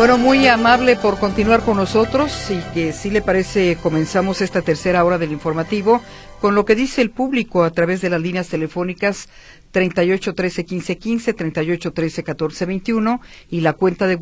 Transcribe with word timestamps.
Bueno, 0.00 0.16
muy 0.16 0.46
amable 0.46 0.96
por 0.96 1.18
continuar 1.18 1.60
con 1.60 1.76
nosotros 1.76 2.50
y 2.50 2.56
que 2.72 2.94
si 2.94 3.10
le 3.10 3.20
parece 3.20 3.76
comenzamos 3.76 4.40
esta 4.40 4.62
tercera 4.62 5.04
hora 5.04 5.18
del 5.18 5.30
informativo 5.30 6.00
con 6.40 6.54
lo 6.54 6.64
que 6.64 6.74
dice 6.74 7.02
el 7.02 7.10
público 7.10 7.64
a 7.64 7.70
través 7.70 8.00
de 8.00 8.08
las 8.08 8.18
líneas 8.18 8.48
telefónicas 8.48 9.28
38 9.72 10.34
13 10.34 10.64
15 10.64 10.98
15, 10.98 11.34
38 11.34 11.92
13 11.92 12.22
14 12.22 12.66
21 12.66 13.20
y 13.50 13.60
la 13.60 13.74
cuenta 13.74 14.06
de, 14.06 14.16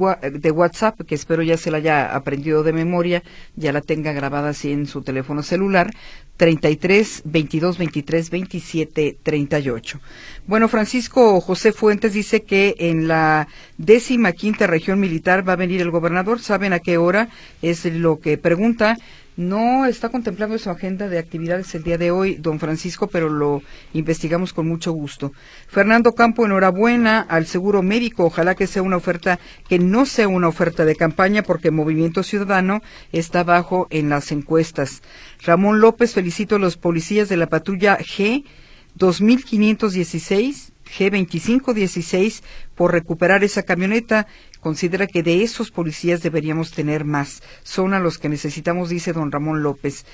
WhatsApp, 0.50 1.00
que 1.06 1.14
espero 1.14 1.42
ya 1.42 1.56
se 1.56 1.70
la 1.70 1.78
haya 1.78 2.14
aprendido 2.14 2.64
de 2.64 2.72
memoria, 2.72 3.22
ya 3.54 3.72
la 3.72 3.80
tenga 3.80 4.12
grabada 4.12 4.50
así 4.50 4.72
en 4.72 4.86
su 4.86 5.02
teléfono 5.02 5.42
celular, 5.42 5.90
33 6.38 7.22
22 7.24 7.78
23 7.78 8.30
27 8.30 9.18
38. 9.22 10.00
Bueno, 10.46 10.68
Francisco 10.68 11.40
José 11.42 11.72
Fuentes 11.72 12.14
dice 12.14 12.44
que 12.44 12.74
en 12.78 13.08
la 13.08 13.48
décima 13.76 14.32
quinta 14.32 14.66
región 14.66 15.00
militar 15.00 15.46
va 15.46 15.54
a 15.54 15.56
venir 15.56 15.82
el 15.82 15.90
gobernador. 15.90 16.40
¿Saben 16.40 16.72
a 16.72 16.78
qué 16.78 16.96
hora? 16.96 17.28
Es 17.60 17.84
lo 17.84 18.20
que 18.20 18.38
pregunta. 18.38 18.96
No 19.38 19.86
está 19.86 20.08
contemplando 20.08 20.58
su 20.58 20.68
agenda 20.68 21.08
de 21.08 21.16
actividades 21.16 21.72
el 21.76 21.84
día 21.84 21.96
de 21.96 22.10
hoy, 22.10 22.34
don 22.34 22.58
Francisco, 22.58 23.06
pero 23.06 23.28
lo 23.28 23.62
investigamos 23.92 24.52
con 24.52 24.66
mucho 24.66 24.90
gusto. 24.90 25.32
Fernando 25.68 26.10
Campo, 26.16 26.44
enhorabuena 26.44 27.20
al 27.20 27.46
seguro 27.46 27.84
médico. 27.84 28.24
Ojalá 28.24 28.56
que 28.56 28.66
sea 28.66 28.82
una 28.82 28.96
oferta, 28.96 29.38
que 29.68 29.78
no 29.78 30.06
sea 30.06 30.26
una 30.26 30.48
oferta 30.48 30.84
de 30.84 30.96
campaña, 30.96 31.44
porque 31.44 31.70
Movimiento 31.70 32.24
Ciudadano 32.24 32.82
está 33.12 33.44
bajo 33.44 33.86
en 33.90 34.08
las 34.08 34.32
encuestas. 34.32 35.02
Ramón 35.44 35.80
López, 35.80 36.14
felicito 36.14 36.56
a 36.56 36.58
los 36.58 36.76
policías 36.76 37.28
de 37.28 37.36
la 37.36 37.46
patrulla 37.46 37.96
G 37.96 38.42
2516 38.96 40.72
G2516 40.96 42.42
por 42.74 42.92
recuperar 42.92 43.44
esa 43.44 43.62
camioneta. 43.62 44.26
Considera 44.60 45.06
que 45.06 45.22
de 45.22 45.42
esos 45.42 45.70
policías 45.70 46.22
deberíamos 46.22 46.72
tener 46.72 47.04
más. 47.04 47.42
Son 47.62 47.94
a 47.94 48.00
los 48.00 48.18
que 48.18 48.28
necesitamos, 48.28 48.88
dice 48.88 49.12
don 49.12 49.32
Ramón 49.32 49.62
López. 49.62 50.04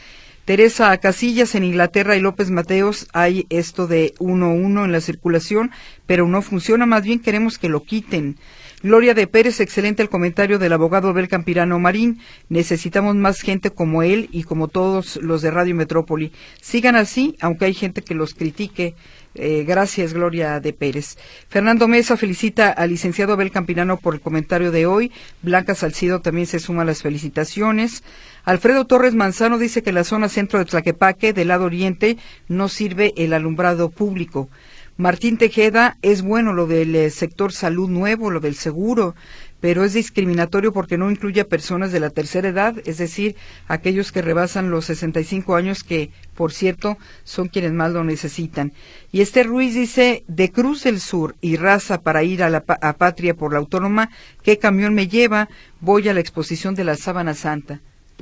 Teresa 0.44 0.94
Casillas 0.98 1.54
en 1.54 1.64
Inglaterra 1.64 2.16
y 2.16 2.20
López 2.20 2.50
Mateos 2.50 3.08
hay 3.14 3.46
esto 3.48 3.86
de 3.86 4.12
1-1 4.18 4.84
en 4.84 4.92
la 4.92 5.00
circulación, 5.00 5.70
pero 6.04 6.28
no 6.28 6.42
funciona, 6.42 6.84
más 6.84 7.02
bien 7.02 7.20
queremos 7.20 7.56
que 7.56 7.70
lo 7.70 7.82
quiten. 7.82 8.36
Gloria 8.82 9.14
de 9.14 9.26
Pérez, 9.26 9.60
excelente 9.60 10.02
el 10.02 10.10
comentario 10.10 10.58
del 10.58 10.74
abogado 10.74 11.08
Abel 11.08 11.28
Campirano 11.28 11.78
Marín. 11.78 12.20
Necesitamos 12.50 13.16
más 13.16 13.40
gente 13.40 13.70
como 13.70 14.02
él 14.02 14.28
y 14.30 14.42
como 14.42 14.68
todos 14.68 15.16
los 15.16 15.40
de 15.40 15.50
Radio 15.50 15.74
Metrópoli. 15.74 16.32
Sigan 16.60 16.94
así, 16.94 17.34
aunque 17.40 17.64
hay 17.64 17.72
gente 17.72 18.02
que 18.02 18.14
los 18.14 18.34
critique. 18.34 18.94
Eh, 19.34 19.64
gracias, 19.66 20.14
Gloria 20.14 20.60
de 20.60 20.72
Pérez. 20.72 21.18
Fernando 21.48 21.88
Mesa 21.88 22.16
felicita 22.16 22.70
al 22.70 22.90
licenciado 22.90 23.32
Abel 23.32 23.50
Campirano 23.50 23.96
por 23.96 24.14
el 24.14 24.20
comentario 24.20 24.70
de 24.70 24.86
hoy. 24.86 25.10
Blanca 25.42 25.74
Salcido 25.74 26.20
también 26.20 26.46
se 26.46 26.60
suma 26.60 26.82
a 26.82 26.84
las 26.84 27.02
felicitaciones. 27.02 28.04
Alfredo 28.44 28.86
Torres 28.86 29.14
Manzano 29.14 29.58
dice 29.58 29.82
que 29.82 29.92
la 29.92 30.04
zona 30.04 30.28
centro 30.28 30.58
de 30.58 30.66
Tlaquepaque, 30.66 31.32
del 31.32 31.48
lado 31.48 31.64
oriente, 31.64 32.16
no 32.46 32.68
sirve 32.68 33.12
el 33.16 33.32
alumbrado 33.32 33.90
público. 33.90 34.48
Martín 34.96 35.38
Tejeda, 35.38 35.98
es 36.02 36.22
bueno 36.22 36.52
lo 36.52 36.68
del 36.68 36.94
eh, 36.94 37.10
sector 37.10 37.52
salud 37.52 37.90
nuevo, 37.90 38.30
lo 38.30 38.38
del 38.38 38.54
seguro, 38.54 39.16
pero 39.64 39.82
es 39.82 39.94
discriminatorio 39.94 40.74
porque 40.74 40.98
no 40.98 41.10
incluye 41.10 41.40
a 41.40 41.48
personas 41.48 41.90
de 41.90 41.98
la 41.98 42.10
tercera 42.10 42.50
edad, 42.50 42.74
es 42.84 42.98
decir, 42.98 43.34
aquellos 43.66 44.12
que 44.12 44.20
rebasan 44.20 44.70
los 44.70 44.84
65 44.84 45.56
años 45.56 45.84
que, 45.84 46.10
por 46.34 46.52
cierto, 46.52 46.98
son 47.22 47.48
quienes 47.48 47.72
más 47.72 47.90
lo 47.90 48.04
necesitan. 48.04 48.74
Y 49.10 49.22
este 49.22 49.42
Ruiz 49.42 49.74
dice, 49.74 50.22
de 50.28 50.52
Cruz 50.52 50.84
del 50.84 51.00
Sur 51.00 51.34
y 51.40 51.56
Raza 51.56 52.02
para 52.02 52.22
ir 52.22 52.42
a 52.42 52.50
la 52.50 52.62
a 52.66 52.92
Patria 52.92 53.32
por 53.32 53.54
la 53.54 53.58
Autónoma, 53.58 54.10
¿qué 54.42 54.58
camión 54.58 54.92
me 54.92 55.08
lleva? 55.08 55.48
Voy 55.80 56.10
a 56.10 56.12
la 56.12 56.20
exposición 56.20 56.74
de 56.74 56.84
la 56.84 56.96
Sábana 56.96 57.32
Santa. 57.32 57.80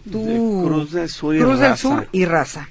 Cruz 0.09 0.93
del 0.93 1.09
Sur 1.09 1.35
y 1.35 1.41
Cruz 1.41 1.59
Raza. 1.59 1.69
Del 1.69 1.77
Sur 1.77 2.09
y 2.13 2.25
Raza 2.25 2.69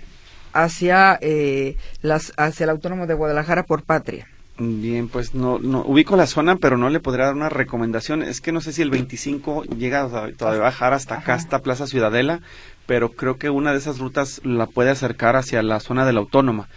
hacia, 0.54 1.20
eh, 1.22 1.76
las, 2.02 2.32
hacia 2.38 2.64
el 2.64 2.70
Autónomo 2.70 3.06
de 3.06 3.16
Guadalajara 3.16 3.64
por 3.64 3.84
Patria. 3.84 4.30
Bien, 4.64 5.08
pues 5.08 5.34
no, 5.34 5.58
no 5.58 5.82
ubico 5.82 6.16
la 6.16 6.28
zona, 6.28 6.56
pero 6.56 6.78
no 6.78 6.92
le 6.92 7.00
podría 7.00 7.26
dar 7.26 7.34
una 7.34 7.50
recomendación. 7.50 8.22
Es 8.22 8.42
que 8.42 8.52
no 8.52 8.62
sé 8.62 8.74
si 8.74 8.84
el 8.84 8.92
25 8.92 9.64
llega 9.64 10.02
a, 10.02 10.30
bajar 10.58 10.94
hasta 10.94 11.16
acá, 11.16 11.34
hasta 11.34 11.64
Plaza 11.64 11.88
Ciudadela, 11.88 12.42
pero 12.86 13.10
creo 13.14 13.38
que 13.38 13.50
una 13.50 13.72
de 13.72 13.80
esas 13.80 13.98
rutas 13.98 14.40
la 14.44 14.68
puede 14.68 14.92
acercar 14.92 15.36
hacia 15.36 15.64
la 15.64 15.80
zona 15.80 16.06
de 16.06 16.14
la 16.14 16.20
Autónoma. 16.20 16.70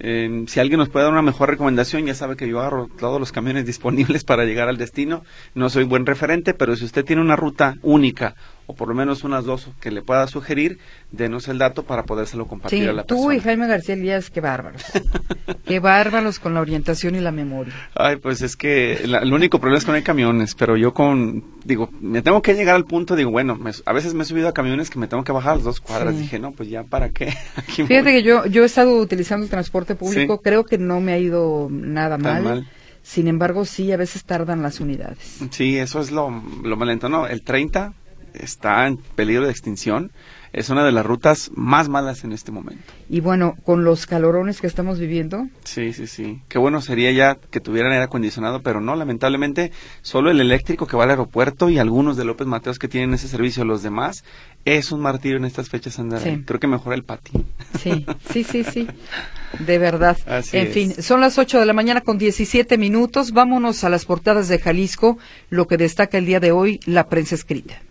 si 0.00 0.58
alguien 0.58 0.78
nos 0.80 0.88
puede 0.88 1.04
dar 1.04 1.12
una 1.12 1.22
mejor 1.22 1.48
recomendación, 1.48 2.06
ya 2.06 2.14
sabe 2.16 2.34
que 2.34 2.48
yo 2.48 2.58
agarro 2.58 2.88
todos 2.98 3.20
los 3.20 3.30
camiones 3.30 3.66
disponibles 3.72 4.24
para 4.24 4.44
llegar 4.44 4.68
al 4.68 4.76
destino. 4.76 5.22
No 5.54 5.70
soy 5.70 5.84
buen 5.84 6.06
referente, 6.06 6.54
pero 6.54 6.74
si 6.74 6.86
usted 6.86 7.04
tiene 7.04 7.22
una 7.22 7.36
ruta 7.36 7.76
única 7.82 8.34
o 8.68 8.74
por 8.74 8.86
lo 8.86 8.94
menos 8.94 9.24
unas 9.24 9.46
dos 9.46 9.70
que 9.80 9.90
le 9.90 10.02
pueda 10.02 10.26
sugerir, 10.26 10.78
denos 11.10 11.48
el 11.48 11.56
dato 11.56 11.84
para 11.84 12.02
podérselo 12.02 12.46
compartir 12.46 12.86
a 12.90 12.92
la 12.92 13.04
persona. 13.04 13.26
Tú 13.26 13.32
y 13.32 13.40
Jaime 13.40 13.66
García 13.66 13.94
Elías, 13.94 14.28
qué 14.28 14.42
bárbaros. 14.42 14.82
qué 15.64 15.80
bárbaros 15.80 16.38
con 16.38 16.52
la 16.52 16.60
orientación 16.60 17.14
y 17.14 17.20
la 17.20 17.32
memoria. 17.32 17.72
Ay, 17.94 18.16
pues 18.16 18.42
es 18.42 18.56
que 18.56 18.92
el 19.04 19.32
único 19.32 19.58
problema 19.58 19.78
es 19.78 19.86
que 19.86 19.90
no 19.90 19.96
hay 19.96 20.02
camiones, 20.02 20.54
pero 20.54 20.76
yo 20.76 20.92
con, 20.92 21.44
digo, 21.64 21.88
me 22.02 22.20
tengo 22.20 22.42
que 22.42 22.52
llegar 22.52 22.76
al 22.76 22.84
punto, 22.84 23.16
digo, 23.16 23.30
bueno, 23.30 23.58
a 23.86 23.92
veces 23.94 24.12
me 24.12 24.24
he 24.24 24.26
subido 24.26 24.48
a 24.48 24.52
camiones 24.52 24.90
que 24.90 24.98
me 24.98 25.08
tengo 25.08 25.24
que 25.24 25.32
bajar 25.32 25.56
las 25.56 25.64
dos 25.64 25.80
cuadras. 25.80 26.18
Dije, 26.18 26.38
no, 26.38 26.52
pues 26.52 26.68
ya, 26.68 26.84
¿para 26.84 27.08
qué? 27.08 27.32
Fíjate 27.68 28.12
que 28.12 28.22
yo, 28.22 28.44
yo 28.44 28.64
he 28.64 28.66
estado 28.66 28.98
utilizando 28.98 29.44
el 29.44 29.50
transporte 29.50 29.94
público, 29.94 30.42
creo 30.42 30.66
que 30.66 30.76
no 30.76 31.00
me 31.00 31.14
ha 31.14 31.18
ido 31.18 31.68
nada 31.70 32.18
mal. 32.18 32.68
Sin 33.02 33.28
embargo, 33.28 33.64
sí, 33.64 33.90
a 33.92 33.96
veces 33.96 34.24
tardan 34.24 34.60
las 34.60 34.80
unidades. 34.80 35.38
Sí, 35.52 35.78
eso 35.78 36.02
es 36.02 36.10
lo, 36.10 36.42
lo 36.62 36.76
malento, 36.76 37.08
¿no? 37.08 37.26
El 37.26 37.40
30 37.40 37.94
está 38.34 38.86
en 38.86 38.96
peligro 38.96 39.44
de 39.44 39.50
extinción. 39.50 40.12
Es 40.52 40.70
una 40.70 40.82
de 40.82 40.92
las 40.92 41.04
rutas 41.04 41.50
más 41.54 41.90
malas 41.90 42.24
en 42.24 42.32
este 42.32 42.50
momento. 42.50 42.82
Y 43.10 43.20
bueno, 43.20 43.56
con 43.64 43.84
los 43.84 44.06
calorones 44.06 44.60
que 44.60 44.66
estamos 44.66 44.98
viviendo. 44.98 45.46
Sí, 45.64 45.92
sí, 45.92 46.06
sí. 46.06 46.40
Qué 46.48 46.58
bueno 46.58 46.80
sería 46.80 47.12
ya 47.12 47.36
que 47.50 47.60
tuvieran 47.60 47.92
aire 47.92 48.04
acondicionado, 48.04 48.62
pero 48.62 48.80
no, 48.80 48.96
lamentablemente, 48.96 49.72
solo 50.00 50.30
el 50.30 50.40
eléctrico 50.40 50.86
que 50.86 50.96
va 50.96 51.04
al 51.04 51.10
aeropuerto 51.10 51.68
y 51.68 51.78
algunos 51.78 52.16
de 52.16 52.24
López 52.24 52.46
Mateos 52.46 52.78
que 52.78 52.88
tienen 52.88 53.12
ese 53.12 53.28
servicio, 53.28 53.64
los 53.64 53.82
demás, 53.82 54.24
es 54.64 54.90
un 54.90 55.00
martirio 55.00 55.36
en 55.36 55.44
estas 55.44 55.68
fechas 55.68 55.98
andar. 55.98 56.22
Creo 56.44 56.60
que 56.60 56.66
mejora 56.66 56.96
el 56.96 57.04
patín. 57.04 57.46
Sí, 57.78 58.06
sí, 58.30 58.42
sí, 58.44 58.64
sí. 58.64 58.88
De 59.60 59.78
verdad. 59.78 60.16
en 60.52 60.68
fin, 60.68 61.02
son 61.02 61.20
las 61.20 61.38
8 61.38 61.60
de 61.60 61.66
la 61.66 61.72
mañana 61.72 62.00
con 62.00 62.18
17 62.18 62.78
minutos. 62.78 63.32
Vámonos 63.32 63.84
a 63.84 63.90
las 63.90 64.04
portadas 64.06 64.48
de 64.48 64.58
Jalisco, 64.58 65.18
lo 65.50 65.66
que 65.66 65.76
destaca 65.76 66.18
el 66.18 66.26
día 66.26 66.40
de 66.40 66.52
hoy 66.52 66.80
la 66.86 67.08
prensa 67.08 67.34
escrita. 67.34 67.82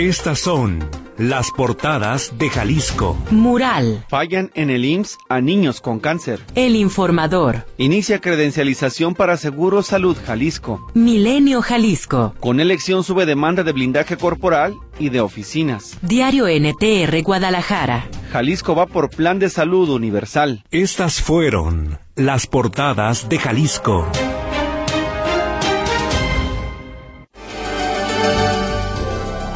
Estas 0.00 0.38
son 0.38 0.78
las 1.18 1.50
portadas 1.50 2.32
de 2.38 2.48
Jalisco. 2.48 3.18
Mural. 3.30 4.06
Fallan 4.08 4.50
en 4.54 4.70
el 4.70 4.86
IMSS 4.86 5.18
a 5.28 5.42
niños 5.42 5.82
con 5.82 6.00
cáncer. 6.00 6.40
El 6.54 6.74
informador. 6.74 7.66
Inicia 7.76 8.18
credencialización 8.18 9.14
para 9.14 9.36
Seguro 9.36 9.82
Salud 9.82 10.16
Jalisco. 10.24 10.80
Milenio 10.94 11.60
Jalisco. 11.60 12.34
Con 12.40 12.60
elección 12.60 13.04
sube 13.04 13.26
demanda 13.26 13.62
de 13.62 13.72
blindaje 13.72 14.16
corporal 14.16 14.74
y 14.98 15.10
de 15.10 15.20
oficinas. 15.20 15.98
Diario 16.00 16.46
NTR 16.48 17.22
Guadalajara. 17.22 18.06
Jalisco 18.32 18.74
va 18.74 18.86
por 18.86 19.10
plan 19.10 19.38
de 19.38 19.50
salud 19.50 19.90
universal. 19.90 20.64
Estas 20.70 21.20
fueron 21.20 21.98
las 22.16 22.46
portadas 22.46 23.28
de 23.28 23.38
Jalisco. 23.38 24.06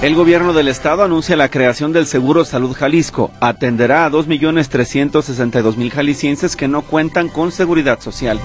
El 0.04 0.14
gobierno 0.16 0.52
del 0.52 0.68
estado 0.68 1.02
anuncia 1.02 1.34
la 1.34 1.48
creación 1.48 1.94
del 1.94 2.06
Seguro 2.06 2.44
Salud 2.44 2.76
Jalisco. 2.76 3.30
Atenderá 3.40 4.04
a 4.04 4.10
2.362.000 4.10 5.90
jaliscienses 5.90 6.56
que 6.56 6.68
no 6.68 6.82
cuentan 6.82 7.30
con 7.30 7.50
seguridad 7.50 7.98
social. 8.00 8.38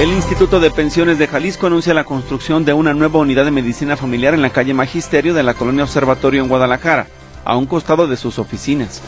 El 0.00 0.08
Instituto 0.08 0.58
de 0.58 0.72
Pensiones 0.72 1.20
de 1.20 1.28
Jalisco 1.28 1.68
anuncia 1.68 1.94
la 1.94 2.02
construcción 2.02 2.64
de 2.64 2.72
una 2.72 2.92
nueva 2.94 3.20
unidad 3.20 3.44
de 3.44 3.52
medicina 3.52 3.96
familiar 3.96 4.34
en 4.34 4.42
la 4.42 4.50
calle 4.50 4.74
Magisterio 4.74 5.34
de 5.34 5.44
la 5.44 5.54
colonia 5.54 5.84
Observatorio 5.84 6.42
en 6.42 6.48
Guadalajara, 6.48 7.06
a 7.44 7.56
un 7.56 7.66
costado 7.66 8.08
de 8.08 8.16
sus 8.16 8.40
oficinas. 8.40 9.02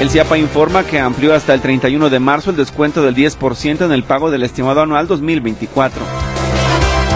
El 0.00 0.08
CIAPA 0.08 0.38
informa 0.38 0.84
que 0.84 0.98
amplió 0.98 1.34
hasta 1.34 1.52
el 1.52 1.60
31 1.60 2.08
de 2.08 2.20
marzo 2.20 2.48
el 2.48 2.56
descuento 2.56 3.02
del 3.02 3.14
10% 3.14 3.84
en 3.84 3.92
el 3.92 4.02
pago 4.02 4.30
del 4.30 4.44
estimado 4.44 4.80
anual 4.80 5.06
2024. 5.08 6.21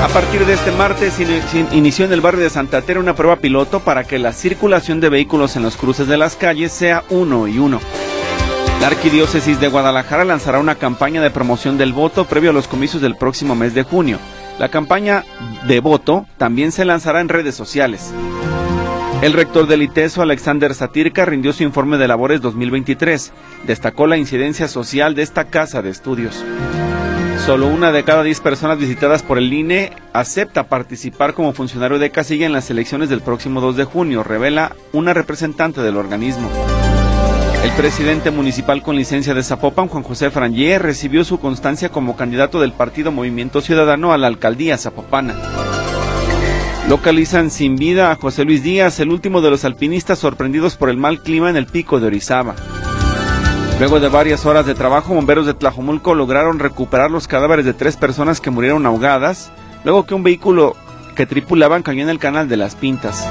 A 0.02 0.08
partir 0.08 0.44
de 0.46 0.54
este 0.54 0.72
martes 0.72 1.18
inició 1.72 2.04
en 2.04 2.12
el 2.12 2.20
barrio 2.20 2.42
de 2.42 2.50
Santa 2.50 2.82
Tera 2.82 3.00
una 3.00 3.14
prueba 3.14 3.36
piloto 3.36 3.80
para 3.80 4.04
que 4.04 4.18
la 4.18 4.32
circulación 4.32 5.00
de 5.00 5.08
vehículos 5.08 5.56
en 5.56 5.62
los 5.62 5.76
cruces 5.76 6.06
de 6.06 6.16
las 6.16 6.36
calles 6.36 6.72
sea 6.72 7.02
uno 7.10 7.48
y 7.48 7.58
uno. 7.58 7.80
La 8.80 8.88
Arquidiócesis 8.88 9.58
de 9.58 9.68
Guadalajara 9.68 10.24
lanzará 10.24 10.58
una 10.58 10.74
campaña 10.74 11.22
de 11.22 11.30
promoción 11.30 11.78
del 11.78 11.92
voto 11.92 12.26
previo 12.26 12.50
a 12.50 12.52
los 12.52 12.68
comicios 12.68 13.02
del 13.02 13.16
próximo 13.16 13.56
mes 13.56 13.74
de 13.74 13.82
junio. 13.82 14.18
La 14.58 14.68
campaña 14.68 15.24
de 15.66 15.80
voto 15.80 16.26
también 16.36 16.72
se 16.72 16.84
lanzará 16.84 17.20
en 17.20 17.28
redes 17.28 17.54
sociales. 17.54 18.12
El 19.22 19.32
rector 19.32 19.66
del 19.66 19.82
ITESO, 19.82 20.20
Alexander 20.20 20.74
Satirka, 20.74 21.24
rindió 21.24 21.54
su 21.54 21.62
informe 21.62 21.96
de 21.96 22.06
labores 22.06 22.42
2023. 22.42 23.32
Destacó 23.66 24.06
la 24.06 24.18
incidencia 24.18 24.68
social 24.68 25.14
de 25.14 25.22
esta 25.22 25.44
casa 25.44 25.80
de 25.80 25.88
estudios. 25.88 26.44
Solo 27.46 27.68
una 27.68 27.92
de 27.92 28.02
cada 28.02 28.24
diez 28.24 28.40
personas 28.40 28.76
visitadas 28.76 29.22
por 29.22 29.38
el 29.38 29.52
INE 29.52 29.92
acepta 30.12 30.64
participar 30.64 31.32
como 31.32 31.52
funcionario 31.52 32.00
de 32.00 32.10
casilla 32.10 32.44
en 32.44 32.52
las 32.52 32.70
elecciones 32.70 33.08
del 33.08 33.20
próximo 33.20 33.60
2 33.60 33.76
de 33.76 33.84
junio, 33.84 34.24
revela 34.24 34.74
una 34.92 35.14
representante 35.14 35.80
del 35.80 35.96
organismo. 35.96 36.50
El 37.62 37.70
presidente 37.70 38.32
municipal 38.32 38.82
con 38.82 38.96
licencia 38.96 39.32
de 39.32 39.44
Zapopan, 39.44 39.86
Juan 39.86 40.02
José 40.02 40.32
Frangé, 40.32 40.80
recibió 40.80 41.22
su 41.22 41.38
constancia 41.38 41.88
como 41.88 42.16
candidato 42.16 42.60
del 42.60 42.72
partido 42.72 43.12
Movimiento 43.12 43.60
Ciudadano 43.60 44.12
a 44.12 44.18
la 44.18 44.26
alcaldía 44.26 44.76
zapopana. 44.76 45.36
Localizan 46.88 47.52
sin 47.52 47.76
vida 47.76 48.10
a 48.10 48.16
José 48.16 48.44
Luis 48.44 48.64
Díaz, 48.64 48.98
el 48.98 49.10
último 49.10 49.40
de 49.40 49.50
los 49.50 49.64
alpinistas 49.64 50.18
sorprendidos 50.18 50.74
por 50.74 50.90
el 50.90 50.96
mal 50.96 51.22
clima 51.22 51.48
en 51.48 51.56
el 51.56 51.66
pico 51.66 52.00
de 52.00 52.08
Orizaba. 52.08 52.56
Luego 53.78 54.00
de 54.00 54.08
varias 54.08 54.46
horas 54.46 54.64
de 54.64 54.74
trabajo, 54.74 55.12
bomberos 55.12 55.44
de 55.44 55.52
Tlajomulco 55.52 56.14
lograron 56.14 56.58
recuperar 56.58 57.10
los 57.10 57.28
cadáveres 57.28 57.66
de 57.66 57.74
tres 57.74 57.98
personas 57.98 58.40
que 58.40 58.50
murieron 58.50 58.86
ahogadas, 58.86 59.50
luego 59.84 60.06
que 60.06 60.14
un 60.14 60.22
vehículo 60.22 60.74
que 61.14 61.26
tripulaban 61.26 61.82
cayó 61.82 62.02
en 62.02 62.08
el 62.08 62.18
canal 62.18 62.48
de 62.48 62.56
las 62.56 62.74
Pintas. 62.74 63.28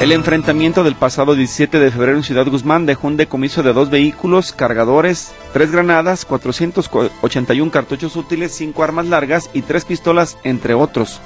El 0.00 0.10
enfrentamiento 0.10 0.82
del 0.82 0.96
pasado 0.96 1.36
17 1.36 1.78
de 1.78 1.90
febrero 1.92 2.16
en 2.16 2.24
Ciudad 2.24 2.48
Guzmán 2.48 2.84
dejó 2.84 3.06
un 3.06 3.16
decomiso 3.16 3.62
de 3.62 3.72
dos 3.72 3.90
vehículos, 3.90 4.52
cargadores, 4.52 5.32
tres 5.52 5.70
granadas, 5.70 6.24
481 6.24 7.70
cartuchos 7.70 8.16
útiles, 8.16 8.52
cinco 8.52 8.82
armas 8.82 9.06
largas 9.06 9.50
y 9.54 9.62
tres 9.62 9.84
pistolas, 9.84 10.36
entre 10.42 10.74
otros. 10.74 11.20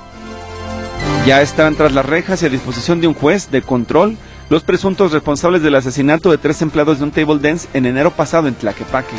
Ya 1.26 1.40
están 1.40 1.76
tras 1.76 1.92
las 1.92 2.04
rejas 2.04 2.42
y 2.42 2.46
a 2.46 2.50
disposición 2.50 3.00
de 3.00 3.06
un 3.06 3.14
juez 3.14 3.50
de 3.50 3.62
control 3.62 4.18
los 4.52 4.64
presuntos 4.64 5.12
responsables 5.12 5.62
del 5.62 5.74
asesinato 5.76 6.30
de 6.30 6.36
tres 6.36 6.60
empleados 6.60 6.98
de 6.98 7.04
un 7.04 7.10
table 7.10 7.38
dance 7.38 7.66
en 7.72 7.86
enero 7.86 8.10
pasado 8.10 8.48
en 8.48 8.54
Tlaquepaque. 8.54 9.16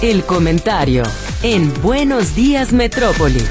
El 0.00 0.24
comentario 0.24 1.02
en 1.42 1.70
Buenos 1.82 2.34
Días 2.34 2.72
Metrópoli. 2.72 3.44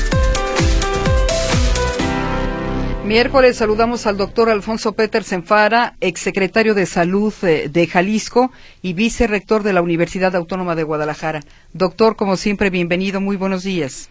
Miércoles 3.05 3.55
saludamos 3.55 4.07
al 4.07 4.17
doctor 4.17 4.49
Alfonso 4.49 4.93
Peter 4.93 5.23
Senfara, 5.23 5.95
exsecretario 6.01 6.73
de 6.73 6.87
Salud 6.87 7.33
eh, 7.43 7.69
de 7.71 7.85
Jalisco 7.85 8.51
y 8.81 8.93
vicerrector 8.93 9.61
de 9.61 9.73
la 9.73 9.83
Universidad 9.83 10.35
Autónoma 10.35 10.73
de 10.73 10.81
Guadalajara. 10.81 11.41
Doctor, 11.71 12.15
como 12.15 12.35
siempre, 12.35 12.71
bienvenido, 12.71 13.21
muy 13.21 13.37
buenos 13.37 13.61
días. 13.61 14.09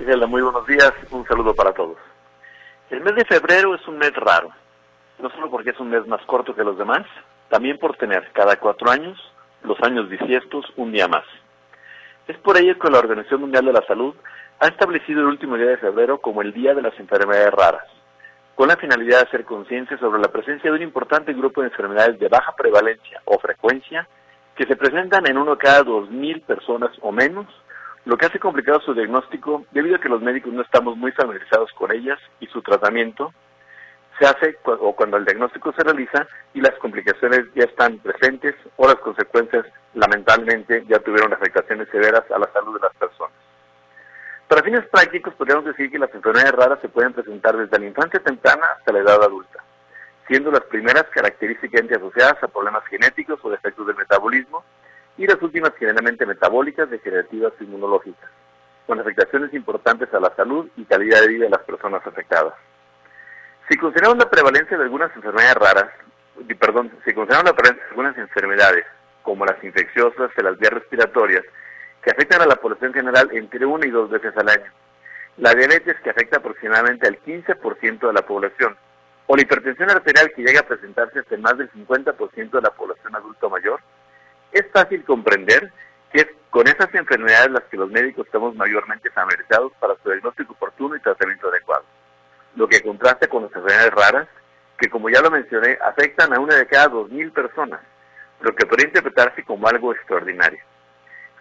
Muy 0.00 0.40
buenos 0.40 0.66
días, 0.66 0.92
un 1.10 1.26
saludo 1.26 1.54
para 1.54 1.72
todos. 1.72 1.98
El 2.88 3.02
mes 3.02 3.14
de 3.16 3.24
febrero 3.26 3.74
es 3.74 3.86
un 3.86 3.98
mes 3.98 4.14
raro, 4.14 4.48
no 5.18 5.28
solo 5.30 5.50
porque 5.50 5.70
es 5.70 5.78
un 5.78 5.90
mes 5.90 6.06
más 6.06 6.22
corto 6.22 6.54
que 6.54 6.64
los 6.64 6.78
demás, 6.78 7.06
también 7.50 7.78
por 7.78 7.96
tener 7.98 8.32
cada 8.32 8.56
cuatro 8.56 8.90
años, 8.90 9.18
los 9.62 9.78
años 9.82 10.08
bisiestos, 10.08 10.64
un 10.76 10.90
día 10.90 11.06
más. 11.06 11.24
Es 12.26 12.38
por 12.38 12.56
ello 12.56 12.78
que 12.78 12.90
la 12.90 12.98
Organización 12.98 13.42
Mundial 13.42 13.66
de 13.66 13.74
la 13.74 13.86
Salud 13.86 14.14
ha 14.58 14.68
establecido 14.68 15.20
el 15.20 15.26
último 15.26 15.56
día 15.56 15.66
de 15.66 15.76
febrero 15.76 16.18
como 16.18 16.40
el 16.40 16.54
Día 16.54 16.72
de 16.72 16.82
las 16.82 16.98
Enfermedades 16.98 17.52
Raras, 17.52 17.86
con 18.54 18.68
la 18.68 18.78
finalidad 18.78 19.18
de 19.18 19.28
hacer 19.28 19.44
conciencia 19.44 19.98
sobre 19.98 20.22
la 20.22 20.32
presencia 20.32 20.70
de 20.70 20.76
un 20.76 20.82
importante 20.82 21.34
grupo 21.34 21.60
de 21.60 21.68
enfermedades 21.68 22.18
de 22.18 22.28
baja 22.28 22.52
prevalencia 22.56 23.20
o 23.26 23.38
frecuencia 23.38 24.08
que 24.56 24.64
se 24.64 24.76
presentan 24.76 25.26
en 25.26 25.36
uno 25.36 25.58
cada 25.58 25.82
dos 25.82 26.10
mil 26.10 26.40
personas 26.40 26.90
o 27.02 27.12
menos 27.12 27.46
lo 28.10 28.18
que 28.18 28.26
hace 28.26 28.40
complicado 28.40 28.80
su 28.80 28.92
diagnóstico 28.92 29.66
debido 29.70 29.94
a 29.94 30.00
que 30.00 30.08
los 30.08 30.20
médicos 30.20 30.52
no 30.52 30.62
estamos 30.62 30.96
muy 30.96 31.12
familiarizados 31.12 31.70
con 31.74 31.92
ellas 31.92 32.18
y 32.40 32.48
su 32.48 32.60
tratamiento 32.60 33.32
se 34.18 34.26
hace 34.26 34.58
o 34.64 34.96
cuando 34.96 35.16
el 35.16 35.24
diagnóstico 35.24 35.72
se 35.72 35.84
realiza 35.84 36.26
y 36.52 36.60
las 36.60 36.74
complicaciones 36.80 37.42
ya 37.54 37.62
están 37.62 37.98
presentes 37.98 38.56
o 38.74 38.88
las 38.88 38.96
consecuencias 38.96 39.64
lamentablemente 39.94 40.84
ya 40.88 40.98
tuvieron 40.98 41.32
afectaciones 41.32 41.88
severas 41.92 42.28
a 42.32 42.38
la 42.40 42.52
salud 42.52 42.80
de 42.80 42.80
las 42.80 42.96
personas. 42.96 43.36
Para 44.48 44.64
fines 44.64 44.88
prácticos 44.88 45.32
podríamos 45.34 45.66
decir 45.66 45.88
que 45.88 46.00
las 46.00 46.12
enfermedades 46.12 46.50
raras 46.50 46.80
se 46.80 46.88
pueden 46.88 47.12
presentar 47.12 47.56
desde 47.56 47.78
la 47.78 47.86
infancia 47.86 48.18
temprana 48.18 48.66
hasta 48.76 48.92
la 48.92 48.98
edad 48.98 49.22
adulta, 49.22 49.62
siendo 50.26 50.50
las 50.50 50.62
primeras 50.62 51.04
característicamente 51.14 51.94
asociadas 51.94 52.42
a 52.42 52.48
problemas 52.48 52.84
genéticos 52.86 53.38
o 53.44 53.50
defectos 53.50 53.86
del 53.86 53.94
metabolismo, 53.94 54.64
y 55.20 55.26
las 55.26 55.40
últimas 55.42 55.72
generalmente 55.78 56.24
metabólicas, 56.24 56.88
degenerativas 56.88 57.52
e 57.60 57.64
inmunológicas, 57.64 58.30
con 58.86 58.98
afectaciones 58.98 59.52
importantes 59.52 60.08
a 60.14 60.18
la 60.18 60.34
salud 60.34 60.66
y 60.78 60.84
calidad 60.86 61.20
de 61.20 61.28
vida 61.28 61.44
de 61.44 61.50
las 61.50 61.60
personas 61.60 62.00
afectadas. 62.06 62.54
Si 63.68 63.76
consideramos 63.76 64.16
la 64.16 64.30
prevalencia 64.30 64.78
de 64.78 64.84
algunas 64.84 65.14
enfermedades 65.14 65.56
raras, 65.56 65.90
perdón, 66.58 66.90
si 67.04 67.12
consideramos 67.12 67.50
la 67.50 67.54
prevalencia 67.54 67.84
de 67.84 67.90
algunas 67.90 68.16
enfermedades, 68.16 68.86
como 69.20 69.44
las 69.44 69.62
infecciosas 69.62 70.30
y 70.38 70.42
las 70.42 70.58
vías 70.58 70.72
respiratorias, 70.72 71.44
que 72.02 72.12
afectan 72.12 72.40
a 72.40 72.46
la 72.46 72.56
población 72.56 72.94
general 72.94 73.28
entre 73.32 73.66
una 73.66 73.86
y 73.86 73.90
dos 73.90 74.08
veces 74.08 74.34
al 74.38 74.48
año, 74.48 74.72
la 75.36 75.52
diabetes 75.52 76.00
que 76.02 76.08
afecta 76.08 76.38
aproximadamente 76.38 77.06
al 77.06 77.22
15% 77.22 78.06
de 78.06 78.12
la 78.14 78.22
población, 78.22 78.74
o 79.26 79.36
la 79.36 79.42
hipertensión 79.42 79.90
arterial 79.90 80.32
que 80.34 80.42
llega 80.42 80.60
a 80.60 80.66
presentarse 80.66 81.18
hasta 81.18 81.36
más 81.36 81.58
del 81.58 81.70
50% 81.72 82.50
de 82.52 82.62
la 82.62 82.70
población 82.70 83.14
adulto 83.14 83.50
mayor, 83.50 83.80
es 84.52 84.66
fácil 84.72 85.04
comprender 85.04 85.72
que 86.12 86.20
es 86.20 86.26
con 86.50 86.66
esas 86.66 86.92
enfermedades 86.94 87.50
las 87.52 87.64
que 87.64 87.76
los 87.76 87.90
médicos 87.90 88.26
estamos 88.26 88.54
mayormente 88.56 89.10
familiarizados 89.10 89.72
para 89.78 89.94
su 90.02 90.10
diagnóstico 90.10 90.52
oportuno 90.54 90.96
y 90.96 91.00
tratamiento 91.00 91.48
adecuado. 91.48 91.84
Lo 92.56 92.66
que 92.66 92.82
contrasta 92.82 93.28
con 93.28 93.44
las 93.44 93.52
enfermedades 93.52 93.92
raras, 93.92 94.28
que 94.78 94.90
como 94.90 95.08
ya 95.08 95.20
lo 95.20 95.30
mencioné, 95.30 95.78
afectan 95.82 96.34
a 96.34 96.40
una 96.40 96.56
de 96.56 96.66
cada 96.66 96.88
dos 96.88 97.10
mil 97.10 97.30
personas, 97.30 97.80
lo 98.40 98.54
que 98.54 98.66
puede 98.66 98.84
interpretarse 98.84 99.44
como 99.44 99.68
algo 99.68 99.92
extraordinario. 99.92 100.60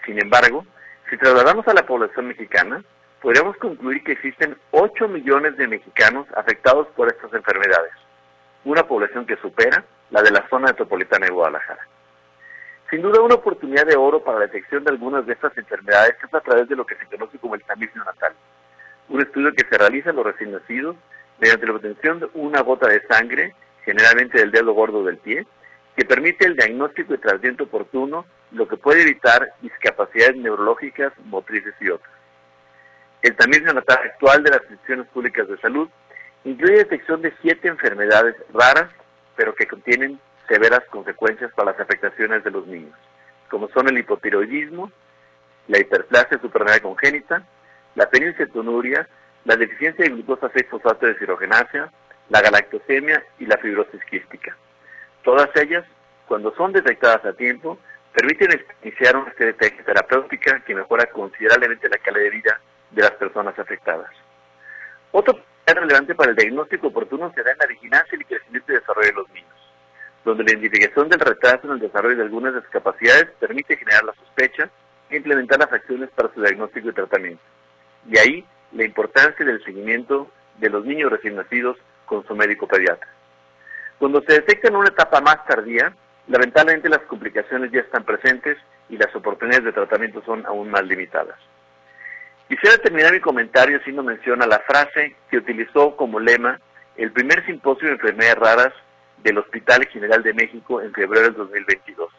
Sin 0.06 0.22
embargo, 0.22 0.66
si 1.10 1.18
trasladamos 1.18 1.68
a 1.68 1.74
la 1.74 1.86
población 1.86 2.28
mexicana, 2.28 2.84
podríamos 3.22 3.58
concluir 3.58 4.04
que 4.04 4.12
existen 4.12 4.58
8 4.72 5.08
millones 5.08 5.58
de 5.58 5.68
mexicanos 5.68 6.28
afectados 6.36 6.88
por 6.96 7.08
estas 7.08 7.34
enfermedades, 7.34 7.94
una 8.66 8.84
población 8.84 9.26
que 9.26 9.38
supera 9.38 9.84
la 10.12 10.22
de 10.22 10.32
la 10.32 10.48
zona 10.50 10.68
metropolitana 10.68 11.26
de 11.26 11.32
Guadalajara. 11.32 11.88
Sin 12.90 13.04
duda 13.04 13.22
una 13.22 13.36
oportunidad 13.36 13.86
de 13.86 13.96
oro 13.96 14.24
para 14.24 14.40
la 14.40 14.46
detección 14.48 14.84
de 14.84 14.90
algunas 14.90 15.26
de 15.26 15.34
estas 15.34 15.56
enfermedades 15.58 16.16
es 16.24 16.34
a 16.34 16.42
través 16.42 16.68
de 16.68 16.76
lo 16.76 16.86
que 16.86 16.96
se 16.96 17.06
conoce 17.06 17.38
como 17.38 17.54
el 17.54 17.64
tamiz 17.64 17.94
neonatal, 17.94 18.34
un 19.10 19.22
estudio 19.22 19.54
que 19.54 19.66
se 19.70 19.78
realiza 19.78 20.10
en 20.10 20.16
los 20.16 20.26
recién 20.26 20.52
nacidos 20.52 20.96
mediante 21.40 21.68
la 21.68 21.74
obtención 21.74 22.20
de 22.20 22.30
una 22.34 22.62
gota 22.62 22.88
de 22.88 23.06
sangre, 23.08 23.54
generalmente 23.86 24.40
del 24.40 24.52
dedo 24.52 24.74
gordo 24.74 25.04
del 25.04 25.18
pie, 25.18 25.46
que 25.96 26.06
permite 26.06 26.48
el 26.48 26.56
diagnóstico 26.56 27.14
y 27.14 27.20
tratamiento 27.20 27.66
oportuno, 27.66 28.26
lo 28.52 28.68
que 28.68 28.78
puede 28.78 29.04
evitar 29.04 29.54
discapacidades 29.62 30.38
neurológicas, 30.38 31.14
motrices 31.26 31.76
y 31.80 31.90
otras. 31.90 32.12
El 33.22 33.36
tamiz 33.36 33.62
neonatal 33.62 34.00
actual 34.04 34.44
de 34.44 34.50
las 34.50 34.62
instituciones 34.62 35.08
públicas 35.08 35.48
de 35.48 35.58
salud 35.60 35.90
incluye 36.44 36.78
detección 36.78 37.22
de 37.22 37.34
siete 37.42 37.68
enfermedades 37.68 38.36
raras, 38.52 38.90
pero 39.36 39.54
que 39.54 39.68
contienen 39.68 40.20
severas 40.50 40.84
consecuencias 40.90 41.52
para 41.54 41.72
las 41.72 41.80
afectaciones 41.80 42.44
de 42.44 42.52
los 42.52 42.66
niños, 42.68 42.98
como 43.50 43.70
son 43.70 43.88
el 43.88 44.00
hipotiroidismo, 44.00 44.92
la 45.68 45.80
hiperplasia 45.80 46.40
suprarrenal 46.42 46.82
congénita, 46.82 47.44
la 47.96 48.10
penilcetonuria, 48.10 49.08
la 49.46 49.56
deficiencia 49.56 50.04
de 50.04 50.12
glucosa 50.12 50.52
6-fosfato 50.52 51.06
de 51.06 51.18
cirogenasia, 51.20 51.92
la 52.30 52.42
galactosemia 52.42 53.24
y 53.38 53.46
la 53.46 53.58
fibrosis 53.58 54.04
quística. 54.06 54.58
Todas 55.24 55.50
ellas, 55.56 55.86
cuando 56.28 56.54
son 56.56 56.74
detectadas 56.74 57.24
a 57.26 57.34
tiempo, 57.34 57.78
permiten 58.14 58.66
iniciar 58.84 59.16
una 59.16 59.30
estrategia 59.30 59.84
terapéutica 59.86 60.60
que 60.62 60.76
mejora 60.76 61.06
considerablemente 61.08 61.88
la 61.88 61.98
calidad 62.00 62.24
de 62.24 62.30
vida 62.32 62.60
de 62.92 63.02
las 63.04 63.12
personas 63.12 63.58
afectadas. 63.58 64.10
Otro 65.12 65.40
relevante 65.68 66.16
para 66.16 66.32
el 66.32 66.36
diagnóstico 66.36 66.88
oportuno 66.88 67.32
se 67.36 67.44
da 67.44 67.52
en 67.52 67.58
la 67.60 67.68
vigilancia 67.68 68.18
y 68.18 68.22
el 68.22 68.26
crecimiento 68.26 68.72
y 68.72 68.76
desarrollo 68.76 69.08
de 69.08 69.14
los 69.14 69.30
niños 69.30 69.60
donde 70.30 70.44
la 70.44 70.52
identificación 70.52 71.10
del 71.10 71.20
retraso 71.20 71.62
en 71.64 71.72
el 71.72 71.80
desarrollo 71.80 72.18
de 72.18 72.24
algunas 72.24 72.54
discapacidades 72.54 73.32
permite 73.40 73.78
generar 73.78 74.04
la 74.04 74.14
sospecha 74.14 74.70
e 75.10 75.18
implementar 75.18 75.58
las 75.58 75.74
acciones 75.74 76.10
para 76.12 76.32
su 76.32 76.40
diagnóstico 76.40 76.90
y 76.90 76.94
tratamiento. 76.94 77.42
Y 78.08 78.18
ahí 78.18 78.46
la 78.74 78.86
importancia 78.86 79.44
del 79.44 79.64
seguimiento 79.64 80.30
de 80.60 80.70
los 80.70 80.86
niños 80.86 81.12
recién 81.12 81.36
nacidos 81.36 81.78
con 82.06 82.26
su 82.28 82.36
médico 82.36 82.68
pediatra. 82.68 83.08
Cuando 83.98 84.22
se 84.22 84.34
detecta 84.34 84.68
en 84.68 84.76
una 84.76 84.90
etapa 84.90 85.20
más 85.20 85.44
tardía, 85.48 85.94
lamentablemente 86.28 86.90
las 86.90 87.02
complicaciones 87.02 87.72
ya 87.72 87.80
están 87.80 88.04
presentes 88.04 88.58
y 88.88 88.98
las 88.98 89.14
oportunidades 89.16 89.66
de 89.66 89.74
tratamiento 89.74 90.22
son 90.26 90.46
aún 90.46 90.70
más 90.70 90.84
limitadas. 90.84 91.38
Quisiera 92.48 92.78
terminar 92.78 93.14
mi 93.14 93.20
comentario 93.20 93.78
haciendo 93.78 94.04
mención 94.04 94.44
a 94.44 94.48
la 94.48 94.60
frase 94.60 95.16
que 95.32 95.38
utilizó 95.38 95.96
como 95.96 96.20
lema 96.20 96.60
el 96.98 97.12
primer 97.12 97.44
simposio 97.48 97.88
de 97.88 97.94
enfermedades 97.96 98.38
raras 98.38 98.74
del 99.24 99.38
Hospital 99.38 99.88
General 99.88 100.24
de 100.24 100.34
México 100.34 100.82
en 100.82 100.94
febrero 100.94 101.26
del 101.26 101.36
2022. 101.36 102.10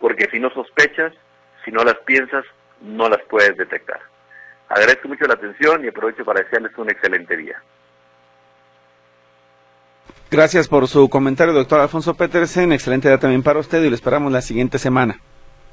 Porque 0.00 0.28
si 0.30 0.38
no 0.38 0.50
sospechas, 0.50 1.12
si 1.64 1.70
no 1.70 1.84
las 1.84 1.98
piensas, 2.06 2.44
no 2.80 3.08
las 3.08 3.22
puedes 3.28 3.56
detectar. 3.56 4.00
Agradezco 4.68 5.08
mucho 5.08 5.24
la 5.26 5.34
atención 5.34 5.84
y 5.84 5.88
aprovecho 5.88 6.24
para 6.24 6.42
desearles 6.42 6.76
un 6.76 6.90
excelente 6.90 7.36
día. 7.36 7.62
Gracias 10.30 10.68
por 10.68 10.88
su 10.88 11.08
comentario, 11.08 11.54
doctor 11.54 11.80
Alfonso 11.80 12.14
Petersen. 12.14 12.72
Excelente 12.72 13.08
día 13.08 13.18
también 13.18 13.42
para 13.42 13.60
usted 13.60 13.82
y 13.82 13.88
lo 13.88 13.94
esperamos 13.94 14.32
la 14.32 14.42
siguiente 14.42 14.78
semana. 14.78 15.20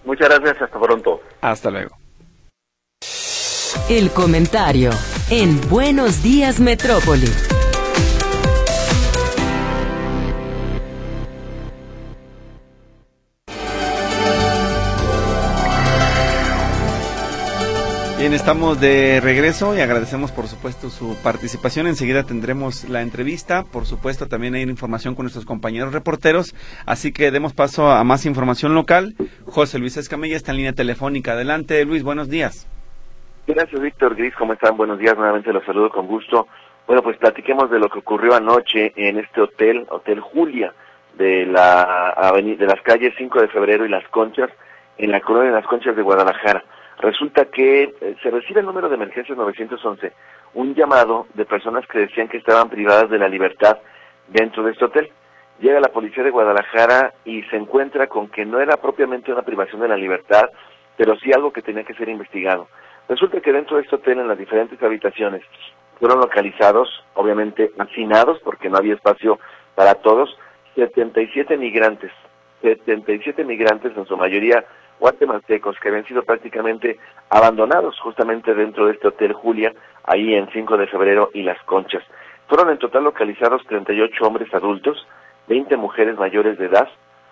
Muchas 0.06 0.30
gracias, 0.30 0.62
hasta 0.62 0.80
pronto. 0.80 1.22
Hasta 1.42 1.72
luego. 1.72 1.98
El 3.90 4.12
comentario 4.12 4.92
en 5.30 5.60
Buenos 5.70 6.22
Días 6.22 6.60
Metrópoli. 6.60 7.28
Bien, 18.22 18.34
estamos 18.34 18.80
de 18.80 19.20
regreso 19.20 19.76
y 19.76 19.82
agradecemos 19.82 20.32
por 20.32 20.46
supuesto 20.46 20.90
su 20.90 21.18
participación. 21.24 21.88
Enseguida 21.88 22.22
tendremos 22.22 22.88
la 22.88 23.02
entrevista. 23.02 23.64
Por 23.64 23.86
supuesto 23.86 24.28
también 24.28 24.54
hay 24.54 24.62
información 24.62 25.16
con 25.16 25.24
nuestros 25.24 25.44
compañeros 25.44 25.92
reporteros. 25.92 26.54
Así 26.86 27.12
que 27.14 27.32
demos 27.32 27.54
paso 27.54 27.90
a 27.90 28.04
más 28.04 28.28
información 28.28 28.76
local. 28.76 29.16
José 29.48 29.80
Luis 29.80 29.98
Escamilla 29.98 30.36
está 30.36 30.52
en 30.52 30.58
línea 30.58 30.74
telefónica. 30.74 31.32
Adelante, 31.32 31.84
Luis, 31.84 32.04
buenos 32.04 32.30
días. 32.30 32.68
Gracias, 33.48 33.82
Víctor 33.82 34.16
Gris. 34.16 34.36
¿Cómo 34.36 34.54
están? 34.54 34.78
Buenos 34.78 35.00
días. 35.00 35.18
Nuevamente 35.18 35.52
los 35.52 35.66
saludo 35.66 35.90
con 35.90 36.06
gusto. 36.06 36.48
Bueno, 36.86 37.02
pues 37.02 37.18
platiquemos 37.18 37.72
de 37.72 37.80
lo 37.80 37.90
que 37.90 37.98
ocurrió 37.98 38.36
anoche 38.36 38.94
en 38.98 39.18
este 39.18 39.42
hotel, 39.42 39.88
Hotel 39.90 40.20
Julia, 40.20 40.76
de, 41.18 41.48
la 41.48 42.32
de 42.40 42.68
las 42.68 42.82
calles 42.84 43.16
5 43.18 43.42
de 43.42 43.48
febrero 43.48 43.84
y 43.84 43.90
Las 43.90 44.08
Conchas, 44.10 44.52
en 45.00 45.10
la 45.10 45.22
colonia 45.22 45.50
de 45.50 45.56
Las 45.58 45.66
Conchas 45.66 45.96
de 45.96 46.04
Guadalajara. 46.04 46.64
Resulta 47.02 47.46
que 47.46 47.96
eh, 48.00 48.16
se 48.22 48.30
recibe 48.30 48.60
el 48.60 48.68
número 48.68 48.88
de 48.88 48.94
emergencias 48.94 49.36
911, 49.36 50.14
un 50.54 50.76
llamado 50.76 51.26
de 51.34 51.46
personas 51.46 51.86
que 51.88 51.98
decían 51.98 52.28
que 52.28 52.38
estaban 52.38 52.70
privadas 52.70 53.10
de 53.10 53.18
la 53.18 53.28
libertad 53.28 53.80
dentro 54.28 54.62
de 54.62 54.72
este 54.72 54.86
hotel. 54.86 55.10
Llega 55.60 55.80
la 55.80 55.92
policía 55.92 56.24
de 56.24 56.30
Guadalajara 56.30 57.14
y 57.26 57.42
se 57.44 57.58
encuentra 57.58 58.06
con 58.06 58.28
que 58.28 58.46
no 58.46 58.60
era 58.60 58.78
propiamente 58.78 59.32
una 59.34 59.42
privación 59.42 59.82
de 59.82 59.88
la 59.88 59.98
libertad, 59.98 60.46
pero 60.96 61.18
sí 61.18 61.32
algo 61.34 61.52
que 61.52 61.64
tenía 61.64 61.84
que 61.84 61.96
ser 61.96 62.08
investigado. 62.08 62.68
Resulta 63.10 63.42
que 63.42 63.52
dentro 63.52 63.78
de 63.78 63.84
este 63.84 63.96
hotel, 63.96 64.20
en 64.20 64.28
las 64.28 64.38
diferentes 64.38 64.82
habitaciones, 64.84 65.42
fueron 66.00 66.20
localizados, 66.20 67.04
obviamente 67.16 67.72
hacinados, 67.80 68.40
porque 68.44 68.70
no 68.70 68.78
había 68.78 68.94
espacio 68.94 69.40
para 69.74 69.96
todos, 69.96 70.38
77 70.76 71.58
migrantes. 71.58 72.12
77 72.62 73.44
migrantes, 73.44 73.98
en 73.98 74.06
su 74.06 74.16
mayoría 74.16 74.64
guatemaltecos 75.02 75.78
que 75.80 75.90
habían 75.90 76.06
sido 76.06 76.22
prácticamente 76.22 77.00
abandonados 77.30 78.00
justamente 78.00 78.54
dentro 78.54 78.86
de 78.86 78.94
este 78.94 79.08
Hotel 79.08 79.34
Julia, 79.34 79.74
ahí 80.04 80.36
en 80.36 80.48
5 80.54 80.78
de 80.78 80.88
febrero 80.88 81.32
y 81.34 81.42
Las 81.42 81.62
Conchas. 81.64 82.04
Fueron 82.48 82.70
en 82.70 82.78
total 82.78 83.06
localizados 83.06 83.66
38 83.68 84.24
hombres 84.24 84.54
adultos, 84.54 85.08
20 85.48 85.76
mujeres 85.76 86.18
mayores 86.18 86.58
de 86.60 86.68
edad, 86.68 86.88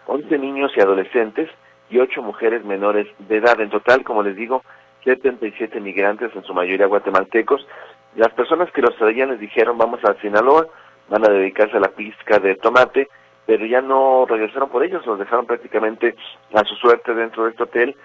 11 0.08 0.40
niños 0.40 0.72
y 0.76 0.82
adolescentes 0.82 1.48
y 1.92 2.00
8 2.00 2.24
mujeres 2.24 2.66
menores 2.66 3.08
de 3.20 3.38
edad. 3.38 3.62
En 3.62 3.70
total, 3.70 4.04
como 4.04 4.24
les 4.24 4.36
digo, 4.36 4.64
77 5.04 5.80
migrantes, 5.80 6.36
en 6.36 6.44
su 6.44 6.54
mayoría 6.56 6.88
guatemaltecos. 6.88 7.68
Las 8.16 8.34
personas 8.34 8.72
que 8.72 8.82
los 8.82 8.96
traían 8.96 9.30
les 9.30 9.40
dijeron, 9.40 9.78
vamos 9.78 10.04
a 10.04 10.16
Sinaloa, 10.16 10.66
van 11.08 11.24
a 11.24 11.30
dedicarse 11.30 11.78
a 11.78 11.82
la 11.82 11.90
pizca 11.90 12.40
de 12.40 12.56
tomate, 12.56 13.08
pero 13.50 13.66
ya 13.66 13.82
no 13.82 14.28
regresaron 14.28 14.70
por 14.70 14.84
ellos, 14.84 15.04
los 15.08 15.18
dejaron 15.18 15.48
prácticamente 15.48 16.16
a 16.54 16.64
su 16.66 16.76
suerte 16.76 17.16
dentro 17.16 17.46
de 17.46 17.50
este 17.50 17.64
hotel, 17.64 17.96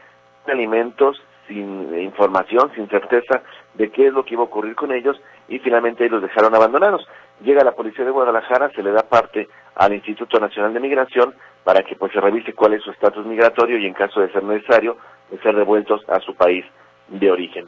sin 0.42 0.54
alimentos, 0.54 1.22
sin 1.46 1.98
información, 1.98 2.72
sin 2.74 2.88
certeza 2.88 3.42
de 3.74 3.90
qué 3.90 4.06
es 4.06 4.14
lo 4.14 4.24
que 4.24 4.32
iba 4.32 4.42
a 4.42 4.46
ocurrir 4.46 4.74
con 4.74 4.90
ellos 4.90 5.20
y 5.46 5.58
finalmente 5.58 6.08
los 6.08 6.22
dejaron 6.22 6.54
abandonados. 6.54 7.06
Llega 7.42 7.62
la 7.62 7.72
policía 7.72 8.06
de 8.06 8.10
Guadalajara, 8.10 8.70
se 8.70 8.82
le 8.82 8.90
da 8.90 9.02
parte 9.02 9.46
al 9.74 9.92
Instituto 9.92 10.40
Nacional 10.40 10.72
de 10.72 10.80
Migración 10.80 11.34
para 11.62 11.82
que 11.82 11.94
pues 11.94 12.10
se 12.12 12.22
revise 12.22 12.54
cuál 12.54 12.72
es 12.72 12.82
su 12.82 12.90
estatus 12.92 13.26
migratorio 13.26 13.76
y 13.76 13.84
en 13.84 13.92
caso 13.92 14.22
de 14.22 14.32
ser 14.32 14.44
necesario, 14.44 14.96
de 15.30 15.36
ser 15.40 15.54
devueltos 15.56 16.08
a 16.08 16.20
su 16.20 16.34
país 16.34 16.64
de 17.08 17.30
origen. 17.30 17.66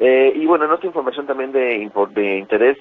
Eh, 0.00 0.32
y 0.34 0.44
bueno, 0.44 0.64
en 0.64 0.72
otra 0.72 0.88
información 0.88 1.28
también 1.28 1.52
de, 1.52 1.88
de 2.14 2.38
interés, 2.38 2.78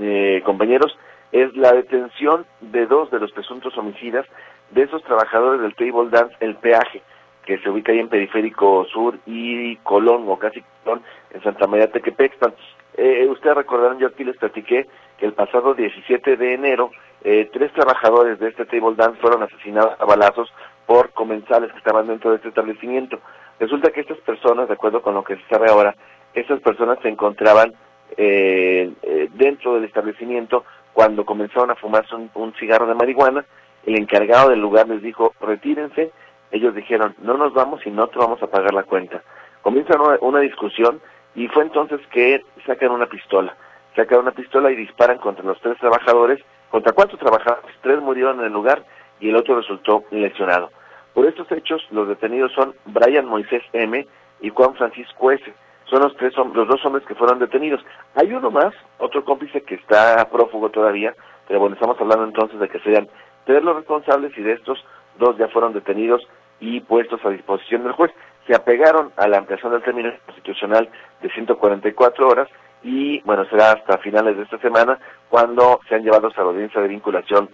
eh, 0.00 0.42
compañeros, 0.44 0.98
es 1.32 1.54
la 1.56 1.72
detención 1.72 2.46
de 2.60 2.86
dos 2.86 3.10
de 3.10 3.20
los 3.20 3.32
presuntos 3.32 3.76
homicidas 3.78 4.26
de 4.70 4.82
esos 4.82 5.02
trabajadores 5.04 5.60
del 5.60 5.74
Table 5.74 6.10
Dance 6.10 6.36
El 6.40 6.56
Peaje, 6.56 7.02
que 7.44 7.58
se 7.58 7.70
ubica 7.70 7.92
ahí 7.92 7.98
en 7.98 8.08
Periférico 8.08 8.84
Sur 8.86 9.18
y 9.26 9.76
Colón, 9.76 10.24
o 10.28 10.38
casi 10.38 10.62
Colón, 10.84 11.02
en 11.30 11.42
Santa 11.42 11.66
María 11.66 11.90
Tequepexpan. 11.90 12.54
Eh, 12.96 13.26
ustedes 13.28 13.56
recordarán, 13.56 13.98
yo 13.98 14.08
aquí 14.08 14.24
les 14.24 14.36
platiqué 14.36 14.86
que 15.18 15.26
el 15.26 15.32
pasado 15.32 15.74
17 15.74 16.36
de 16.36 16.54
enero, 16.54 16.90
eh, 17.22 17.48
tres 17.52 17.72
trabajadores 17.72 18.38
de 18.38 18.48
este 18.48 18.64
Table 18.64 18.96
Dance 18.96 19.20
fueron 19.20 19.42
asesinados 19.42 19.94
a 19.98 20.04
balazos 20.04 20.52
por 20.86 21.10
comensales 21.10 21.70
que 21.72 21.78
estaban 21.78 22.06
dentro 22.06 22.30
de 22.30 22.36
este 22.36 22.48
establecimiento. 22.48 23.20
Resulta 23.58 23.90
que 23.90 24.00
estas 24.00 24.18
personas, 24.18 24.68
de 24.68 24.74
acuerdo 24.74 25.02
con 25.02 25.14
lo 25.14 25.22
que 25.22 25.36
se 25.36 25.46
sabe 25.48 25.70
ahora, 25.70 25.94
estas 26.34 26.60
personas 26.60 26.98
se 27.02 27.08
encontraban 27.08 27.72
eh, 28.16 28.92
dentro 29.40 29.74
del 29.74 29.84
establecimiento 29.84 30.64
cuando 30.92 31.24
comenzaron 31.24 31.70
a 31.70 31.74
fumarse 31.74 32.14
un, 32.14 32.54
cigarro 32.60 32.86
de 32.86 32.94
marihuana, 32.94 33.44
el 33.86 33.98
encargado 33.98 34.50
del 34.50 34.60
lugar 34.60 34.86
les 34.86 35.02
dijo, 35.02 35.34
retírense, 35.40 36.12
ellos 36.52 36.74
dijeron, 36.74 37.14
no 37.22 37.36
nos 37.38 37.54
vamos 37.54 37.80
y 37.86 37.90
no 37.90 38.06
te 38.08 38.18
vamos 38.18 38.42
a 38.42 38.48
pagar 38.48 38.74
la 38.74 38.82
cuenta. 38.82 39.22
Comienza 39.62 39.94
una, 40.20 40.40
discusión 40.40 41.00
y 41.34 41.48
fue 41.48 41.62
entonces 41.62 42.00
que 42.12 42.44
sacan 42.66 42.90
una 42.90 43.06
pistola, 43.06 43.56
sacan 43.96 44.20
una 44.20 44.32
pistola 44.32 44.70
y 44.70 44.76
disparan 44.76 45.18
contra 45.18 45.44
los 45.44 45.58
tres 45.60 45.78
trabajadores, 45.78 46.38
contra 46.70 46.92
cuatro 46.92 47.16
trabajadores, 47.16 47.74
tres 47.80 48.00
murieron 48.00 48.40
en 48.40 48.46
el 48.46 48.52
lugar 48.52 48.84
y 49.20 49.30
el 49.30 49.36
otro 49.36 49.56
resultó 49.56 50.04
lesionado. 50.10 50.70
Por 51.14 51.26
estos 51.26 51.50
hechos, 51.50 51.82
los 51.90 52.08
detenidos 52.08 52.52
son 52.52 52.74
Brian 52.84 53.26
Moisés 53.26 53.62
M. 53.72 54.06
y 54.40 54.48
Juan 54.50 54.74
Francisco 54.74 55.30
S 55.30 55.52
son 55.90 56.02
los 56.02 56.16
tres 56.16 56.32
los 56.36 56.68
dos 56.68 56.84
hombres 56.86 57.04
que 57.06 57.14
fueron 57.14 57.38
detenidos. 57.38 57.84
Hay 58.14 58.32
uno 58.32 58.50
más, 58.50 58.72
otro 58.98 59.24
cómplice 59.24 59.62
que 59.62 59.74
está 59.74 60.24
prófugo 60.30 60.70
todavía, 60.70 61.14
pero 61.48 61.60
bueno, 61.60 61.74
estamos 61.74 62.00
hablando 62.00 62.24
entonces 62.24 62.58
de 62.60 62.68
que 62.68 62.78
serían 62.80 63.08
tres 63.44 63.62
los 63.62 63.76
responsables 63.76 64.36
y 64.38 64.42
de 64.42 64.52
estos 64.52 64.82
dos 65.18 65.36
ya 65.36 65.48
fueron 65.48 65.72
detenidos 65.72 66.22
y 66.60 66.80
puestos 66.80 67.20
a 67.24 67.30
disposición 67.30 67.82
del 67.82 67.92
juez. 67.92 68.12
Se 68.46 68.54
apegaron 68.54 69.12
a 69.16 69.26
la 69.26 69.38
ampliación 69.38 69.72
del 69.72 69.82
término 69.82 70.12
constitucional 70.26 70.88
de 71.20 71.30
144 71.30 72.28
horas 72.28 72.48
y 72.82 73.20
bueno, 73.22 73.44
será 73.46 73.72
hasta 73.72 73.98
finales 73.98 74.36
de 74.36 74.44
esta 74.44 74.58
semana 74.58 74.98
cuando 75.28 75.80
sean 75.88 76.02
llevados 76.02 76.36
a 76.36 76.42
la 76.42 76.48
audiencia 76.48 76.80
de 76.80 76.88
vinculación 76.88 77.50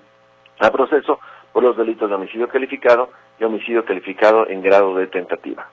a 0.61 0.71
proceso 0.71 1.19
por 1.53 1.63
los 1.63 1.77
delitos 1.77 2.09
de 2.09 2.15
homicidio 2.15 2.49
calificado 2.49 3.11
y 3.41 3.45
homicidio 3.45 3.85
calificado 3.85 4.49
en 4.49 4.63
grado 4.63 4.95
de 4.95 5.07
tentativa. 5.07 5.69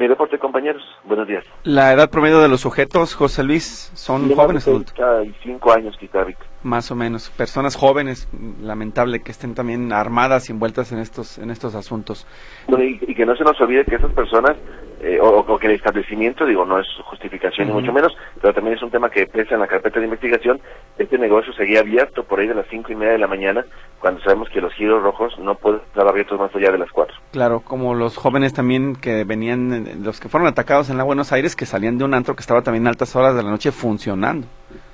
Mi 0.00 0.08
deporte, 0.08 0.38
compañeros. 0.38 0.82
Buenos 1.04 1.28
días. 1.28 1.44
La 1.62 1.92
edad 1.92 2.08
promedio 2.08 2.40
de 2.40 2.48
los 2.48 2.62
sujetos, 2.62 3.14
José 3.14 3.44
Luis, 3.44 3.92
son 3.92 4.34
jóvenes 4.34 4.66
adultos. 4.66 4.94
cinco 5.42 5.74
años, 5.74 5.94
quizá, 6.00 6.24
Más 6.62 6.90
o 6.90 6.96
menos. 6.96 7.28
Personas 7.28 7.76
jóvenes, 7.76 8.26
lamentable 8.62 9.20
que 9.20 9.30
estén 9.30 9.54
también 9.54 9.92
armadas 9.92 10.48
y 10.48 10.52
envueltas 10.52 10.90
en 10.92 11.00
estos, 11.00 11.36
en 11.36 11.50
estos 11.50 11.74
asuntos. 11.74 12.26
y, 12.66 13.14
que 13.14 13.26
no 13.26 13.36
se 13.36 13.44
nos 13.44 13.60
olvide 13.60 13.84
que 13.84 13.96
esas 13.96 14.12
personas, 14.12 14.56
eh, 15.02 15.18
o, 15.20 15.58
que 15.58 15.66
el 15.66 15.74
establecimiento, 15.74 16.44
digo, 16.44 16.66
no 16.66 16.78
es 16.78 16.86
justificación 17.04 17.68
ni 17.68 17.72
mucho 17.72 17.92
menos, 17.92 18.14
pero 18.40 18.52
también 18.52 18.76
es 18.76 18.82
un 18.82 18.90
tema 18.90 19.08
que 19.08 19.26
pesa 19.26 19.54
en 19.54 19.60
la 19.60 19.66
carpeta 19.66 19.98
de 19.98 20.04
investigación. 20.04 20.60
Este 20.98 21.16
negocio 21.16 21.54
seguía 21.54 21.80
abierto 21.80 22.22
por 22.24 22.38
ahí 22.38 22.46
de 22.46 22.54
las 22.54 22.66
cinco 22.68 22.92
y 22.92 22.96
media 22.96 23.12
de 23.12 23.18
la 23.18 23.26
mañana, 23.26 23.64
cuando 23.98 24.20
sabemos 24.20 24.50
que 24.50 24.60
los 24.60 24.74
giros 24.74 25.02
rojos 25.02 25.38
no 25.38 25.54
pueden 25.54 25.80
estar 25.80 26.06
abiertos 26.06 26.38
más 26.38 26.54
allá 26.54 26.70
de 26.70 26.78
las 26.78 26.90
cuatro. 26.90 27.16
Claro, 27.32 27.60
como 27.60 27.94
los 27.94 28.18
jóvenes 28.18 28.52
también 28.52 28.94
que 28.94 29.24
venían, 29.24 30.04
los 30.04 30.20
que 30.20 30.28
fueron 30.28 30.46
atacados 30.46 30.90
en 30.90 30.98
la 30.98 31.04
Buenos 31.04 31.32
Aires, 31.32 31.56
que 31.56 31.64
salían 31.64 31.96
de 31.96 32.04
un 32.04 32.12
antro 32.12 32.34
que 32.34 32.42
estaba 32.42 32.60
también 32.60 32.86
a 32.86 32.90
altas 32.90 33.16
horas 33.16 33.34
de 33.34 33.42
la 33.42 33.50
noche 33.50 33.72
funcionando. 33.72 34.46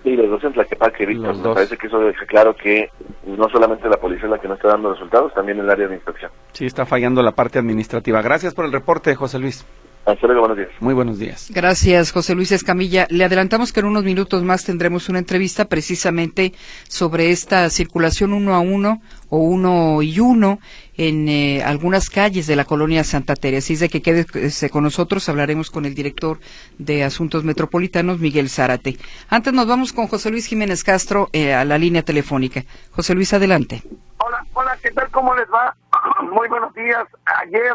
Sí, 0.04 0.14
los 0.14 0.30
dos 0.30 0.44
en 0.44 0.52
Tlaquepaque, 0.52 1.04
Víctor. 1.04 1.36
Me 1.36 1.54
parece 1.54 1.76
que 1.76 1.88
eso 1.88 1.98
deja 1.98 2.24
claro 2.26 2.54
que 2.54 2.90
no 3.26 3.48
solamente 3.48 3.88
la 3.88 3.96
policía 3.96 4.26
es 4.26 4.30
la 4.30 4.38
que 4.38 4.46
no 4.46 4.54
está 4.54 4.68
dando 4.68 4.92
resultados, 4.92 5.34
también 5.34 5.58
el 5.58 5.68
área 5.68 5.88
de 5.88 5.96
inspección. 5.96 6.30
Sí, 6.52 6.64
está 6.64 6.86
fallando 6.86 7.22
la 7.22 7.32
parte 7.32 7.58
administrativa. 7.58 8.22
Gracias 8.22 8.54
por 8.54 8.66
el 8.66 8.72
reporte, 8.72 9.16
José 9.16 9.40
Luis. 9.40 9.66
Hasta 10.06 10.28
luego, 10.28 10.42
buenos 10.42 10.56
días. 10.56 10.70
Muy 10.78 10.94
buenos 10.94 11.18
días. 11.18 11.50
Gracias, 11.52 12.12
José 12.12 12.36
Luis 12.36 12.52
Escamilla. 12.52 13.08
Le 13.10 13.24
adelantamos 13.24 13.72
que 13.72 13.80
en 13.80 13.86
unos 13.86 14.04
minutos 14.04 14.44
más 14.44 14.64
tendremos 14.64 15.08
una 15.08 15.18
entrevista 15.18 15.64
precisamente 15.64 16.52
sobre 16.86 17.32
esta 17.32 17.68
circulación 17.70 18.32
uno 18.32 18.54
a 18.54 18.60
uno 18.60 19.02
o 19.30 19.38
uno 19.38 20.02
y 20.02 20.20
uno 20.20 20.60
en 20.96 21.28
eh, 21.28 21.64
algunas 21.64 22.08
calles 22.08 22.46
de 22.46 22.54
la 22.54 22.64
colonia 22.64 23.02
Santa 23.02 23.34
Teresa. 23.34 23.66
Así 23.66 23.72
es 23.72 23.80
de 23.80 23.88
que 23.88 24.00
quédese 24.00 24.70
con 24.70 24.84
nosotros, 24.84 25.28
hablaremos 25.28 25.72
con 25.72 25.86
el 25.86 25.96
director 25.96 26.38
de 26.78 27.02
Asuntos 27.02 27.42
Metropolitanos, 27.42 28.20
Miguel 28.20 28.48
Zárate. 28.48 28.98
Antes 29.28 29.52
nos 29.54 29.66
vamos 29.66 29.92
con 29.92 30.06
José 30.06 30.30
Luis 30.30 30.46
Jiménez 30.46 30.84
Castro 30.84 31.30
eh, 31.32 31.52
a 31.52 31.64
la 31.64 31.78
línea 31.78 32.02
telefónica. 32.02 32.62
José 32.92 33.12
Luis, 33.14 33.34
adelante. 33.34 33.82
Hola, 34.18 34.46
hola, 34.52 34.78
¿qué 34.80 34.92
tal? 34.92 35.10
¿Cómo 35.10 35.34
les 35.34 35.48
va? 35.48 35.74
Muy 36.32 36.46
buenos 36.48 36.72
días. 36.74 37.08
Ayer 37.42 37.74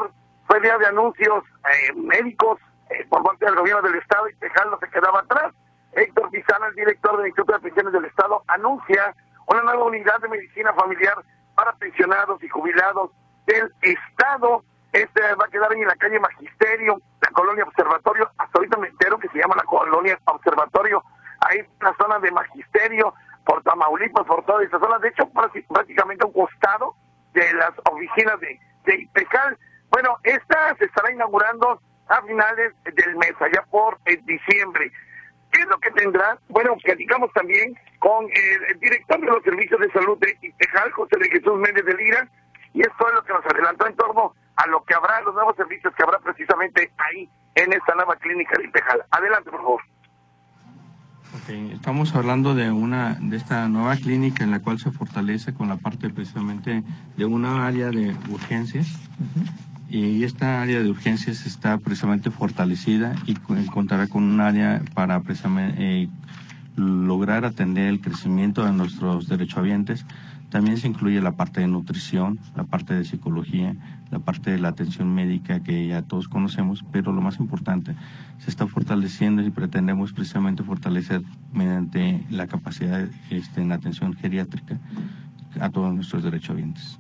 fue 0.51 0.60
día 0.60 0.77
de 0.77 0.88
anuncios 0.88 1.46
eh, 1.63 1.93
médicos 1.93 2.60
eh, 2.89 3.05
por 3.10 3.24
parte 3.24 3.46
del 3.46 3.55
gobierno 3.55 3.84
del 3.84 4.00
Estado 4.00 4.27
y 4.27 4.36
Tejano 4.36 4.77
se 4.79 4.89
quedaba 4.89 5.22
atrás. 5.22 5.53
Héctor 5.93 6.29
Pizana, 6.29 6.67
el 6.67 6.75
director 6.75 7.15
del 7.15 7.27
Instituto 7.27 7.53
de 7.53 7.60
Pensiones 7.62 7.93
del 7.93 8.03
Estado, 8.03 8.43
anuncia 8.48 9.15
una 9.48 9.62
nueva 9.62 9.86
unidad 9.86 10.20
de 10.20 10.27
medicina 10.27 10.74
familiar 10.74 11.15
para 11.55 11.72
pensionados 11.77 12.43
y 12.43 12.50
jubilados 12.50 13.12
del 13.46 13.72
Estado. 13.81 14.62
Este 14.91 15.22
va 15.36 15.46
a 15.46 15.48
quedar 15.48 15.72
en 15.72 15.88
la 15.88 15.96
calle 15.96 16.20
Magisterio, 16.20 17.00
la 17.22 17.29
colonia 17.29 17.63
Observatorio. 17.63 18.29
Hasta 18.38 18.60
ahorita 18.60 18.75
me 18.75 18.89
entero 18.89 19.20
que 19.20 19.29
se 19.29 19.38
llama 19.38 19.55
la 19.55 19.63
colonia 19.63 20.20
Observatorio. 20.25 21.01
Ahí 21.48 21.65
la 21.79 21.96
zona 21.96 22.20
de 22.20 22.29
Magisterio, 22.29 23.13
por 23.46 23.63
Tamaulipas, 23.63 24.27
por 24.27 24.43
toda 24.43 24.65
esa 24.65 24.79
zona. 24.79 25.00
De 25.00 25.08
hecho, 25.08 25.29
prácticamente 25.70 26.25
a 26.25 26.27
un 26.27 26.34
costado 26.34 26.93
de 27.31 27.53
las 27.53 27.72
oficinas 27.89 28.38
de, 28.41 28.60
de 28.84 29.08
Bueno, 29.92 30.18
esta 30.24 30.76
se 30.78 30.86
estará 30.86 31.12
inaugurando 31.12 31.82
a 32.08 32.22
finales 32.24 32.74
del 32.84 33.16
mes, 33.18 33.34
allá 33.40 33.64
por 33.70 34.00
eh, 34.06 34.18
diciembre. 34.26 34.92
¿Qué 35.52 35.62
es 35.62 35.68
lo 35.68 35.78
que 35.80 35.92
tendrá? 35.92 36.38
Bueno, 36.48 36.76
platicamos 36.84 37.32
también 37.34 37.78
con 38.00 38.26
el, 38.26 38.80
director 38.80 39.20
de 39.20 39.28
los 39.28 39.44
servicios 39.44 39.80
de 39.80 39.92
salud 39.92 40.18
de 40.20 40.38
Itejal, 40.42 40.92
José 40.92 41.18
de 41.20 41.30
Jesús 41.30 41.60
Méndez 41.60 41.86
de 41.86 41.94
Lira, 41.94 42.28
y 42.74 42.82
esto 42.82 43.08
es 43.10 43.14
lo 43.14 43.24
que 43.24 43.34
nos 43.34 43.46
adelantó 43.46 43.86
en 43.86 43.96
torno 43.98 44.34
a 44.56 44.68
lo 44.68 44.82
que 44.84 44.94
habrá, 44.94 45.22
los 45.22 45.34
nuevos 45.34 45.56
servicios 45.58 45.94
que 45.96 46.04
habrá 46.04 46.20
precisamente 46.20 46.92
ahí, 46.98 47.30
en 47.56 47.74
esta 47.74 47.94
nueva 47.96 48.16
clínica 48.16 48.58
de 48.58 48.66
Itejal. 48.66 49.04
Adelante, 49.12 49.52
por 49.52 49.62
favor. 49.62 49.82
Estamos 51.74 52.16
hablando 52.16 52.56
de 52.56 52.72
una 52.72 53.18
de 53.20 53.36
esta 53.36 53.68
nueva 53.68 53.96
clínica 53.98 54.44
en 54.44 54.52
la 54.52 54.62
cual 54.62 54.80
se 54.80 54.92
fortalece 54.92 55.54
con 55.54 55.68
la 55.68 55.76
parte 55.76 56.10
precisamente 56.10 56.84
de 57.18 57.26
una 57.26 57.66
área 57.68 57.90
de 57.90 58.16
urgencias 58.30 58.88
y 59.92 60.24
esta 60.24 60.62
área 60.62 60.82
de 60.82 60.90
urgencias 60.90 61.46
está 61.46 61.78
precisamente 61.78 62.32
fortalecida 62.32 63.14
y 63.26 63.34
contará 63.66 64.08
con 64.08 64.24
un 64.24 64.40
área 64.40 64.82
para 64.94 65.20
precisamente 65.20 65.76
eh, 65.80 66.10
lograr 66.78 67.44
atender 67.44 67.88
el 67.88 68.00
crecimiento 68.00 68.64
de 68.64 68.72
nuestros 68.72 69.28
derechohabientes. 69.28 70.06
También 70.50 70.78
se 70.78 70.88
incluye 70.88 71.20
la 71.20 71.34
parte 71.34 71.60
de 71.60 71.68
nutrición, 71.68 72.40
la 72.56 72.64
parte 72.64 72.94
de 72.94 73.04
psicología, 73.04 73.76
la 74.12 74.20
parte 74.20 74.52
de 74.52 74.60
la 74.60 74.70
atención 74.70 75.14
médica 75.14 75.62
que 75.62 75.88
ya 75.88 76.02
todos 76.04 76.30
conocemos, 76.30 76.86
pero 76.94 77.12
lo 77.12 77.22
más 77.22 77.40
importante, 77.40 77.94
se 78.40 78.50
está 78.50 78.68
fortaleciendo 78.68 79.42
y 79.42 79.50
pretendemos 79.50 80.14
precisamente 80.14 80.64
fortalecer 80.64 81.22
mediante 81.54 82.24
la 82.30 82.48
capacidad 82.48 83.08
este, 83.30 83.62
en 83.62 83.74
atención 83.74 84.14
geriátrica 84.14 84.78
a 85.60 85.70
todos 85.70 85.94
nuestros 85.94 86.24
derechohabientes. 86.24 86.98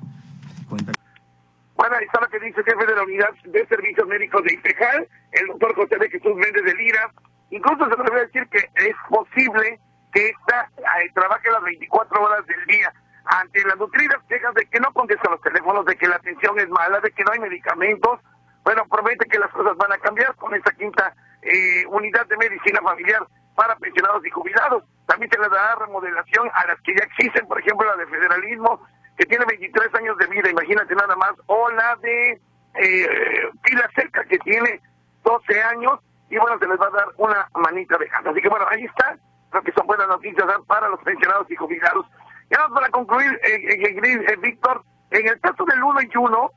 Ahí 1.89 2.05
está 2.05 2.21
lo 2.21 2.27
que 2.29 2.39
dice 2.39 2.63
jefe 2.63 2.85
de 2.85 2.95
la 2.95 3.03
unidad 3.03 3.29
de 3.43 3.65
servicios 3.67 4.07
médicos 4.07 4.43
de 4.43 4.53
Ifejal, 4.53 5.07
el 5.31 5.47
doctor 5.47 5.75
José 5.75 5.97
de 5.97 6.09
Jesús 6.09 6.35
Méndez 6.35 6.63
de 6.63 6.75
Lira. 6.75 7.11
Incluso 7.49 7.89
se 7.89 7.95
puede 7.95 8.25
decir 8.27 8.47
que 8.49 8.59
es 8.75 8.95
posible 9.09 9.79
que 10.13 10.29
esta 10.29 10.69
eh, 10.77 11.11
trabaje 11.13 11.49
las 11.51 11.63
24 11.63 12.21
horas 12.21 12.45
del 12.45 12.65
día. 12.65 12.93
Ante 13.25 13.63
las 13.65 13.77
nutridas 13.77 14.21
quejas 14.29 14.53
de 14.53 14.65
que 14.67 14.79
no 14.79 14.91
contestan 14.93 15.31
los 15.31 15.41
teléfonos, 15.41 15.85
de 15.85 15.95
que 15.95 16.07
la 16.07 16.15
atención 16.15 16.59
es 16.59 16.69
mala, 16.69 16.99
de 16.99 17.11
que 17.11 17.23
no 17.23 17.31
hay 17.33 17.39
medicamentos, 17.39 18.19
bueno, 18.63 18.85
promete 18.89 19.27
que 19.27 19.39
las 19.39 19.51
cosas 19.51 19.75
van 19.77 19.91
a 19.91 19.97
cambiar 19.97 20.35
con 20.35 20.53
esta 20.53 20.71
quinta 20.73 21.13
eh, 21.41 21.85
unidad 21.87 22.25
de 22.27 22.37
medicina 22.37 22.79
familiar 22.81 23.25
para 23.55 23.75
pensionados 23.75 24.25
y 24.25 24.29
jubilados. 24.29 24.83
También 25.07 25.31
se 25.31 25.39
le 25.39 25.49
dará 25.49 25.75
remodelación 25.75 26.49
a 26.53 26.67
las 26.67 26.79
que 26.81 26.93
ya 26.95 27.03
existen, 27.03 27.47
por 27.47 27.59
ejemplo, 27.59 27.87
la 27.87 27.97
de 27.97 28.07
federalismo, 28.07 28.81
que 29.21 29.27
tiene 29.27 29.45
23 29.45 29.93
años 29.93 30.17
de 30.17 30.25
vida, 30.25 30.49
imagínate 30.49 30.95
nada 30.95 31.15
más, 31.15 31.33
o 31.45 31.69
la 31.69 31.95
de 31.97 32.41
eh, 32.73 33.49
Pila 33.61 33.87
Cerca, 33.93 34.23
que 34.23 34.39
tiene 34.39 34.81
12 35.23 35.61
años, 35.61 35.99
y 36.31 36.39
bueno, 36.39 36.57
se 36.57 36.67
les 36.67 36.79
va 36.81 36.87
a 36.87 36.89
dar 36.89 37.07
una 37.17 37.47
manita 37.53 37.99
de 37.99 38.07
gato. 38.07 38.31
Así 38.31 38.41
que 38.41 38.49
bueno, 38.49 38.65
ahí 38.71 38.83
está 38.83 39.15
lo 39.53 39.61
que 39.61 39.71
son 39.73 39.85
buenas 39.85 40.07
noticias 40.07 40.43
para 40.65 40.89
los 40.89 40.99
pensionados 41.01 41.45
y 41.51 41.55
jubilados. 41.55 42.07
Y 42.49 42.55
ahora 42.55 42.73
para 42.73 42.89
concluir, 42.89 43.39
eh, 43.43 43.75
eh, 43.77 44.25
eh 44.27 44.35
Víctor, 44.37 44.81
en 45.11 45.27
el 45.27 45.39
caso 45.39 45.65
del 45.65 45.83
1 45.83 46.01
y 46.01 46.17
1, 46.17 46.51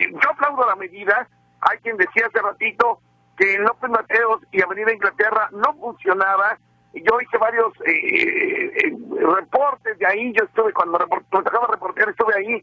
yo 0.00 0.30
aplaudo 0.30 0.66
la 0.66 0.74
medida. 0.74 1.28
Hay 1.60 1.78
quien 1.78 1.96
decía 1.96 2.26
hace 2.26 2.42
ratito 2.42 2.98
que 3.36 3.54
en 3.54 3.62
López 3.62 3.88
Mateos 3.88 4.42
y 4.50 4.62
Avenida 4.62 4.92
Inglaterra 4.92 5.48
no 5.52 5.74
funcionaba 5.74 6.58
yo 6.94 7.20
hice 7.20 7.38
varios 7.38 7.72
eh, 7.86 8.72
eh, 8.84 8.96
reportes 9.36 9.98
de 9.98 10.06
ahí, 10.06 10.32
yo 10.32 10.44
estuve 10.44 10.72
cuando 10.72 10.98
me 10.98 11.20
tocaba 11.30 11.68
reportear, 11.68 12.08
estuve 12.08 12.34
ahí 12.34 12.62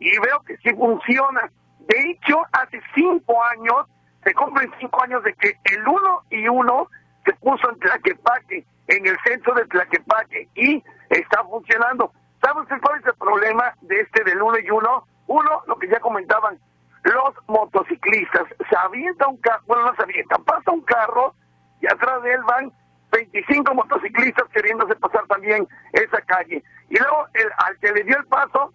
y 0.00 0.18
veo 0.18 0.40
que 0.46 0.56
sí 0.58 0.74
funciona. 0.74 1.50
De 1.80 2.10
hecho, 2.10 2.42
hace 2.52 2.80
cinco 2.94 3.42
años, 3.44 3.86
se 4.24 4.34
cumplen 4.34 4.70
cinco 4.80 5.02
años 5.02 5.22
de 5.22 5.32
que 5.34 5.54
el 5.72 5.86
uno 5.86 6.22
y 6.30 6.48
uno 6.48 6.88
se 7.24 7.32
puso 7.34 7.70
en 7.70 7.78
Tlaquepaque, 7.78 8.64
en 8.88 9.06
el 9.06 9.16
centro 9.24 9.54
de 9.54 9.64
Tlaquepaque, 9.66 10.48
y 10.54 10.82
está 11.10 11.44
funcionando. 11.44 12.12
¿Saben 12.42 12.64
cuál 12.80 13.00
es 13.00 13.06
el 13.06 13.14
problema 13.14 13.74
de 13.82 14.00
este 14.00 14.24
del 14.24 14.42
uno 14.42 14.58
y 14.58 14.70
uno? 14.70 15.06
Uno, 15.26 15.62
lo 15.66 15.76
que 15.78 15.88
ya 15.88 16.00
comentaban, 16.00 16.58
los 17.04 17.34
motociclistas, 17.46 18.44
se 18.68 18.76
avienta 18.76 19.28
un 19.28 19.36
carro, 19.38 19.62
bueno, 19.66 19.84
no 19.84 19.94
se 19.94 20.02
avienta, 20.02 20.38
pasa 20.38 20.70
un 20.70 20.80
carro 20.82 21.34
y 21.80 21.86
atrás 21.86 22.22
de 22.22 22.32
él 22.32 22.40
van 22.44 22.72
25 23.10 23.74
motociclistas 23.74 24.48
queriéndose 24.52 24.94
pasar 24.96 25.26
también 25.26 25.66
esa 25.92 26.20
calle. 26.22 26.62
Y 26.90 26.98
luego 26.98 27.26
el, 27.34 27.48
al 27.58 27.78
que 27.78 27.92
le 27.92 28.04
dio 28.04 28.16
el 28.16 28.26
paso, 28.26 28.72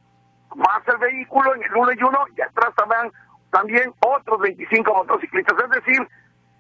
pasa 0.50 0.92
el 0.94 0.98
vehículo 0.98 1.56
en 1.56 1.64
el 1.64 1.76
uno 1.76 1.92
y 1.92 2.04
uno 2.04 2.20
y 2.36 2.42
atrás 2.42 2.74
también, 2.76 3.12
también 3.52 3.94
otros 4.06 4.40
25 4.40 4.94
motociclistas. 4.94 5.58
Es 5.64 5.70
decir, 5.84 6.08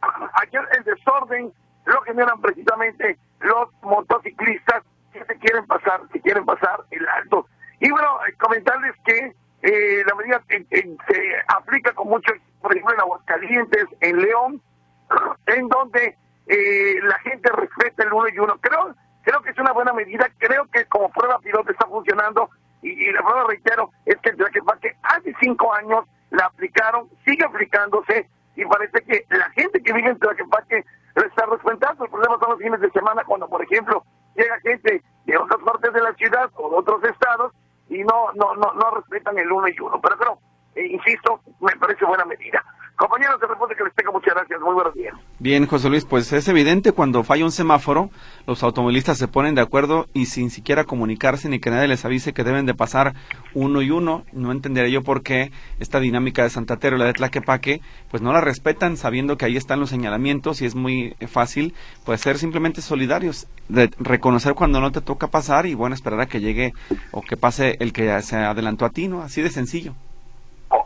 aquí 0.42 0.58
el 0.58 0.84
desorden 0.84 1.54
lo 1.86 2.02
generan 2.02 2.40
precisamente 2.42 3.18
los 3.40 3.70
motociclistas 3.82 4.84
que 5.12 5.24
se 5.26 5.38
quieren 5.38 5.66
pasar, 5.68 6.02
que 6.12 6.22
quieren 6.22 6.46
pasar 6.46 6.84
el 6.92 7.08
alto. 7.08 7.48
Y 7.80 7.92
bueno, 7.92 8.20
eh, 8.28 8.34
comentarles 8.40 8.96
que 9.06 9.36
eh, 9.62 10.04
la 10.06 10.16
medida 10.16 10.42
se 10.48 11.36
aplica 11.48 11.94
con 11.94 12.08
mucho, 12.08 12.34
por 12.62 12.72
ejemplo, 12.72 12.94
en 12.94 13.02
Aguascalientes, 13.02 13.86
en 14.00 14.22
León, 14.22 14.62
en 15.48 15.68
donde 15.68 16.18
eh, 16.48 17.00
la 17.04 17.18
gente 17.20 17.50
respeta 17.52 18.04
el 18.04 18.14
uno 18.14 18.28
y 18.30 18.40
uno. 18.40 18.58
Creo, 18.62 18.96
creo 19.24 19.42
que 19.42 19.52
es 19.52 19.60
una 19.60 19.72
buena 19.72 19.94
medida, 19.94 20.28
creo 20.38 20.66
que 20.72 20.86
como 20.86 21.10
prueba 21.10 21.40
piloto 21.40 21.72
está 21.72 21.88
funcionando 21.88 22.50
y, 22.82 23.12
la 23.12 23.22
prueba, 23.22 23.46
reitero, 23.48 23.92
es 24.06 24.18
que 24.18 24.32
que 24.36 24.98
hace 25.04 25.34
cinco 25.40 25.74
años 25.74 26.06
la 26.32 26.46
aplicaron, 26.46 27.10
sigue 27.26 27.46
aplicándose 27.46 28.28
y 28.56 28.66
parece 28.66 29.02
que 29.04 29.26
la 29.30 29.50
gente 29.52 29.82
que 29.82 29.94
vive 29.94 30.10
en 30.10 30.20
Tlaquepaque 30.20 30.84
lo 31.16 31.26
está 31.26 31.46
respetando. 31.46 32.04
El 32.04 32.12
problema 32.12 32.38
son 32.40 32.50
los 32.52 32.60
fines 32.60 32.82
de 32.82 32.92
semana 32.92 33.24
cuando, 33.26 33.48
por 33.48 33.64
ejemplo, 33.64 34.04
llega 34.36 34.60
gente 34.60 35.02
de 35.26 35.38
otras 35.38 35.62
partes 35.62 35.94
de 35.94 36.02
la 36.02 36.14
ciudad 36.16 36.50
o 36.56 36.70
de 36.70 36.76
otros 36.76 37.04
estados 37.06 37.54
y 37.90 38.04
no 38.04 38.32
no 38.34 38.56
no, 38.56 38.74
no 38.74 38.92
respetan 38.92 39.38
el 39.38 39.52
uno 39.52 39.68
y 39.68 39.80
uno. 39.80 40.00
Pero 40.02 40.18
creo, 40.18 40.40
eh, 40.76 40.88
insisto, 40.88 41.40
me 41.62 41.76
parece 41.78 42.06
buena 42.06 42.26
medida. 42.26 42.64
Compañeros 42.98 43.40
de 43.40 43.48
reporte 43.48 43.76
que 43.76 43.84
les 43.86 43.96
tengo 43.96 44.12
muchas 44.12 44.34
gracias. 44.36 44.60
Muy 44.60 44.74
buenos 44.74 44.94
días. 44.94 45.16
Bien, 45.44 45.68
José 45.68 45.90
Luis, 45.90 46.06
pues 46.06 46.32
es 46.32 46.48
evidente 46.48 46.94
cuando 46.94 47.22
falla 47.26 47.44
un 47.44 47.52
semáforo, 47.52 48.10
los 48.48 48.64
automovilistas 48.64 49.18
se 49.18 49.28
ponen 49.28 49.56
de 49.56 49.62
acuerdo 49.62 50.08
y 50.14 50.28
sin 50.28 50.50
siquiera 50.50 50.86
comunicarse 50.86 51.50
ni 51.50 51.60
que 51.60 51.70
nadie 51.70 51.90
les 51.90 52.06
avise 52.06 52.32
que 52.32 52.46
deben 52.46 52.66
de 52.66 52.74
pasar 52.74 53.14
uno 53.54 53.82
y 53.82 53.92
uno. 53.92 54.24
No 54.32 54.54
entendería 54.54 54.90
yo 54.90 55.04
por 55.04 55.22
qué 55.22 55.52
esta 55.82 56.00
dinámica 56.00 56.44
de 56.44 56.50
Santa 56.50 56.78
Teresa 56.78 56.96
y 56.96 57.00
la 57.00 57.06
de 57.08 57.14
Tlaquepaque, 57.16 57.82
pues 58.10 58.24
no 58.24 58.32
la 58.32 58.40
respetan 58.40 58.96
sabiendo 58.96 59.36
que 59.36 59.44
ahí 59.44 59.58
están 59.58 59.82
los 59.82 59.90
señalamientos 59.90 60.62
y 60.62 60.66
es 60.66 60.76
muy 60.76 61.14
fácil, 61.28 61.74
pues 62.06 62.22
ser 62.22 62.38
simplemente 62.38 62.82
solidarios, 62.82 63.48
de 63.68 63.92
reconocer 64.00 64.54
cuando 64.54 64.80
no 64.80 64.94
te 64.94 65.02
toca 65.02 65.28
pasar 65.28 65.66
y 65.66 65.74
bueno, 65.74 65.94
esperar 65.94 66.22
a 66.22 66.26
que 66.26 66.40
llegue 66.40 66.74
o 67.12 67.22
que 67.22 67.36
pase 67.36 67.76
el 67.82 67.92
que 67.92 68.22
se 68.22 68.38
adelantó 68.38 68.86
a 68.86 68.92
ti, 68.92 69.10
¿no? 69.10 69.22
Así 69.22 69.42
de 69.42 69.50
sencillo. 69.50 69.94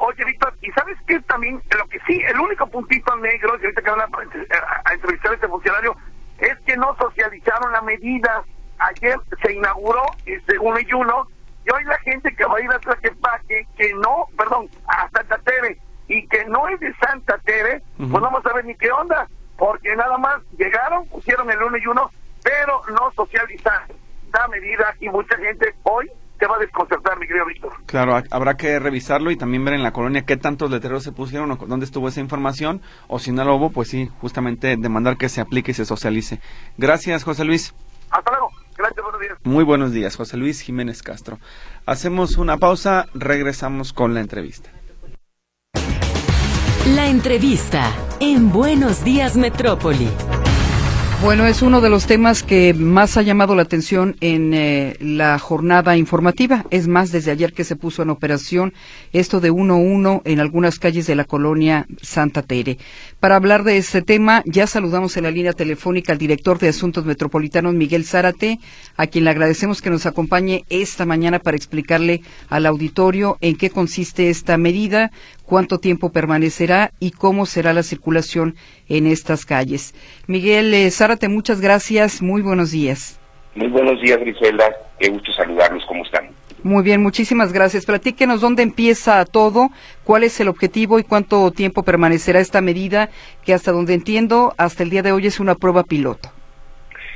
Oye, 0.07 0.23
Víctor, 0.23 0.53
¿y 0.61 0.71
sabes 0.71 0.97
qué 1.05 1.19
también? 1.19 1.61
Lo 1.77 1.85
que 1.89 1.99
sí, 2.07 2.21
el 2.25 2.39
único 2.39 2.65
puntito 2.67 3.13
negro, 3.17 3.59
que 3.59 3.65
ahorita 3.65 3.81
que 3.81 3.91
van 3.91 3.99
a, 3.99 4.93
entrevistar 4.93 5.31
a 5.31 5.35
este 5.35 5.49
funcionario, 5.49 5.97
es 6.37 6.57
que 6.65 6.77
no 6.77 6.95
socializaron 6.95 7.73
la 7.73 7.81
medida. 7.81 8.41
Ayer 8.79 9.19
se 9.43 9.51
inauguró 9.51 10.03
este 10.25 10.57
uno 10.59 10.79
y 10.79 10.93
uno, 10.93 11.27
y 11.65 11.73
hoy 11.73 11.83
la 11.83 11.97
gente 11.99 12.33
que 12.33 12.45
va 12.45 12.57
a 12.57 12.61
ir 12.61 12.71
a 12.71 12.79
Tlaquepaque, 12.79 13.67
que 13.77 13.93
no, 13.95 14.27
perdón, 14.37 14.69
a 14.87 15.09
Santa 15.09 15.39
Tere, 15.39 15.77
y 16.07 16.25
que 16.29 16.45
no 16.45 16.69
es 16.69 16.79
de 16.79 16.95
Santa 17.05 17.37
Tere, 17.39 17.81
pues 17.97 18.09
no 18.09 18.21
vamos 18.21 18.45
a 18.45 18.53
ver 18.53 18.63
ni 18.63 18.75
qué 18.75 18.89
onda, 18.89 19.27
porque 19.57 19.93
nada 19.97 20.17
más 20.19 20.41
llegaron, 20.57 21.05
pusieron 21.09 21.51
el 21.51 21.61
uno 21.61 21.75
y 21.75 21.85
uno, 21.85 22.11
pero 22.45 22.81
no 22.93 23.11
socializaron 23.11 23.89
la 24.31 24.47
medida, 24.47 24.95
y 25.01 25.09
mucha 25.09 25.35
gente 25.35 25.75
hoy 25.83 26.09
te 26.37 26.47
va 26.47 26.55
a 26.55 26.59
desconcertar, 26.59 27.19
mi 27.19 27.27
querido 27.27 27.45
Víctor. 27.45 27.73
Claro, 27.85 28.21
habrá 28.31 28.55
que 28.55 28.79
revisarlo 28.79 29.31
y 29.31 29.37
también 29.37 29.65
ver 29.65 29.73
en 29.73 29.83
la 29.83 29.91
colonia 29.91 30.23
qué 30.23 30.37
tantos 30.37 30.71
letreros 30.71 31.03
se 31.03 31.11
pusieron 31.11 31.51
o 31.51 31.55
dónde 31.55 31.85
estuvo 31.85 32.07
esa 32.07 32.19
información, 32.19 32.81
o 33.07 33.19
si 33.19 33.31
no 33.31 33.43
lo 33.43 33.55
hubo, 33.55 33.71
pues 33.71 33.89
sí, 33.89 34.09
justamente 34.21 34.75
demandar 34.77 35.17
que 35.17 35.29
se 35.29 35.41
aplique 35.41 35.71
y 35.71 35.75
se 35.75 35.85
socialice. 35.85 36.39
Gracias, 36.77 37.23
José 37.23 37.45
Luis. 37.45 37.73
Hasta 38.09 38.31
luego. 38.31 38.51
Gracias, 38.77 39.03
buenos 39.03 39.21
días. 39.21 39.37
Muy 39.43 39.63
buenos 39.63 39.91
días, 39.91 40.15
José 40.15 40.37
Luis 40.37 40.61
Jiménez 40.61 41.01
Castro. 41.01 41.39
Hacemos 41.85 42.37
una 42.37 42.57
pausa, 42.57 43.07
regresamos 43.13 43.91
con 43.91 44.13
la 44.13 44.21
entrevista. 44.21 44.69
La 46.95 47.07
entrevista 47.07 47.91
en 48.19 48.51
Buenos 48.51 49.03
Días 49.03 49.35
Metrópoli. 49.35 50.09
Bueno, 51.19 51.47
es 51.47 51.63
uno 51.63 51.81
de 51.81 51.89
los 51.89 52.05
temas 52.05 52.43
que 52.43 52.75
más 52.75 53.17
ha 53.17 53.23
llamado 53.23 53.55
la 53.55 53.63
atención 53.63 54.15
en 54.21 54.53
eh, 54.53 54.95
la 54.99 55.39
jornada 55.39 55.97
informativa. 55.97 56.63
Es 56.69 56.87
más, 56.87 57.11
desde 57.11 57.31
ayer 57.31 57.53
que 57.53 57.63
se 57.63 57.75
puso 57.75 58.03
en 58.03 58.11
operación 58.11 58.71
esto 59.13 59.39
de 59.39 59.51
1-1 59.51 60.21
en 60.25 60.39
algunas 60.39 60.77
calles 60.77 61.07
de 61.07 61.15
la 61.15 61.23
colonia 61.23 61.87
Santa 62.03 62.43
Tere. 62.43 62.77
Para 63.19 63.35
hablar 63.35 63.63
de 63.63 63.77
este 63.77 64.03
tema, 64.03 64.43
ya 64.45 64.67
saludamos 64.67 65.17
en 65.17 65.23
la 65.23 65.31
línea 65.31 65.53
telefónica 65.53 66.11
al 66.11 66.19
director 66.19 66.59
de 66.59 66.69
Asuntos 66.69 67.03
Metropolitanos, 67.03 67.73
Miguel 67.73 68.05
Zárate, 68.05 68.59
a 68.95 69.07
quien 69.07 69.23
le 69.23 69.31
agradecemos 69.31 69.81
que 69.81 69.89
nos 69.89 70.05
acompañe 70.05 70.65
esta 70.69 71.05
mañana 71.05 71.39
para 71.39 71.57
explicarle 71.57 72.21
al 72.47 72.67
auditorio 72.67 73.39
en 73.41 73.55
qué 73.55 73.71
consiste 73.71 74.29
esta 74.29 74.55
medida, 74.57 75.11
cuánto 75.47 75.79
tiempo 75.79 76.11
permanecerá 76.11 76.91
y 76.99 77.11
cómo 77.11 77.45
será 77.45 77.73
la 77.73 77.81
circulación 77.81 78.55
en 78.89 79.07
estas 79.07 79.45
calles. 79.45 79.95
Miguel 80.27 80.73
eh, 80.73 80.91
Zárate, 80.91 81.29
muchas 81.29 81.61
gracias, 81.61 82.21
muy 82.21 82.41
buenos 82.41 82.71
días. 82.71 83.19
Muy 83.55 83.69
buenos 83.69 83.99
días, 84.01 84.19
Griselda, 84.19 84.65
qué 84.99 85.09
gusto 85.09 85.31
saludarlos, 85.31 85.83
¿cómo 85.87 86.03
están? 86.03 86.27
Muy 86.63 86.83
bien, 86.83 87.01
muchísimas 87.01 87.53
gracias. 87.53 87.85
Platíquenos 87.85 88.41
dónde 88.41 88.61
empieza 88.61 89.23
todo, 89.25 89.69
cuál 90.03 90.23
es 90.23 90.39
el 90.39 90.49
objetivo 90.49 90.99
y 90.99 91.03
cuánto 91.03 91.49
tiempo 91.51 91.83
permanecerá 91.83 92.39
esta 92.39 92.61
medida, 92.61 93.09
que 93.45 93.53
hasta 93.53 93.71
donde 93.71 93.93
entiendo, 93.93 94.53
hasta 94.57 94.83
el 94.83 94.89
día 94.89 95.01
de 95.01 95.13
hoy 95.13 95.27
es 95.27 95.39
una 95.39 95.55
prueba 95.55 95.83
piloto. 95.83 96.29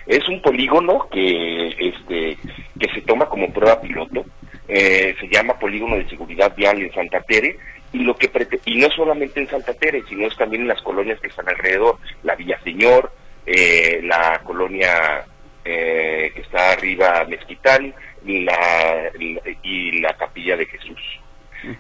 Es 0.08 0.28
un 0.30 0.42
polígono 0.42 1.08
que, 1.12 1.68
este, 1.68 2.38
que 2.80 2.94
se 2.94 3.02
toma 3.02 3.26
como 3.26 3.52
prueba 3.52 3.82
piloto. 3.82 4.26
Eh, 4.68 5.16
se 5.20 5.28
llama 5.28 5.60
Polígono 5.60 5.98
de 5.98 6.08
Seguridad 6.08 6.56
Vial 6.56 6.82
en 6.82 6.94
Santa 6.94 7.20
Tere 7.22 7.58
y 7.94 8.00
lo 8.00 8.16
que 8.16 8.30
y 8.66 8.76
no 8.76 8.90
solamente 8.90 9.40
en 9.42 9.48
Santa 9.48 9.74
Tere, 9.74 10.04
sino 10.08 10.28
es 10.28 10.36
también 10.38 10.64
en 10.64 10.68
las 10.70 10.82
colonias 10.82 11.20
que 11.20 11.28
están 11.28 11.50
alrededor, 11.50 11.98
la 12.24 12.36
Villa 12.36 12.60
Señor, 12.64 13.12
eh, 13.46 14.00
la 14.04 14.40
colonia 14.44 15.26
eh, 15.66 16.32
que 16.34 16.42
está 16.42 16.72
arriba 16.72 17.26
Mezquitán 17.28 17.94
y 18.26 18.44
la, 18.44 19.12
y 19.64 20.00
la 20.00 20.14
Capilla 20.14 20.56
de 20.56 20.66
Jesús. 20.66 21.00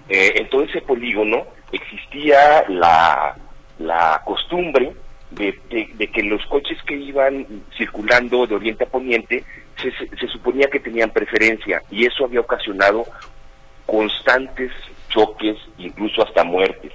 Eh, 0.10 0.34
en 0.36 0.50
todo 0.50 0.64
ese 0.64 0.82
polígono 0.82 1.48
existía 1.72 2.66
la, 2.68 3.36
la 3.80 4.22
costumbre 4.26 4.92
de, 5.32 5.58
de, 5.70 6.08
que 6.08 6.24
los 6.24 6.46
coches 6.48 6.78
que 6.84 6.96
iban 6.96 7.48
circulando 7.78 8.46
de 8.46 8.56
oriente 8.56 8.84
a 8.84 8.88
poniente 8.88 9.44
se, 9.82 9.92
se 9.92 10.28
suponía 10.28 10.68
que 10.70 10.80
tenían 10.80 11.10
preferencia 11.10 11.82
y 11.90 12.06
eso 12.06 12.26
había 12.26 12.42
ocasionado 12.42 13.06
constantes 13.86 14.72
choques, 15.14 15.58
incluso 15.78 16.24
hasta 16.24 16.44
muertes. 16.44 16.92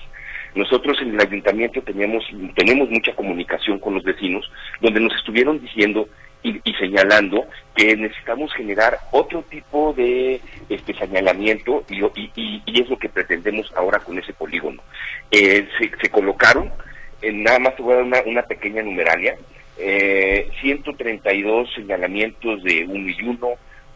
Nosotros 0.55 0.99
en 1.03 1.11
el 1.15 1.21
ayuntamiento 1.21 1.83
teníamos, 1.83 2.25
tenemos 2.55 2.89
mucha 2.89 3.15
comunicación 3.15 3.79
con 3.79 3.95
los 3.95 4.03
vecinos, 4.03 4.51
donde 4.81 5.01
nos 5.01 5.15
estuvieron 5.15 5.61
diciendo 5.61 6.09
y, 6.43 6.73
señalando 6.75 7.45
que 7.75 7.97
necesitamos 7.97 8.53
generar 8.55 8.99
otro 9.11 9.43
tipo 9.43 9.93
de 9.95 10.41
este 10.69 10.95
señalamiento 10.95 11.85
y, 11.91 12.01
y, 12.37 12.81
es 12.81 12.89
lo 12.89 12.99
que 12.99 13.09
pretendemos 13.09 13.73
ahora 13.77 13.99
con 13.99 14.19
ese 14.19 14.33
polígono. 14.33 14.83
Eh, 15.31 15.69
se, 15.79 16.09
colocaron, 16.09 16.73
nada 17.23 17.59
más 17.59 17.77
te 17.77 17.83
voy 17.83 17.95
a 17.95 17.97
dar 17.97 18.05
una, 18.05 18.23
una 18.27 18.43
pequeña 18.43 18.83
numeralia, 18.83 19.37
eh, 19.79 20.49
132 20.61 21.69
señalamientos 21.75 22.63
de 22.63 22.87
uno 22.89 23.11
y 23.11 23.23
uno, 23.25 23.49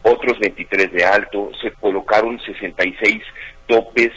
otros 0.03 0.39
23 0.39 0.91
de 0.91 1.05
alto, 1.05 1.51
se 1.61 1.71
colocaron 1.71 2.39
66 2.39 3.23
topes, 3.67 4.11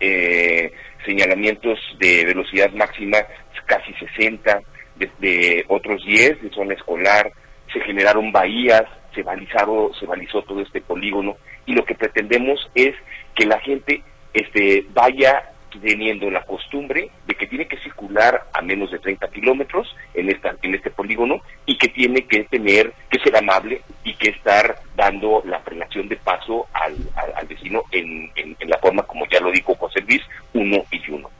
eh, 0.00 0.72
señalamientos 1.04 1.78
de 1.98 2.24
velocidad 2.24 2.70
máxima 2.72 3.18
casi 3.66 3.92
60, 3.94 4.60
de, 4.96 5.64
otros 5.68 6.04
10 6.04 6.42
de 6.42 6.50
zona 6.50 6.74
escolar, 6.74 7.32
se 7.72 7.80
generaron 7.80 8.32
bahías, 8.32 8.84
se 9.14 9.22
balizado, 9.22 9.92
se 9.98 10.06
balizó 10.06 10.42
todo 10.42 10.60
este 10.60 10.80
polígono. 10.80 11.36
Y 11.66 11.72
lo 11.72 11.84
que 11.84 11.94
pretendemos 11.94 12.70
es 12.74 12.94
que 13.34 13.46
la 13.46 13.58
gente 13.60 14.02
este, 14.32 14.86
vaya 14.92 15.50
teniendo 15.80 16.30
la 16.30 16.44
costumbre 16.44 17.10
de 17.26 17.34
que 17.34 17.46
tiene 17.46 17.66
que 17.66 17.78
circular 17.78 18.46
a 18.52 18.62
menos 18.62 18.90
de 18.90 18.98
30 18.98 19.28
kilómetros 19.28 19.94
en, 20.14 20.30
esta, 20.30 20.54
en 20.62 20.74
este 20.74 20.90
polígono 20.90 21.40
y 21.66 21.76
que 21.78 21.88
tiene 21.88 22.26
que 22.26 22.44
tener, 22.44 22.92
que 23.10 23.18
ser 23.20 23.36
amable 23.36 23.82
y 24.04 24.14
que 24.14 24.30
estar 24.30 24.76
dando 24.96 25.42
la 25.46 25.60
prelación 25.60 26.08
de 26.08 26.16
paso 26.16 26.66
al, 26.72 26.96
al, 27.36 27.46
vecino 27.46 27.82
en, 27.90 28.30
en, 28.36 28.56
la 28.68 28.78
forma, 28.78 29.02
como 29.02 29.26
ya 29.30 29.40
lo 29.40 29.50
dijo 29.50 29.74
José 29.74 30.00
Luis, 30.02 30.22
uno 30.52 30.84
y 30.90 31.10
uno. 31.10 31.30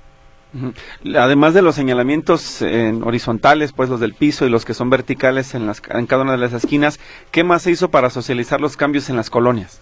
Además 1.18 1.52
de 1.52 1.62
los 1.62 1.74
señalamientos 1.74 2.62
en 2.62 3.02
horizontales, 3.02 3.72
pues 3.72 3.88
los 3.88 3.98
del 3.98 4.14
piso 4.14 4.46
y 4.46 4.50
los 4.50 4.64
que 4.64 4.74
son 4.74 4.88
verticales 4.88 5.54
en, 5.54 5.66
las, 5.66 5.82
en 5.90 6.06
cada 6.06 6.22
una 6.22 6.32
de 6.32 6.38
las 6.38 6.52
esquinas, 6.52 7.00
¿qué 7.32 7.42
más 7.42 7.62
se 7.62 7.72
hizo 7.72 7.90
para 7.90 8.10
socializar 8.10 8.60
los 8.60 8.76
cambios 8.76 9.10
en 9.10 9.16
las 9.16 9.30
colonias? 9.30 9.80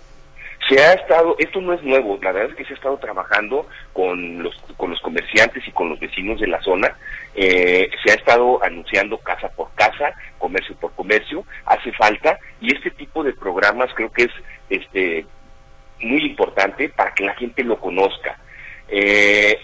Se 0.72 0.82
ha 0.82 0.94
estado, 0.94 1.36
esto 1.38 1.60
no 1.60 1.74
es 1.74 1.82
nuevo, 1.82 2.18
la 2.22 2.32
verdad 2.32 2.50
es 2.50 2.56
que 2.56 2.64
se 2.64 2.72
ha 2.72 2.76
estado 2.76 2.96
trabajando 2.96 3.66
con 3.92 4.42
los, 4.42 4.56
con 4.76 4.90
los 4.90 5.00
comerciantes 5.00 5.66
y 5.66 5.72
con 5.72 5.90
los 5.90 6.00
vecinos 6.00 6.40
de 6.40 6.46
la 6.46 6.62
zona, 6.62 6.96
eh, 7.34 7.90
se 8.02 8.12
ha 8.12 8.14
estado 8.14 8.62
anunciando 8.64 9.18
casa 9.18 9.50
por 9.50 9.70
casa, 9.74 10.14
comercio 10.38 10.74
por 10.76 10.92
comercio, 10.92 11.44
hace 11.66 11.92
falta, 11.92 12.38
y 12.60 12.74
este 12.74 12.90
tipo 12.90 13.22
de 13.22 13.34
programas 13.34 13.90
creo 13.94 14.10
que 14.10 14.24
es 14.24 14.30
este 14.70 15.26
muy 16.00 16.24
importante 16.24 16.88
para 16.88 17.12
que 17.12 17.24
la 17.24 17.34
gente 17.34 17.62
lo 17.62 17.78
conozca. 17.78 18.38
Eh, 18.88 19.58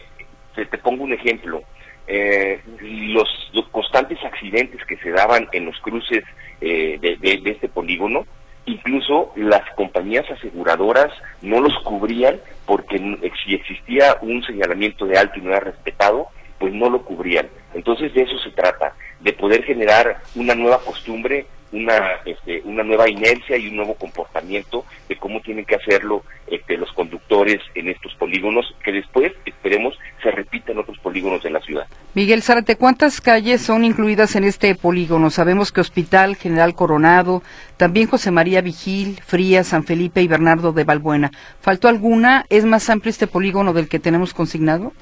te, 0.55 0.79
pongo 0.79 1.05
un 1.05 1.15
ejemplo, 1.15 1.63
eh, 2.07 2.61
los, 2.81 3.29
constantes 3.71 4.23
accidentes 4.25 4.85
que 4.85 4.97
se 4.99 5.11
daban 5.11 5.49
en 5.53 5.67
los 5.67 5.79
cruces 5.81 6.25
de 6.61 7.43
este 7.45 7.69
polígono, 7.69 8.27
incluso 8.69 9.33
las 9.37 9.63
compañías 9.75 10.31
aseguradoras 10.31 11.13
no 11.43 11.61
los 11.61 11.75
cubrían 11.85 12.41
porque 12.67 12.99
si 13.45 13.55
existía 13.55 14.19
un 14.21 14.43
señalamiento 14.45 15.07
de 15.07 15.19
alto 15.19 15.39
y 15.39 15.43
no 15.43 15.51
era 15.51 15.61
respetado, 15.61 16.29
pues 16.59 16.73
no 16.75 16.91
lo 16.91 17.03
cubrían. 17.03 17.49
Entonces 17.75 18.13
de 18.15 18.23
eso 18.23 18.39
se 18.39 18.51
trata, 18.51 18.95
de 19.21 19.33
poder 19.33 19.65
generar 19.65 20.21
una 20.35 20.55
nueva 20.55 20.79
costumbre, 20.79 21.47
una, 21.73 21.99
este, 22.25 22.63
una 22.65 22.83
nueva 22.83 23.09
inercia 23.09 23.57
y 23.57 23.69
un 23.69 23.77
nuevo 23.77 23.95
comportamiento 23.95 24.85
de 25.09 25.17
cómo 25.17 25.41
tienen 25.41 25.65
que 25.65 25.77
hacerlo 25.77 26.25
este, 26.47 26.77
los 26.77 26.91
conductores 26.93 27.61
en 27.75 27.89
estos 27.89 28.15
polígonos, 28.15 28.75
que 28.83 28.93
después, 28.93 29.33
esperemos, 29.45 29.99
se 30.23 30.31
repita 30.31 30.73
en 30.73 30.79
otros 30.79 30.99
polígonos 30.99 31.43
de 31.43 31.51
la 31.51 31.61
ciudad. 31.61 31.87
Miguel 32.15 32.43
Zárate, 32.43 32.77
¿cuántas 32.77 33.21
calles 33.21 33.61
son 33.61 33.85
incluidas 33.85 34.35
en 34.35 34.45
este 34.45 34.75
polígono? 34.75 35.31
Sabemos 35.31 35.73
que 35.73 35.81
Hospital 35.81 36.37
General 36.37 36.75
Coronado, 36.75 37.43
también 37.77 38.09
José 38.09 38.31
María 38.31 38.61
Vigil, 38.61 39.21
Frías, 39.25 39.69
San 39.69 39.85
Felipe 39.85 40.23
y 40.23 40.29
Bernardo 40.29 40.73
de 40.73 40.85
Balbuena. 40.85 41.31
¿Faltó 41.61 41.89
alguna? 41.89 42.47
¿Es 42.49 42.65
más 42.65 42.89
amplio 42.89 43.11
este 43.11 43.27
polígono 43.27 43.73
del 43.73 43.89
que 43.89 43.99
tenemos 43.99 44.33
consignado? 44.33 44.93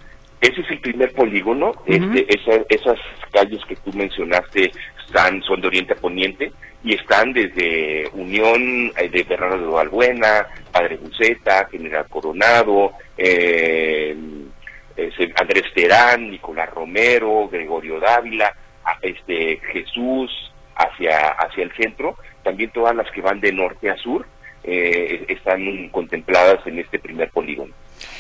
Ese 0.41 0.61
es 0.61 0.71
el 0.71 0.81
primer 0.81 1.13
polígono. 1.13 1.73
este, 1.87 2.27
esas 2.69 2.99
calles 3.33 3.61
que 3.69 3.77
tú 3.77 3.93
mencionaste 3.95 4.71
están, 5.07 5.43
son 5.43 5.61
de 5.61 5.69
oriente 5.69 5.95
a 5.95 5.97
poniente 5.97 6.53
y 6.85 6.95
están 6.95 7.33
desde 7.33 8.09
Unión 8.13 8.93
eh, 8.97 9.09
de 9.09 9.25
Bernardo 9.25 9.59
de 9.59 9.73
Valbuena, 9.73 10.47
Padre 10.73 10.97
Buceta, 10.97 11.67
General 11.71 12.07
Coronado, 12.09 12.93
eh, 13.17 14.17
Andrés 15.41 15.65
Terán, 15.75 16.31
Nicolás 16.31 16.71
Romero, 16.71 17.49
Gregorio 17.49 18.01
Dávila, 18.01 18.55
este 19.03 19.61
Jesús 19.73 20.31
hacia, 20.77 21.31
hacia 21.31 21.65
el 21.65 21.73
centro, 21.73 22.17
también 22.43 22.71
todas 22.71 22.95
las 22.95 23.11
que 23.11 23.21
van 23.21 23.41
de 23.41 23.53
norte 23.53 23.91
a 23.91 23.97
sur 23.97 24.27
eh, 24.63 25.25
están 25.29 25.89
contempladas 25.89 26.67
en 26.67 26.79
este 26.79 26.99
primer 26.99 27.31
polígono. 27.31 27.73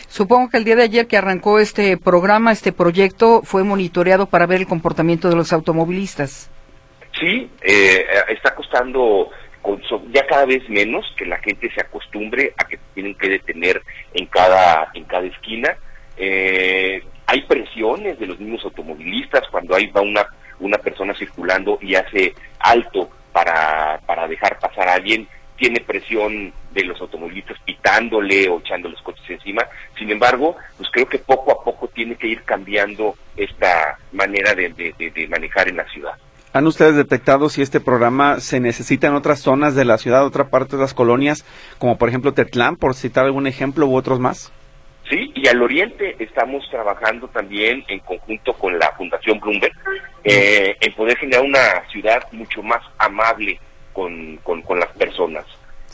Supongo 0.09 0.51
que 0.51 0.57
el 0.59 0.64
día 0.64 0.77
de 0.77 0.85
ayer 0.85 1.07
que 1.07 1.16
arrancó 1.16 1.59
este 1.59 1.97
programa, 1.97 2.53
este 2.53 2.73
proyecto, 2.73 3.42
fue 3.42 3.64
monitoreado 3.64 4.27
para 4.27 4.47
ver 4.47 4.61
el 4.61 4.66
comportamiento 4.66 5.29
de 5.29 5.37
los 5.37 5.53
automovilistas. 5.53 6.51
Sí, 7.19 7.51
eh, 7.62 8.07
está 8.29 8.55
costando 8.55 9.31
ya 10.12 10.27
cada 10.27 10.47
vez 10.47 10.69
menos 10.69 11.05
que 11.16 11.27
la 11.27 11.38
gente 11.38 11.71
se 11.73 11.81
acostumbre 11.81 12.53
a 12.57 12.64
que 12.64 12.79
tienen 12.95 13.14
que 13.16 13.29
detener 13.29 13.83
en 14.14 14.27
cada 14.27 14.90
en 14.95 15.05
cada 15.05 15.27
esquina. 15.27 15.77
Eh, 16.16 17.03
hay 17.27 17.42
presiones 17.42 18.19
de 18.19 18.27
los 18.27 18.38
mismos 18.38 18.64
automovilistas 18.64 19.42
cuando 19.51 19.75
hay 19.75 19.88
va 19.88 20.03
una 20.03 20.27
una 20.61 20.79
persona 20.79 21.14
circulando 21.14 21.79
y 21.83 21.95
hace 21.95 22.35
alto 22.61 23.11
para, 23.33 24.01
para 24.07 24.27
dejar 24.27 24.59
pasar 24.59 24.88
a 24.88 24.95
alguien, 24.95 25.29
tiene 25.57 25.81
presión 25.81 26.53
de 26.77 26.85
los 26.85 27.01
automovilistas 27.01 27.59
pitándole 27.65 28.49
o 28.49 28.61
echando 28.61 28.89
los 28.89 29.01
coches 29.03 29.29
encima. 29.29 29.62
Sin 29.99 30.11
embargo, 30.11 30.57
pues 30.77 30.89
creo 30.93 31.09
que 31.09 31.19
poco 31.19 31.51
a 31.53 31.65
poco 31.65 31.89
tiene 31.89 32.15
que 32.15 32.29
ir 32.29 32.43
cambiando 32.43 33.17
esta 33.37 33.99
manera 34.12 34.55
de, 34.55 34.69
de 34.71 35.29
manejar 35.29 35.69
en 35.69 35.77
la 35.77 35.89
ciudad. 35.89 36.12
¿Han 36.53 36.67
ustedes 36.67 36.97
detectado 36.97 37.49
si 37.49 37.61
este 37.61 37.81
programa 37.81 38.41
se 38.41 38.61
necesita 38.61 39.09
en 39.09 39.15
otras 39.15 39.41
zonas 39.41 39.75
de 39.75 39.85
la 39.85 39.99
ciudad, 39.99 40.25
otra 40.25 40.49
parte 40.49 40.77
de 40.77 40.83
las 40.83 40.95
colonias, 40.95 41.45
como 41.79 41.99
por 41.99 42.09
ejemplo 42.09 42.33
Tetlán, 42.33 42.77
por 42.77 42.95
citar 42.95 43.27
algún 43.27 43.47
ejemplo, 43.47 43.87
u 43.87 43.95
otros 43.95 44.21
más? 44.21 44.53
Sí, 45.09 45.33
y 45.35 45.47
el 45.47 45.62
oriente 45.62 46.17
estamos 46.19 46.67
trabajando 46.71 47.29
también 47.29 47.85
en 47.89 48.01
conjunto 48.01 48.55
con 48.55 48.77
la 48.79 48.91
Fundación 48.97 49.39
Bloomberg 49.39 49.75
eh, 50.25 50.77
en 50.81 50.93
poder 50.95 51.17
generar 51.19 51.45
una 51.45 51.87
ciudad 51.93 52.23
mucho 52.33 52.62
más 52.62 52.83
amable 52.99 53.61
con, 53.93 54.39
con, 54.39 54.81
las 54.81 54.91
personas. 54.97 55.45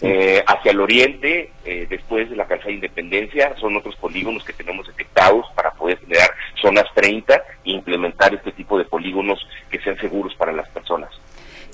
Eh, 0.05 0.43
hacia 0.45 0.73
el 0.73 0.81
oriente, 0.81 1.53
eh, 1.65 1.87
después 1.89 2.29
de 2.29 2.35
la 2.35 2.47
calzada 2.47 2.71
de 2.71 2.75
independencia, 2.75 3.55
son 3.61 3.77
otros 3.77 3.95
polígonos 3.95 4.43
que 4.43 4.53
tenemos 4.53 4.85
detectados 4.89 5.47
para 5.55 5.71
poder 5.71 5.99
generar 6.01 6.29
zonas 6.61 6.87
30 6.93 7.35
e 7.65 7.71
implementar 7.71 8.35
este 8.35 8.51
tipo 8.51 8.77
de 8.77 8.85
polígonos 8.85 9.39
que 9.71 9.79
sean 9.81 9.97
seguros 9.99 10.35
para 10.35 10.53
las 10.53 10.69
personas. 10.71 11.11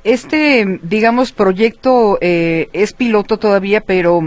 Este, 0.05 0.79
digamos, 0.83 1.33
proyecto 1.33 2.19
es 2.21 2.93
piloto 2.93 3.38
todavía, 3.38 3.81
pero 3.81 4.21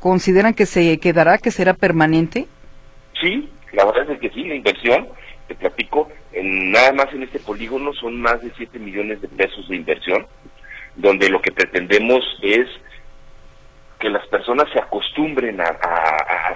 ¿consideran 0.00 0.54
que 0.54 0.64
se 0.64 0.98
quedará, 0.98 1.36
que 1.36 1.50
será 1.50 1.74
permanente? 1.74 2.46
Sí, 3.20 3.50
la 3.72 3.84
verdad 3.84 4.10
es 4.10 4.18
que 4.18 4.30
sí, 4.30 4.44
la 4.44 4.54
inversión, 4.54 5.08
te 5.46 5.54
platico, 5.54 6.08
en, 6.32 6.72
nada 6.72 6.92
más 6.92 7.12
en 7.12 7.22
este 7.22 7.38
polígono 7.38 7.92
son 7.92 8.20
más 8.20 8.40
de 8.42 8.50
7 8.56 8.78
millones 8.78 9.20
de 9.20 9.28
pesos 9.28 9.68
de 9.68 9.76
inversión, 9.76 10.26
donde 10.96 11.28
lo 11.28 11.40
que 11.40 11.52
pretendemos 11.52 12.24
es 12.42 12.66
que 14.02 14.10
las 14.10 14.26
personas 14.26 14.68
se 14.72 14.80
acostumbren 14.80 15.60
a, 15.60 15.78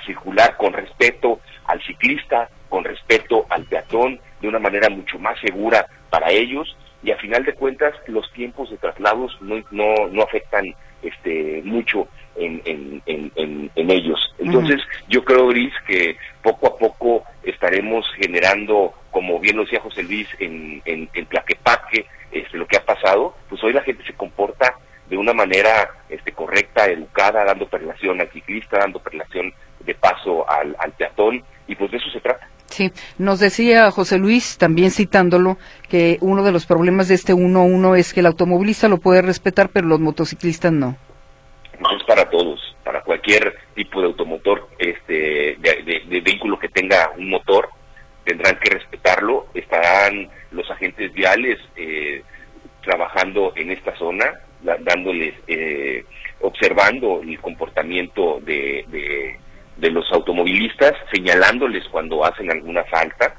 circular 0.04 0.56
con 0.56 0.72
respeto 0.72 1.40
al 1.66 1.80
ciclista, 1.82 2.48
con 2.68 2.82
respeto 2.82 3.46
al 3.48 3.64
peatón, 3.64 4.20
de 4.40 4.48
una 4.48 4.58
manera 4.58 4.88
mucho 4.88 5.16
más 5.20 5.38
segura 5.40 5.86
para 6.10 6.30
ellos 6.30 6.76
y 7.04 7.12
a 7.12 7.16
final 7.16 7.44
de 7.44 7.54
cuentas 7.54 7.94
los 8.08 8.30
tiempos 8.32 8.70
de 8.70 8.78
traslados 8.78 9.36
no, 9.40 9.62
no, 9.70 10.08
no 10.10 10.22
afectan 10.22 10.74
este 11.02 11.62
mucho 11.64 12.08
en, 12.34 12.60
en, 12.64 13.02
en, 13.06 13.90
ellos. 13.90 14.20
Entonces, 14.38 14.80
yo 15.08 15.24
creo, 15.24 15.46
Gris, 15.48 15.72
que 15.86 16.16
poco 16.42 16.66
a 16.66 16.76
poco 16.76 17.24
estaremos 17.44 18.06
generando, 18.16 18.92
como 19.12 19.38
bien 19.38 19.56
lo 19.56 19.62
decía 19.62 19.80
José 19.80 20.02
Luis, 20.02 20.28
en, 20.40 20.82
en, 20.84 21.08
en 21.14 21.26
Tlaquepaque, 21.26 22.06
este, 22.32 22.58
lo 22.58 22.66
que 22.66 22.76
ha 22.76 22.84
pasado, 22.84 23.36
pues 23.48 23.62
hoy 23.62 23.72
la 23.72 23.82
gente 23.82 24.04
se 24.04 24.14
comporta 24.14 24.76
de 25.08 25.16
una 25.16 25.32
manera 25.32 25.90
este, 26.08 26.32
correcta, 26.32 26.86
educada, 26.86 27.44
dando 27.44 27.68
perlación 27.68 28.20
al 28.20 28.30
ciclista, 28.30 28.78
dando 28.78 28.98
perlación 29.00 29.52
de 29.80 29.94
paso 29.94 30.48
al, 30.48 30.76
al 30.78 30.92
peatón, 30.92 31.42
y 31.68 31.74
pues 31.74 31.90
de 31.90 31.98
eso 31.98 32.10
se 32.10 32.20
trata. 32.20 32.48
Sí, 32.66 32.92
nos 33.18 33.38
decía 33.38 33.90
José 33.90 34.18
Luis, 34.18 34.58
también 34.58 34.90
citándolo, 34.90 35.56
que 35.88 36.18
uno 36.20 36.42
de 36.42 36.52
los 36.52 36.66
problemas 36.66 37.08
de 37.08 37.14
este 37.14 37.32
1-1 37.32 37.96
es 37.96 38.12
que 38.12 38.20
el 38.20 38.26
automovilista 38.26 38.88
lo 38.88 38.98
puede 38.98 39.22
respetar, 39.22 39.70
pero 39.70 39.86
los 39.86 40.00
motociclistas 40.00 40.72
no. 40.72 40.96
Es 41.72 42.04
para 42.04 42.28
todos, 42.28 42.76
para 42.84 43.02
cualquier 43.02 43.54
tipo 43.74 44.00
de 44.00 44.06
automotor, 44.06 44.68
este, 44.78 45.56
de, 45.58 46.20
vehículo 46.22 46.58
que 46.58 46.68
tenga 46.68 47.12
un 47.16 47.30
motor, 47.30 47.68
tendrán 48.24 48.58
que 48.58 48.70
respetarlo, 48.70 49.46
estarán 49.54 50.28
los 50.50 50.68
agentes 50.70 51.12
viales 51.12 51.58
eh, 51.76 52.22
trabajando 52.82 53.52
en 53.56 53.70
esta 53.70 53.96
zona, 53.96 54.40
dándoles, 54.80 55.34
eh, 55.46 56.04
observando 56.40 57.20
el 57.22 57.38
comportamiento 57.40 58.40
de, 58.40 58.84
de, 59.76 59.90
los 59.90 60.10
automovilistas, 60.12 60.92
señalándoles 61.12 61.84
cuando 61.88 62.24
hacen 62.24 62.50
alguna 62.50 62.84
falta, 62.84 63.34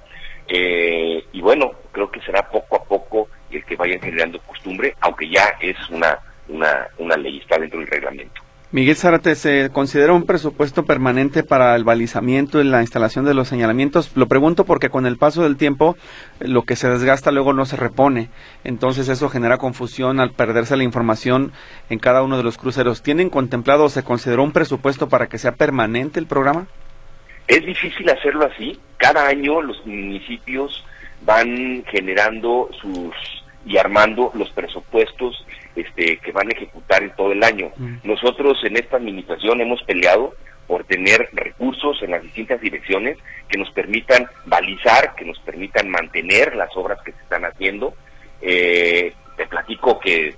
eh, 0.47 1.23
y 1.33 1.41
bueno, 1.41 1.73
creo 1.91 2.09
que 2.09 2.21
será 2.21 2.49
poco 2.49 2.77
a 2.77 2.83
poco 2.83 3.27
el 3.51 3.63
que 3.65 3.75
vayan 3.75 3.99
generando 3.99 4.39
costumbre, 4.39 4.95
aunque 5.01 5.29
ya 5.29 5.55
es 5.59 5.77
una 5.89 6.17
una, 6.49 6.87
una 6.97 7.17
ley, 7.17 7.39
está 7.39 7.57
dentro 7.57 7.79
del 7.79 7.87
reglamento. 7.87 8.41
Miguel 8.69 8.97
Zárate, 8.97 9.35
¿se 9.35 9.69
considera 9.69 10.11
un 10.11 10.25
presupuesto 10.25 10.83
permanente 10.83 11.41
para 11.41 11.73
el 11.77 11.85
balizamiento 11.85 12.59
y 12.59 12.65
la 12.65 12.81
instalación 12.81 13.23
de 13.23 13.33
los 13.33 13.47
señalamientos? 13.47 14.11
Lo 14.17 14.27
pregunto 14.27 14.65
porque 14.65 14.89
con 14.89 15.05
el 15.05 15.17
paso 15.17 15.43
del 15.43 15.55
tiempo 15.55 15.95
lo 16.41 16.63
que 16.63 16.75
se 16.75 16.89
desgasta 16.89 17.31
luego 17.31 17.53
no 17.53 17.65
se 17.65 17.77
repone. 17.77 18.27
Entonces 18.65 19.07
eso 19.07 19.29
genera 19.29 19.57
confusión 19.57 20.19
al 20.19 20.31
perderse 20.31 20.75
la 20.75 20.83
información 20.83 21.53
en 21.89 21.99
cada 21.99 22.21
uno 22.23 22.35
de 22.35 22.43
los 22.43 22.57
cruceros. 22.57 23.01
¿Tienen 23.01 23.29
contemplado 23.29 23.85
o 23.85 23.89
se 23.89 24.03
consideró 24.03 24.43
un 24.43 24.51
presupuesto 24.51 25.07
para 25.07 25.27
que 25.27 25.37
sea 25.37 25.53
permanente 25.53 26.19
el 26.19 26.27
programa? 26.27 26.67
Es 27.47 27.65
difícil 27.65 28.09
hacerlo 28.09 28.49
así. 28.53 28.77
Cada 28.97 29.27
año 29.27 29.61
los 29.61 29.77
municipios 29.85 30.83
van 31.21 31.85
generando 31.89 32.69
sus 32.81 33.15
y 33.65 33.77
armando 33.77 34.31
los 34.33 34.49
presupuestos 34.51 35.45
este, 35.77 36.17
que 36.17 36.31
van 36.31 36.47
a 36.47 36.55
ejecutar 36.55 37.03
en 37.03 37.15
todo 37.15 37.31
el 37.31 37.43
año. 37.43 37.71
Mm. 37.77 37.97
Nosotros 38.03 38.57
en 38.63 38.77
esta 38.77 38.97
administración 38.97 39.61
hemos 39.61 39.81
peleado 39.83 40.33
por 40.67 40.83
tener 40.83 41.29
recursos 41.31 42.01
en 42.03 42.11
las 42.11 42.21
distintas 42.23 42.59
direcciones 42.59 43.17
que 43.47 43.57
nos 43.57 43.71
permitan 43.71 44.27
balizar, 44.45 45.15
que 45.15 45.23
nos 45.23 45.39
permitan 45.39 45.89
mantener 45.89 46.55
las 46.55 46.75
obras 46.75 46.99
que 47.03 47.13
se 47.13 47.21
están 47.21 47.45
haciendo. 47.45 47.93
Eh, 48.41 49.13
te 49.37 49.47
platico 49.47 49.99
que 49.99 50.35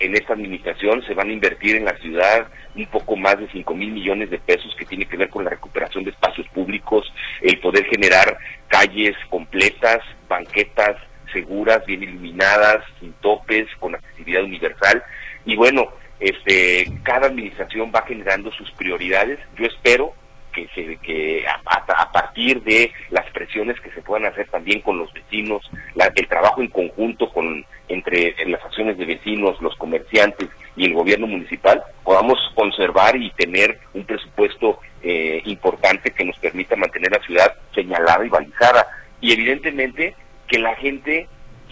en 0.00 0.14
esta 0.14 0.32
administración 0.32 1.02
se 1.06 1.14
van 1.14 1.28
a 1.28 1.32
invertir 1.32 1.76
en 1.76 1.84
la 1.84 1.96
ciudad 1.98 2.48
un 2.74 2.86
poco 2.86 3.16
más 3.16 3.38
de 3.38 3.48
5 3.48 3.74
mil 3.74 3.90
millones 3.90 4.30
de 4.30 4.38
pesos 4.38 4.74
que 4.76 4.84
tiene 4.84 5.06
que 5.06 5.16
ver 5.16 5.28
con 5.28 5.44
la 5.44 5.50
recuperación 5.50 6.04
de 6.04 6.10
espacios 6.10 6.46
públicos, 6.48 7.12
el 7.42 7.58
poder 7.60 7.84
generar 7.86 8.38
calles 8.68 9.16
completas, 9.28 10.00
banquetas, 10.28 10.96
seguras, 11.32 11.84
bien 11.86 12.02
iluminadas, 12.02 12.84
sin 13.00 13.12
topes, 13.14 13.66
con 13.78 13.96
accesibilidad 14.28 14.44
universal. 14.44 15.02
Y 15.44 15.56
bueno, 15.56 15.88
este, 16.20 16.86
cada 17.02 17.28
administración 17.28 17.92
va 17.94 18.02
generando 18.02 18.52
sus 18.52 18.70
prioridades. 18.72 19.38
Yo 19.56 19.66
espero 19.66 20.12
que, 20.52 20.68
se, 20.74 20.96
que 20.96 21.44
a, 21.46 22.12
partir 22.12 22.62
de 22.62 22.92
las 23.10 23.30
presiones 23.30 23.78
que 23.80 23.90
se 23.90 24.02
puedan 24.02 24.26
hacer 24.26 24.48
también 24.48 24.80
con 24.80 24.98
los 24.98 25.12
vecinos, 25.12 25.70
el 26.14 26.28
trabajo 26.28 26.60
en 26.60 26.68
conjunto 26.68 27.30
con 27.30 27.64
entre 27.88 28.34
las 28.46 28.62
acciones 28.64 28.98
de 28.98 29.06
vecinos, 29.06 29.60
los 29.62 29.74
comerciantes 29.76 30.48
y 30.76 30.86
el 30.86 30.94
gobierno 30.94 31.26
municipal, 31.26 31.82
podamos 32.04 32.38
conservar 32.54 33.16
y 33.16 33.30
tener 33.30 33.78
un 33.94 34.04
presupuesto 34.04 34.80
eh, 35.02 35.40
importante 35.46 36.10
que 36.10 36.24
nos 36.24 36.36
permita 36.38 36.76
mantener 36.76 37.12
la 37.12 37.24
ciudad 37.24 37.54
señalada 37.74 38.26
y 38.26 38.28
balizada. 38.28 38.86
Y 39.20 39.32
evidentemente 39.32 40.14
que 40.48 40.58
la 40.58 40.74
gente 40.76 41.28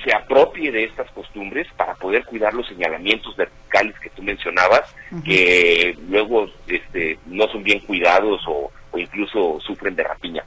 se 0.06 0.14
apropie 0.14 0.70
de 0.70 0.84
estas 0.84 1.10
costumbres 1.10 1.66
para 1.76 1.96
poder 1.96 2.24
cuidar 2.26 2.54
los 2.54 2.68
señalamientos 2.68 3.36
verticales 3.36 3.98
que 3.98 4.08
tú 4.10 4.22
mencionabas, 4.22 4.82
que 5.24 5.98
luego 6.08 6.46
este, 6.68 7.18
no 7.26 7.48
son 7.48 7.64
bien 7.64 7.80
cuidados 7.80 8.40
o, 8.46 8.70
incluso 8.96 9.58
sufren 9.60 9.96
de 9.96 10.04
rapiña. 10.04 10.44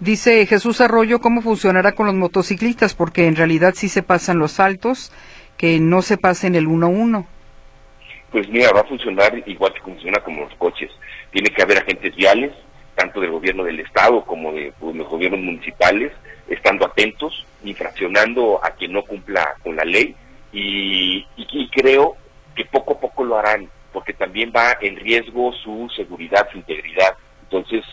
Dice 0.00 0.46
Jesús 0.46 0.80
Arroyo, 0.80 1.20
¿cómo 1.20 1.42
funcionará 1.42 1.92
con 1.92 2.06
los 2.06 2.14
motociclistas? 2.14 2.94
Porque 2.94 3.26
en 3.26 3.36
realidad 3.36 3.74
sí 3.76 3.90
se 3.90 4.02
pasan 4.02 4.38
los 4.38 4.52
saltos, 4.52 5.12
que 5.58 5.78
no 5.78 6.00
se 6.00 6.16
pasen 6.16 6.54
el 6.54 6.66
uno 6.66 6.86
a 6.86 6.88
uno. 6.88 7.26
Pues 8.30 8.48
mira, 8.48 8.72
va 8.72 8.80
a 8.80 8.84
funcionar 8.84 9.34
igual 9.46 9.74
que 9.74 9.82
funciona 9.82 10.18
como 10.20 10.44
los 10.44 10.54
coches. 10.54 10.90
Tiene 11.30 11.50
que 11.50 11.62
haber 11.62 11.76
agentes 11.76 12.16
viales, 12.16 12.52
tanto 12.94 13.20
del 13.20 13.32
gobierno 13.32 13.64
del 13.64 13.80
Estado 13.80 14.24
como 14.24 14.52
de 14.52 14.72
los 14.80 15.08
gobiernos 15.08 15.40
municipales, 15.40 16.10
estando 16.48 16.86
atentos, 16.86 17.46
infraccionando 17.68 18.60
a 18.62 18.70
quien 18.70 18.92
no 18.92 19.02
cumpla 19.02 19.56
con 19.62 19.76
la 19.76 19.84
ley 19.84 20.14
y, 20.52 21.24
creo 21.70 22.16
que 22.54 22.64
poco 22.64 22.94
a 22.94 23.00
poco 23.00 23.22
lo 23.22 23.36
harán, 23.36 23.68
porque 23.92 24.14
también 24.14 24.50
va 24.54 24.78
en 24.80 24.96
riesgo 24.96 25.52
su 25.52 25.88
seguridad, 25.94 26.48
su 26.50 26.58
integridad. 26.58 27.14
Entonces, 27.42 27.84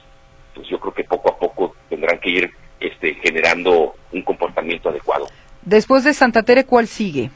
pues 0.55 0.67
yo 0.69 0.79
creo 0.79 0.93
que 0.93 1.03
poco 1.03 1.29
a 1.31 1.37
poco 1.37 1.75
tendrán 1.89 2.19
que 2.19 2.29
ir 2.29 2.51
este, 2.79 3.15
generando 3.15 3.95
un 4.13 4.21
comportamiento 4.21 4.89
adecuado. 4.89 5.27
Después 5.61 6.05
de 6.05 6.13
Santa 6.13 6.43
Tere, 6.43 6.65
¿cuál 6.65 6.87
sigue? 6.87 7.29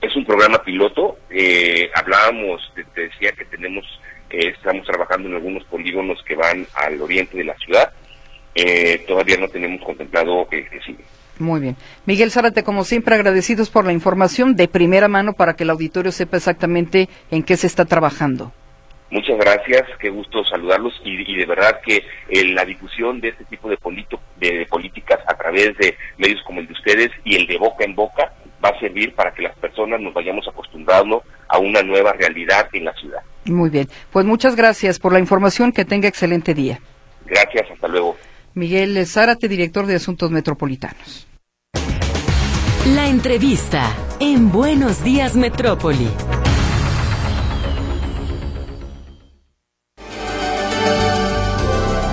Es 0.00 0.14
un 0.14 0.24
programa 0.24 0.62
piloto. 0.62 1.18
Eh, 1.28 1.90
hablábamos, 1.94 2.72
te, 2.74 2.84
decía 3.00 3.32
que 3.32 3.44
tenemos, 3.46 3.84
eh, 4.30 4.52
estamos 4.56 4.86
trabajando 4.86 5.28
en 5.28 5.34
algunos 5.34 5.64
polígonos 5.64 6.22
que 6.22 6.36
van 6.36 6.66
al 6.74 7.00
oriente 7.02 7.36
de 7.36 7.44
la 7.44 7.56
ciudad 7.56 7.92
eh, 8.54 9.04
todavía 9.06 9.36
no 9.36 9.48
tenemos 9.48 9.82
contemplado 9.84 10.46
el 10.50 10.68
que 10.68 10.80
sigue. 10.80 11.04
Muy 11.38 11.60
bien. 11.60 11.76
Miguel 12.04 12.30
Zárate, 12.30 12.62
como 12.62 12.84
siempre, 12.84 13.14
agradecidos 13.14 13.70
por 13.70 13.86
la 13.86 13.92
información 13.92 14.56
de 14.56 14.68
primera 14.68 15.08
mano 15.08 15.32
para 15.32 15.54
que 15.54 15.64
el 15.64 15.70
auditorio 15.70 16.12
sepa 16.12 16.36
exactamente 16.36 17.08
en 17.30 17.42
qué 17.42 17.56
se 17.56 17.66
está 17.66 17.86
trabajando. 17.86 18.52
Muchas 19.10 19.38
gracias, 19.38 19.82
qué 19.98 20.08
gusto 20.08 20.44
saludarlos 20.44 20.94
y, 21.04 21.36
de 21.36 21.46
verdad 21.46 21.80
que 21.84 22.04
eh, 22.28 22.44
la 22.52 22.64
difusión 22.64 23.20
de 23.20 23.30
este 23.30 23.44
tipo 23.46 23.68
de, 23.68 23.76
de 24.38 24.66
políticas 24.66 25.18
a 25.26 25.34
través 25.34 25.76
de 25.78 25.96
medios 26.16 26.40
como 26.44 26.60
el 26.60 26.68
de 26.68 26.74
ustedes 26.74 27.10
y 27.24 27.34
el 27.34 27.46
de 27.48 27.58
boca 27.58 27.84
en 27.84 27.96
boca 27.96 28.32
va 28.64 28.68
a 28.68 28.78
servir 28.78 29.14
para 29.14 29.32
que 29.32 29.42
las 29.42 29.56
personas 29.56 30.00
nos 30.00 30.14
vayamos 30.14 30.46
acostumbrando 30.46 31.24
a 31.48 31.58
una 31.58 31.82
nueva 31.82 32.12
realidad 32.12 32.68
en 32.72 32.84
la 32.84 32.92
ciudad. 32.94 33.20
Muy 33.46 33.70
bien, 33.70 33.88
pues 34.12 34.24
muchas 34.24 34.54
gracias 34.54 35.00
por 35.00 35.12
la 35.12 35.18
información, 35.18 35.72
que 35.72 35.84
tenga 35.84 36.06
excelente 36.06 36.54
día. 36.54 36.78
Gracias, 37.26 37.68
hasta 37.68 37.88
luego. 37.88 38.16
Miguel 38.54 39.06
Zárate, 39.06 39.48
director 39.48 39.86
de 39.86 39.96
Asuntos 39.96 40.30
Metropolitanos. 40.30 41.26
La 42.94 43.08
entrevista 43.08 43.94
en 44.20 44.50
Buenos 44.50 45.04
Días 45.04 45.36
Metrópoli. 45.36 46.08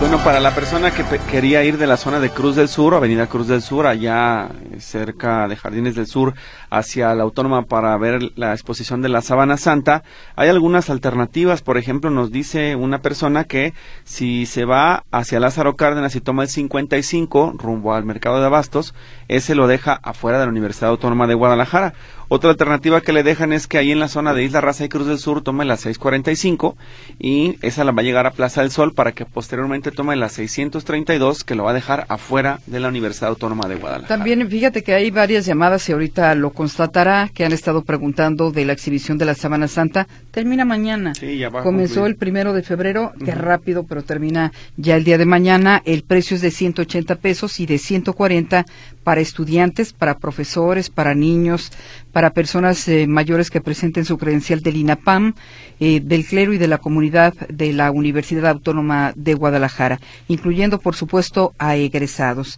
Bueno, 0.09 0.23
para 0.23 0.39
la 0.39 0.55
persona 0.55 0.91
que 0.91 1.03
quería 1.29 1.65
ir 1.65 1.77
de 1.77 1.85
la 1.85 1.97
zona 1.97 2.21
de 2.21 2.29
Cruz 2.29 2.55
del 2.55 2.69
Sur, 2.69 2.93
Avenida 2.93 3.27
Cruz 3.27 3.49
del 3.49 3.61
Sur, 3.61 3.87
allá 3.87 4.47
eh, 4.71 4.79
cerca 4.79 5.49
de 5.49 5.57
Jardines 5.57 5.95
del 5.95 6.07
Sur, 6.07 6.33
hacia 6.69 7.13
la 7.13 7.23
Autónoma 7.23 7.63
para 7.63 7.97
ver 7.97 8.31
la 8.37 8.53
exposición 8.53 9.01
de 9.01 9.09
la 9.09 9.21
Sábana 9.21 9.57
Santa, 9.57 10.03
hay 10.37 10.47
algunas 10.47 10.89
alternativas. 10.89 11.61
Por 11.61 11.77
ejemplo, 11.77 12.09
nos 12.09 12.31
dice 12.31 12.77
una 12.77 13.01
persona 13.01 13.43
que 13.43 13.73
si 14.05 14.45
se 14.45 14.63
va 14.63 15.03
hacia 15.11 15.41
Lázaro 15.41 15.75
Cárdenas 15.75 16.15
y 16.15 16.21
toma 16.21 16.43
el 16.43 16.49
55 16.49 17.55
rumbo 17.57 17.93
al 17.93 18.05
mercado 18.05 18.39
de 18.39 18.45
abastos, 18.45 18.95
ese 19.27 19.55
lo 19.55 19.67
deja 19.67 19.99
afuera 20.03 20.39
de 20.39 20.45
la 20.45 20.51
Universidad 20.51 20.91
Autónoma 20.91 21.27
de 21.27 21.33
Guadalajara. 21.33 21.95
Otra 22.29 22.49
alternativa 22.49 22.99
que 22.99 23.13
le 23.13 23.23
dejan 23.23 23.53
es 23.53 23.67
que 23.67 23.77
ahí 23.77 23.91
en 23.91 24.01
la 24.01 24.09
zona 24.09 24.33
de 24.33 24.43
Isla 24.43 24.59
Raza 24.59 24.83
y 24.83 24.89
Cruz 24.89 25.07
del 25.07 25.17
Sur 25.17 25.43
tome 25.43 25.63
la 25.63 25.77
645 25.77 26.75
y 27.19 27.55
esa 27.61 27.85
la 27.85 27.93
va 27.93 28.01
a 28.01 28.03
llegar 28.03 28.25
a 28.25 28.31
Plaza 28.31 28.61
del 28.61 28.71
Sol 28.71 28.93
para 28.93 29.13
que 29.13 29.25
posteriormente 29.25 29.91
tome 29.91 30.13
la 30.17 30.27
632 30.27 31.45
que 31.45 31.55
lo 31.55 31.63
va 31.63 31.71
a 31.71 31.73
dejar 31.73 32.05
afuera 32.09 32.59
de 32.65 32.81
la 32.81 32.89
Universidad 32.89 33.29
Autónoma 33.29 33.69
de 33.69 33.75
Guadalajara. 33.75 34.09
También 34.09 34.49
fíjate 34.49 34.83
que 34.83 34.93
hay 34.93 35.09
varias 35.09 35.45
llamadas 35.45 35.87
y 35.87 35.93
ahorita 35.93 36.35
lo 36.35 36.51
constatará 36.51 37.29
que 37.33 37.45
han 37.45 37.53
estado 37.53 37.83
preguntando 37.83 38.51
de 38.51 38.65
la 38.65 38.73
exhibición 38.73 39.17
de 39.17 39.23
la 39.23 39.33
Sábana 39.33 39.69
Santa. 39.69 40.05
Termina 40.31 40.65
mañana. 40.65 41.15
Sí, 41.15 41.37
ya 41.37 41.47
va 41.49 41.63
Comenzó 41.63 42.05
el 42.05 42.17
primero 42.17 42.51
de 42.51 42.61
febrero, 42.61 43.13
que 43.23 43.31
rápido, 43.31 43.83
pero 43.83 44.03
termina 44.03 44.51
ya 44.75 44.97
el 44.97 45.05
día 45.05 45.17
de 45.17 45.25
mañana. 45.25 45.81
El 45.85 46.03
precio 46.03 46.35
es 46.35 46.41
de 46.41 46.51
180 46.51 47.15
pesos 47.15 47.59
y 47.61 47.65
de 47.65 47.77
140 47.77 48.65
para 49.07 49.21
estudiantes, 49.21 49.93
para 49.93 50.17
profesores, 50.17 50.89
para 50.89 51.15
niños, 51.15 51.71
para 52.11 52.31
personas 52.31 52.85
eh, 52.89 53.07
mayores 53.07 53.49
que 53.49 53.61
presenten 53.61 54.03
su 54.03 54.17
credencial 54.17 54.59
del 54.59 54.75
INAPAM, 54.75 55.33
eh, 55.79 56.01
del 56.03 56.25
clero 56.25 56.51
y 56.51 56.57
de 56.57 56.67
la 56.67 56.79
comunidad 56.79 57.33
de 57.47 57.71
la 57.71 57.89
Universidad 57.89 58.51
Autónoma 58.51 59.13
de 59.15 59.33
Guadalajara, 59.33 60.01
incluyendo, 60.27 60.79
por 60.79 60.97
supuesto, 60.97 61.53
a 61.57 61.77
egresados. 61.77 62.57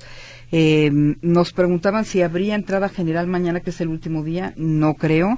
Eh, 0.51 0.89
nos 1.21 1.53
preguntaban 1.53 2.05
si 2.05 2.23
habría 2.23 2.55
entrada 2.55 2.89
general 2.89 3.27
mañana, 3.27 3.59
que 3.59 3.69
es 3.69 3.81
el 3.81 3.87
último 3.87 4.23
día. 4.23 4.53
No 4.57 4.95
creo. 4.95 5.37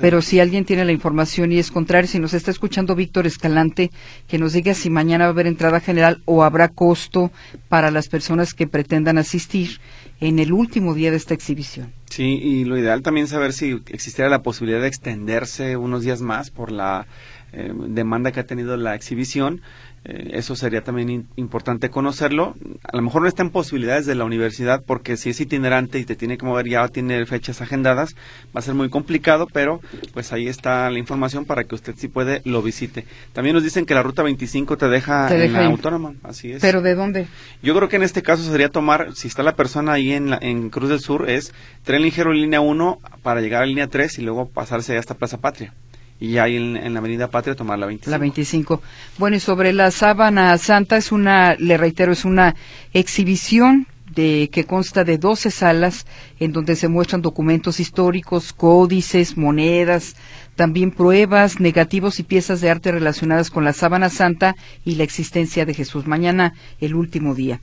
pero 0.00 0.22
si 0.22 0.38
alguien 0.38 0.64
tiene 0.64 0.84
la 0.84 0.92
información 0.92 1.50
y 1.50 1.58
es 1.58 1.72
contrario, 1.72 2.06
si 2.06 2.20
nos 2.20 2.34
está 2.34 2.52
escuchando 2.52 2.94
Víctor 2.94 3.26
Escalante, 3.26 3.90
que 4.28 4.38
nos 4.38 4.52
diga 4.52 4.74
si 4.74 4.90
mañana 4.90 5.24
va 5.24 5.30
a 5.30 5.32
haber 5.32 5.48
entrada 5.48 5.80
general 5.80 6.22
o 6.24 6.44
habrá 6.44 6.68
costo 6.68 7.32
para 7.68 7.90
las 7.90 8.08
personas 8.08 8.54
que 8.54 8.68
pretendan 8.68 9.18
asistir 9.18 9.80
en 10.20 10.38
el 10.38 10.52
último 10.52 10.94
día 10.94 11.10
de 11.10 11.16
esta 11.16 11.34
exhibición. 11.34 11.92
Sí, 12.10 12.38
y 12.42 12.64
lo 12.64 12.78
ideal 12.78 13.02
también 13.02 13.26
saber 13.26 13.52
si 13.52 13.80
existiera 13.88 14.30
la 14.30 14.42
posibilidad 14.42 14.80
de 14.80 14.88
extenderse 14.88 15.76
unos 15.76 16.02
días 16.02 16.20
más 16.20 16.50
por 16.50 16.70
la 16.70 17.06
eh, 17.54 17.72
demanda 17.88 18.32
que 18.32 18.40
ha 18.40 18.46
tenido 18.46 18.76
la 18.76 18.94
exhibición 18.94 19.62
eh, 20.06 20.32
eso 20.34 20.54
sería 20.54 20.82
también 20.82 21.28
importante 21.36 21.88
conocerlo. 21.88 22.54
A 22.82 22.96
lo 22.96 23.02
mejor 23.02 23.22
no 23.22 23.28
está 23.28 23.42
en 23.42 23.50
posibilidades 23.50 24.04
de 24.04 24.14
la 24.14 24.24
universidad 24.24 24.82
porque 24.86 25.16
si 25.16 25.30
es 25.30 25.40
itinerante 25.40 25.98
y 25.98 26.04
te 26.04 26.14
tiene 26.14 26.36
que 26.36 26.44
mover 26.44 26.68
ya 26.68 26.86
tiene 26.88 27.24
fechas 27.24 27.62
agendadas, 27.62 28.14
va 28.54 28.60
a 28.60 28.62
ser 28.62 28.74
muy 28.74 28.90
complicado, 28.90 29.46
pero 29.50 29.80
pues 30.12 30.32
ahí 30.32 30.46
está 30.46 30.90
la 30.90 30.98
información 30.98 31.46
para 31.46 31.64
que 31.64 31.74
usted 31.74 31.94
si 31.96 32.08
puede 32.08 32.42
lo 32.44 32.60
visite. 32.60 33.06
También 33.32 33.54
nos 33.54 33.64
dicen 33.64 33.86
que 33.86 33.94
la 33.94 34.02
ruta 34.02 34.22
25 34.22 34.76
te 34.76 34.88
deja, 34.88 35.34
en 35.34 35.52
la 35.52 35.66
autónoma, 35.66 36.14
así 36.22 36.52
es. 36.52 36.60
¿Pero 36.60 36.82
de 36.82 36.94
dónde? 36.94 37.26
Yo 37.62 37.74
creo 37.74 37.88
que 37.88 37.96
en 37.96 38.02
este 38.02 38.22
caso 38.22 38.42
sería 38.42 38.68
tomar, 38.68 39.14
si 39.14 39.28
está 39.28 39.42
la 39.42 39.56
persona 39.56 39.92
ahí 39.92 40.12
en, 40.12 40.28
la, 40.28 40.38
en 40.40 40.68
Cruz 40.68 40.90
del 40.90 41.00
Sur, 41.00 41.30
es 41.30 41.54
tren 41.82 42.02
ligero 42.02 42.32
línea 42.32 42.60
1 42.60 42.98
para 43.22 43.40
llegar 43.40 43.62
a 43.62 43.66
línea 43.66 43.88
3 43.88 44.18
y 44.18 44.22
luego 44.22 44.50
pasarse 44.50 44.98
hasta 44.98 45.14
Plaza 45.14 45.38
Patria 45.38 45.72
y 46.20 46.38
ahí 46.38 46.56
en, 46.56 46.94
la 46.94 47.00
Avenida 47.00 47.28
Patria 47.28 47.54
tomar 47.54 47.78
la 47.78 47.86
25. 47.86 48.10
La 48.10 48.18
25. 48.18 48.82
Bueno, 49.18 49.36
y 49.36 49.40
sobre 49.40 49.72
la 49.72 49.90
sábana 49.90 50.56
santa 50.58 50.96
es 50.96 51.12
una, 51.12 51.54
le 51.56 51.76
reitero, 51.76 52.12
es 52.12 52.24
una 52.24 52.54
exhibición 52.92 53.86
de 54.14 54.48
que 54.52 54.64
consta 54.64 55.02
de 55.02 55.18
12 55.18 55.50
salas 55.50 56.06
en 56.38 56.52
donde 56.52 56.76
se 56.76 56.88
muestran 56.88 57.20
documentos 57.20 57.80
históricos, 57.80 58.52
códices, 58.52 59.36
monedas, 59.36 60.14
también 60.54 60.92
pruebas, 60.92 61.58
negativos 61.58 62.20
y 62.20 62.22
piezas 62.22 62.60
de 62.60 62.70
arte 62.70 62.92
relacionadas 62.92 63.50
con 63.50 63.64
la 63.64 63.72
sábana 63.72 64.08
santa 64.08 64.54
y 64.84 64.94
la 64.94 65.02
existencia 65.04 65.66
de 65.66 65.74
Jesús. 65.74 66.06
Mañana, 66.06 66.54
el 66.80 66.94
último 66.94 67.34
día. 67.34 67.60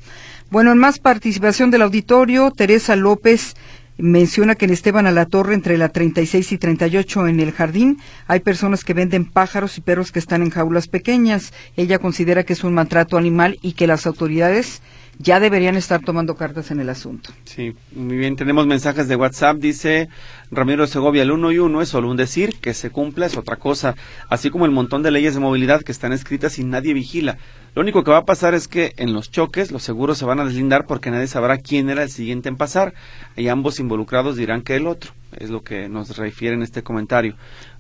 Bueno, 0.49 0.73
en 0.73 0.77
más 0.77 0.99
participación 0.99 1.71
del 1.71 1.83
auditorio, 1.83 2.51
Teresa 2.51 2.97
López 2.97 3.55
menciona 4.01 4.55
que 4.55 4.65
en 4.65 4.71
Esteban 4.71 5.07
a 5.07 5.11
la 5.11 5.25
Torre, 5.25 5.53
entre 5.53 5.77
la 5.77 5.89
36 5.89 6.51
y 6.51 6.57
38 6.57 7.27
en 7.27 7.39
el 7.39 7.51
jardín, 7.51 7.99
hay 8.27 8.39
personas 8.39 8.83
que 8.83 8.93
venden 8.93 9.25
pájaros 9.25 9.77
y 9.77 9.81
perros 9.81 10.11
que 10.11 10.19
están 10.19 10.41
en 10.41 10.49
jaulas 10.49 10.87
pequeñas. 10.87 11.53
Ella 11.77 11.99
considera 11.99 12.43
que 12.43 12.53
es 12.53 12.63
un 12.63 12.73
maltrato 12.73 13.17
animal 13.17 13.59
y 13.61 13.73
que 13.73 13.87
las 13.87 14.07
autoridades 14.07 14.81
ya 15.21 15.39
deberían 15.39 15.75
estar 15.75 16.01
tomando 16.01 16.35
cartas 16.35 16.71
en 16.71 16.79
el 16.79 16.89
asunto. 16.89 17.31
Sí, 17.45 17.75
muy 17.93 18.17
bien. 18.17 18.35
Tenemos 18.35 18.67
mensajes 18.67 19.07
de 19.07 19.15
WhatsApp. 19.15 19.57
Dice 19.57 20.09
Ramiro 20.51 20.87
Segovia, 20.87 21.23
el 21.23 21.31
uno 21.31 21.51
y 21.51 21.59
uno 21.59 21.81
es 21.81 21.89
solo 21.89 22.09
un 22.09 22.17
decir, 22.17 22.55
que 22.59 22.73
se 22.73 22.89
cumpla 22.89 23.25
es 23.25 23.37
otra 23.37 23.57
cosa. 23.57 23.95
Así 24.29 24.49
como 24.49 24.65
el 24.65 24.71
montón 24.71 25.03
de 25.03 25.11
leyes 25.11 25.33
de 25.33 25.39
movilidad 25.39 25.81
que 25.81 25.91
están 25.91 26.13
escritas 26.13 26.59
y 26.59 26.63
nadie 26.63 26.93
vigila. 26.93 27.37
Lo 27.73 27.81
único 27.81 28.03
que 28.03 28.11
va 28.11 28.17
a 28.17 28.25
pasar 28.25 28.53
es 28.53 28.67
que 28.67 28.93
en 28.97 29.13
los 29.13 29.31
choques 29.31 29.71
los 29.71 29.83
seguros 29.83 30.17
se 30.17 30.25
van 30.25 30.39
a 30.39 30.45
deslindar 30.45 30.85
porque 30.85 31.09
nadie 31.09 31.27
sabrá 31.27 31.57
quién 31.57 31.89
era 31.89 32.03
el 32.03 32.09
siguiente 32.09 32.49
en 32.49 32.57
pasar 32.57 32.93
y 33.37 33.47
ambos 33.47 33.79
involucrados 33.79 34.35
dirán 34.35 34.61
que 34.61 34.75
el 34.75 34.87
otro. 34.87 35.11
Es 35.37 35.49
lo 35.49 35.63
que 35.63 35.87
nos 35.87 36.17
refiere 36.17 36.55
en 36.55 36.63
este 36.63 36.83
comentario. 36.83 37.35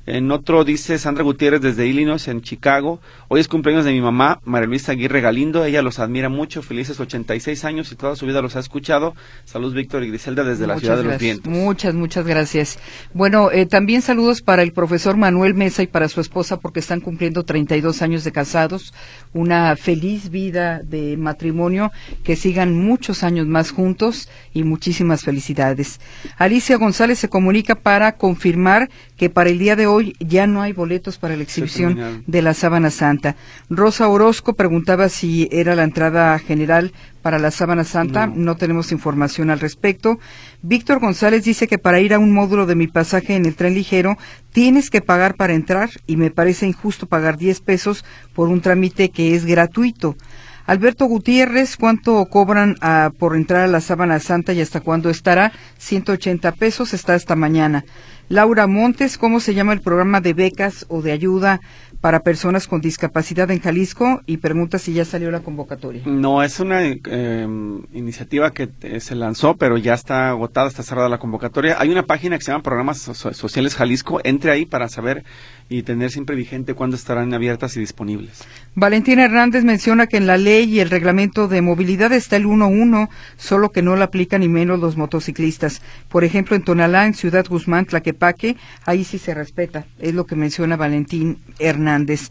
En 0.07 0.31
otro 0.31 0.63
dice 0.63 0.97
Sandra 0.97 1.23
Gutiérrez 1.23 1.61
desde 1.61 1.85
Illinois, 1.85 2.27
en 2.27 2.41
Chicago. 2.41 2.99
Hoy 3.27 3.39
es 3.39 3.47
cumpleaños 3.47 3.85
de 3.85 3.91
mi 3.91 4.01
mamá, 4.01 4.39
María 4.45 4.67
Luisa 4.67 4.93
Aguirre 4.93 5.21
Galindo. 5.21 5.63
Ella 5.63 5.83
los 5.83 5.99
admira 5.99 6.27
mucho, 6.27 6.63
felices 6.63 6.99
86 6.99 7.63
años 7.65 7.91
y 7.91 7.95
toda 7.95 8.15
su 8.15 8.25
vida 8.25 8.41
los 8.41 8.55
ha 8.55 8.61
escuchado. 8.61 9.13
Saludos, 9.45 9.75
Víctor 9.75 10.03
y 10.03 10.07
Griselda, 10.07 10.43
desde 10.43 10.65
la 10.65 10.79
ciudad 10.79 10.97
de 10.97 11.03
los 11.03 11.19
vientos. 11.19 11.51
Muchas, 11.51 11.93
muchas 11.93 12.25
gracias. 12.25 12.79
Bueno, 13.13 13.51
eh, 13.51 13.67
también 13.67 14.01
saludos 14.01 14.41
para 14.41 14.63
el 14.63 14.73
profesor 14.73 15.17
Manuel 15.17 15.53
Mesa 15.53 15.83
y 15.83 15.87
para 15.87 16.09
su 16.09 16.19
esposa 16.19 16.59
porque 16.59 16.79
están 16.79 16.99
cumpliendo 16.99 17.43
32 17.43 18.01
años 18.01 18.23
de 18.23 18.31
casados. 18.31 18.95
Una 19.33 19.75
feliz 19.75 20.31
vida 20.31 20.81
de 20.83 21.15
matrimonio, 21.15 21.91
que 22.23 22.35
sigan 22.35 22.75
muchos 22.75 23.23
años 23.23 23.45
más 23.45 23.69
juntos 23.69 24.29
y 24.51 24.63
muchísimas 24.63 25.21
felicidades. 25.21 25.99
Alicia 26.37 26.77
González 26.77 27.19
se 27.19 27.29
comunica 27.29 27.75
para 27.75 28.13
confirmar 28.13 28.89
que 29.15 29.29
para 29.29 29.51
el 29.51 29.59
día 29.59 29.75
de 29.75 29.85
hoy 29.85 29.90
ya 30.19 30.47
no 30.47 30.61
hay 30.61 30.73
boletos 30.73 31.17
para 31.17 31.35
la 31.35 31.43
exhibición 31.43 32.23
de 32.25 32.41
la 32.41 32.53
Sábana 32.53 32.89
Santa. 32.89 33.35
Rosa 33.69 34.07
Orozco 34.07 34.53
preguntaba 34.53 35.09
si 35.09 35.49
era 35.51 35.75
la 35.75 35.83
entrada 35.83 36.37
general 36.39 36.93
para 37.21 37.39
la 37.39 37.51
Sábana 37.51 37.83
Santa. 37.83 38.27
No. 38.27 38.55
tenemos 38.55 38.91
información 38.91 39.49
al 39.49 39.59
respecto. 39.59 40.19
Víctor 40.61 40.99
González 40.99 41.43
dice 41.43 41.67
que 41.67 41.77
para 41.77 41.99
ir 41.99 42.13
a 42.13 42.19
un 42.19 42.33
módulo 42.33 42.65
de 42.65 42.75
mi 42.75 42.87
pasaje 42.87 43.35
en 43.35 43.45
el 43.45 43.55
tren 43.55 43.73
ligero 43.73 44.17
tienes 44.51 44.89
que 44.89 45.01
pagar 45.01 45.35
para 45.35 45.53
entrar 45.53 45.89
y 46.07 46.17
me 46.17 46.31
parece 46.31 46.67
injusto 46.67 47.07
pagar 47.07 47.37
10 47.37 47.61
pesos 47.61 48.05
por 48.33 48.49
un 48.49 48.61
trámite 48.61 49.09
que 49.09 49.35
es 49.35 49.45
gratuito. 49.45 50.15
Alberto 50.65 51.05
Gutiérrez, 51.05 51.77
¿cuánto 51.77 52.25
cobran 52.25 52.75
ah, 52.81 53.11
por 53.17 53.35
entrar 53.35 53.61
a 53.63 53.67
la 53.67 53.81
Sábana 53.81 54.19
Santa 54.19 54.53
y 54.53 54.61
hasta 54.61 54.81
cuándo 54.81 55.09
estará? 55.09 55.51
180 55.77 56.51
pesos, 56.53 56.93
está 56.93 57.15
esta 57.15 57.35
mañana. 57.35 57.83
Laura 58.31 58.65
Montes, 58.65 59.17
¿cómo 59.17 59.41
se 59.41 59.53
llama 59.53 59.73
el 59.73 59.81
programa 59.81 60.21
de 60.21 60.33
becas 60.33 60.85
o 60.87 61.01
de 61.01 61.11
ayuda 61.11 61.59
para 61.99 62.21
personas 62.21 62.65
con 62.65 62.79
discapacidad 62.79 63.51
en 63.51 63.59
Jalisco? 63.59 64.21
Y 64.25 64.37
pregunta 64.37 64.79
si 64.79 64.93
ya 64.93 65.03
salió 65.03 65.31
la 65.31 65.41
convocatoria. 65.41 66.03
No, 66.05 66.41
es 66.41 66.61
una 66.61 66.81
em, 66.81 67.81
iniciativa 67.91 68.51
que 68.51 68.69
eh, 68.83 69.01
se 69.01 69.15
lanzó, 69.15 69.57
pero 69.57 69.77
ya 69.77 69.95
está 69.95 70.29
agotada, 70.29 70.69
está 70.69 70.81
cerrada 70.81 71.09
la 71.09 71.17
convocatoria. 71.17 71.75
Hay 71.77 71.89
una 71.89 72.03
página 72.03 72.37
que 72.37 72.45
se 72.45 72.53
llama 72.53 72.63
Programas 72.63 72.99
Sociales 72.99 73.75
Jalisco. 73.75 74.21
Entre 74.23 74.49
ahí 74.49 74.65
para 74.65 74.87
saber 74.87 75.25
y 75.71 75.83
tener 75.83 76.11
siempre 76.11 76.35
vigente 76.35 76.73
cuándo 76.73 76.97
estarán 76.97 77.33
abiertas 77.33 77.77
y 77.77 77.79
disponibles. 77.79 78.43
Valentina 78.75 79.23
Hernández 79.23 79.63
menciona 79.63 80.05
que 80.05 80.17
en 80.17 80.27
la 80.27 80.37
ley 80.37 80.65
y 80.65 80.81
el 80.81 80.89
reglamento 80.89 81.47
de 81.47 81.61
movilidad 81.61 82.11
está 82.11 82.35
el 82.35 82.45
1.1, 82.45 83.07
solo 83.37 83.71
que 83.71 83.81
no 83.81 83.95
lo 83.95 84.03
aplican 84.03 84.41
ni 84.41 84.49
menos 84.49 84.79
los 84.79 84.97
motociclistas. 84.97 85.81
Por 86.09 86.25
ejemplo, 86.25 86.57
en 86.57 86.63
Tonalá, 86.63 87.05
en 87.05 87.13
Ciudad 87.13 87.45
Guzmán, 87.47 87.85
Tlaquepaque, 87.85 88.57
ahí 88.85 89.05
sí 89.05 89.17
se 89.17 89.33
respeta, 89.33 89.85
es 89.97 90.13
lo 90.13 90.25
que 90.25 90.35
menciona 90.35 90.75
Valentín 90.75 91.37
Hernández. 91.57 92.29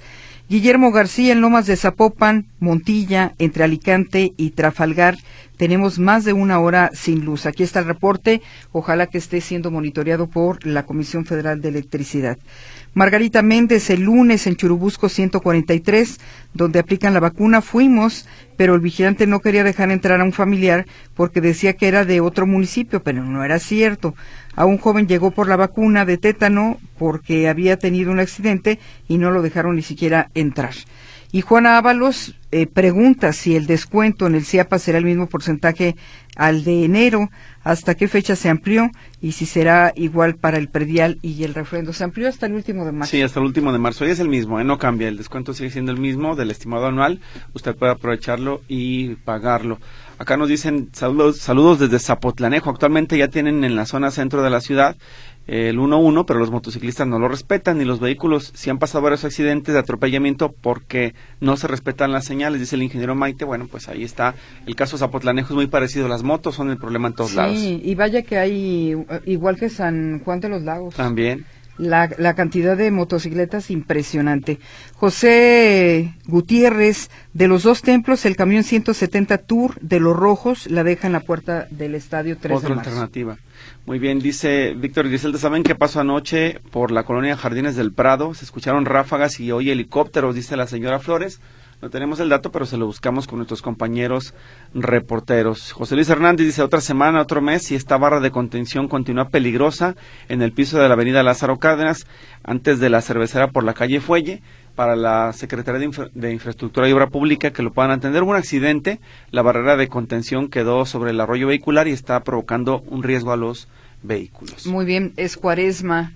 Guillermo 0.50 0.90
García 0.90 1.32
en 1.32 1.40
Lomas 1.40 1.66
de 1.66 1.76
Zapopan, 1.76 2.46
Montilla, 2.58 3.34
entre 3.38 3.62
Alicante 3.62 4.32
y 4.36 4.50
Trafalgar, 4.50 5.16
tenemos 5.56 6.00
más 6.00 6.24
de 6.24 6.32
una 6.32 6.58
hora 6.58 6.90
sin 6.92 7.24
luz. 7.24 7.46
Aquí 7.46 7.62
está 7.62 7.78
el 7.78 7.84
reporte, 7.84 8.42
ojalá 8.72 9.06
que 9.06 9.18
esté 9.18 9.40
siendo 9.42 9.70
monitoreado 9.70 10.26
por 10.26 10.66
la 10.66 10.86
Comisión 10.86 11.24
Federal 11.24 11.60
de 11.60 11.68
Electricidad. 11.68 12.36
Margarita 12.92 13.40
Méndez, 13.42 13.88
el 13.90 14.00
lunes 14.00 14.48
en 14.48 14.56
Churubusco 14.56 15.08
143, 15.08 16.18
donde 16.54 16.80
aplican 16.80 17.14
la 17.14 17.20
vacuna, 17.20 17.62
fuimos, 17.62 18.26
pero 18.56 18.74
el 18.74 18.80
vigilante 18.80 19.28
no 19.28 19.38
quería 19.38 19.62
dejar 19.62 19.92
entrar 19.92 20.20
a 20.20 20.24
un 20.24 20.32
familiar 20.32 20.86
porque 21.14 21.40
decía 21.40 21.74
que 21.74 21.86
era 21.86 22.04
de 22.04 22.20
otro 22.20 22.48
municipio, 22.48 23.00
pero 23.00 23.22
no 23.22 23.44
era 23.44 23.60
cierto. 23.60 24.16
A 24.56 24.64
un 24.64 24.78
joven 24.78 25.06
llegó 25.06 25.30
por 25.30 25.46
la 25.46 25.54
vacuna 25.54 26.04
de 26.04 26.18
tétano 26.18 26.78
porque 26.98 27.48
había 27.48 27.78
tenido 27.78 28.10
un 28.10 28.18
accidente 28.18 28.80
y 29.06 29.18
no 29.18 29.30
lo 29.30 29.40
dejaron 29.40 29.76
ni 29.76 29.82
siquiera 29.82 30.28
entrar. 30.34 30.74
Y 31.32 31.42
Juana 31.42 31.78
Ábalos 31.78 32.34
eh, 32.50 32.66
pregunta 32.66 33.32
si 33.32 33.54
el 33.54 33.66
descuento 33.66 34.26
en 34.26 34.34
el 34.34 34.44
CIAPA 34.44 34.80
será 34.80 34.98
el 34.98 35.04
mismo 35.04 35.28
porcentaje 35.28 35.94
al 36.34 36.64
de 36.64 36.84
enero, 36.84 37.30
hasta 37.62 37.94
qué 37.94 38.08
fecha 38.08 38.34
se 38.34 38.48
amplió 38.48 38.90
y 39.20 39.32
si 39.32 39.46
será 39.46 39.92
igual 39.94 40.34
para 40.36 40.58
el 40.58 40.68
predial 40.68 41.18
y 41.22 41.44
el 41.44 41.54
refrendo. 41.54 41.92
Se 41.92 42.02
amplió 42.02 42.28
hasta 42.28 42.46
el 42.46 42.54
último 42.54 42.84
de 42.84 42.92
marzo. 42.92 43.12
Sí, 43.12 43.22
hasta 43.22 43.38
el 43.38 43.46
último 43.46 43.72
de 43.72 43.78
marzo. 43.78 44.04
Hoy 44.04 44.10
es 44.10 44.18
el 44.18 44.28
mismo, 44.28 44.58
¿eh? 44.58 44.64
no 44.64 44.78
cambia. 44.78 45.06
El 45.06 45.18
descuento 45.18 45.54
sigue 45.54 45.70
siendo 45.70 45.92
el 45.92 45.98
mismo 45.98 46.34
del 46.34 46.50
estimado 46.50 46.86
anual. 46.86 47.20
Usted 47.54 47.76
puede 47.76 47.92
aprovecharlo 47.92 48.62
y 48.66 49.14
pagarlo. 49.16 49.78
Acá 50.18 50.36
nos 50.36 50.48
dicen 50.48 50.90
saludos, 50.92 51.38
saludos 51.38 51.78
desde 51.78 51.98
Zapotlanejo. 51.98 52.70
Actualmente 52.70 53.16
ya 53.16 53.28
tienen 53.28 53.62
en 53.62 53.76
la 53.76 53.86
zona 53.86 54.10
centro 54.10 54.42
de 54.42 54.50
la 54.50 54.60
ciudad 54.60 54.96
el 55.50 55.80
1-1, 55.80 56.26
pero 56.26 56.38
los 56.38 56.52
motociclistas 56.52 57.08
no 57.08 57.18
lo 57.18 57.26
respetan 57.26 57.80
y 57.80 57.84
los 57.84 57.98
vehículos 57.98 58.52
si 58.54 58.70
han 58.70 58.78
pasado 58.78 59.02
varios 59.02 59.24
accidentes 59.24 59.74
de 59.74 59.80
atropellamiento 59.80 60.52
porque 60.52 61.12
no 61.40 61.56
se 61.56 61.66
respetan 61.66 62.12
las 62.12 62.24
señales, 62.24 62.60
dice 62.60 62.76
el 62.76 62.84
ingeniero 62.84 63.16
Maite. 63.16 63.44
Bueno, 63.44 63.66
pues 63.68 63.88
ahí 63.88 64.04
está. 64.04 64.36
El 64.64 64.76
caso 64.76 64.96
Zapotlanejo 64.96 65.48
es 65.48 65.56
muy 65.56 65.66
parecido. 65.66 66.06
Las 66.06 66.22
motos 66.22 66.54
son 66.54 66.70
el 66.70 66.78
problema 66.78 67.08
en 67.08 67.14
todos 67.14 67.34
lados. 67.34 67.58
Sí, 67.58 67.80
y 67.84 67.96
vaya 67.96 68.22
que 68.22 68.38
hay, 68.38 68.94
igual 69.26 69.56
que 69.56 69.70
San 69.70 70.20
Juan 70.24 70.38
de 70.38 70.50
los 70.50 70.62
Lagos. 70.62 70.94
También. 70.94 71.44
La, 71.78 72.08
la, 72.18 72.34
cantidad 72.34 72.76
de 72.76 72.92
motocicletas 72.92 73.72
impresionante. 73.72 74.60
José 74.94 76.14
Gutiérrez, 76.26 77.10
de 77.32 77.48
los 77.48 77.64
dos 77.64 77.82
templos, 77.82 78.24
el 78.24 78.36
camión 78.36 78.62
170 78.62 79.38
Tour 79.38 79.80
de 79.80 79.98
los 79.98 80.16
Rojos 80.16 80.70
la 80.70 80.84
deja 80.84 81.08
en 81.08 81.14
la 81.14 81.20
puerta 81.20 81.66
del 81.70 81.96
estadio 81.96 82.36
3 82.38 82.56
Otra 82.56 82.68
de 82.68 82.74
marzo. 82.76 82.90
alternativa. 82.90 83.38
Muy 83.86 83.98
bien, 83.98 84.20
dice 84.20 84.74
Víctor 84.76 85.08
Griselda, 85.08 85.38
¿saben 85.38 85.62
qué 85.62 85.74
pasó 85.74 86.00
anoche 86.00 86.60
por 86.70 86.90
la 86.90 87.04
colonia 87.04 87.36
Jardines 87.36 87.76
del 87.76 87.92
Prado? 87.92 88.34
Se 88.34 88.44
escucharon 88.44 88.84
ráfagas 88.84 89.40
y 89.40 89.50
hoy 89.52 89.70
helicópteros, 89.70 90.34
dice 90.34 90.56
la 90.56 90.66
señora 90.66 90.98
Flores. 90.98 91.40
No 91.80 91.88
tenemos 91.88 92.20
el 92.20 92.28
dato, 92.28 92.52
pero 92.52 92.66
se 92.66 92.76
lo 92.76 92.84
buscamos 92.84 93.26
con 93.26 93.38
nuestros 93.38 93.62
compañeros 93.62 94.34
reporteros. 94.74 95.72
José 95.72 95.94
Luis 95.94 96.10
Hernández 96.10 96.46
dice 96.46 96.62
otra 96.62 96.82
semana, 96.82 97.22
otro 97.22 97.40
mes, 97.40 97.70
y 97.70 97.74
esta 97.74 97.96
barra 97.96 98.20
de 98.20 98.30
contención 98.30 98.86
continúa 98.86 99.30
peligrosa 99.30 99.96
en 100.28 100.42
el 100.42 100.52
piso 100.52 100.78
de 100.78 100.86
la 100.86 100.94
avenida 100.94 101.22
Lázaro 101.22 101.58
Cárdenas, 101.58 102.06
antes 102.44 102.80
de 102.80 102.90
la 102.90 103.00
cervecera 103.00 103.48
por 103.48 103.64
la 103.64 103.72
calle 103.72 104.00
Fuelle. 104.00 104.42
Para 104.80 104.96
la 104.96 105.34
Secretaría 105.34 105.78
de, 105.78 106.10
de, 106.14 106.32
Infraestructura 106.32 106.88
y 106.88 106.92
Obra 106.92 107.08
Pública 107.08 107.50
que 107.50 107.62
lo 107.62 107.70
puedan 107.70 107.90
atender. 107.90 108.22
Hubo 108.22 108.30
un 108.30 108.38
accidente, 108.38 108.98
la 109.30 109.42
barrera 109.42 109.76
de 109.76 109.88
contención 109.88 110.48
quedó 110.48 110.86
sobre 110.86 111.10
el 111.10 111.20
arroyo 111.20 111.48
vehicular 111.48 111.86
y 111.86 111.92
está 111.92 112.18
provocando 112.20 112.80
un 112.86 113.02
riesgo 113.02 113.30
a 113.30 113.36
los 113.36 113.68
vehículos. 114.02 114.66
Muy 114.66 114.86
bien, 114.86 115.12
es 115.18 115.36
cuaresma. 115.36 116.14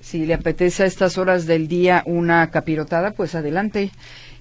Si 0.00 0.26
le 0.26 0.34
apetece 0.34 0.82
a 0.82 0.86
estas 0.86 1.18
horas 1.18 1.46
del 1.46 1.68
día 1.68 2.02
una 2.04 2.50
capirotada, 2.50 3.12
pues 3.12 3.36
adelante 3.36 3.92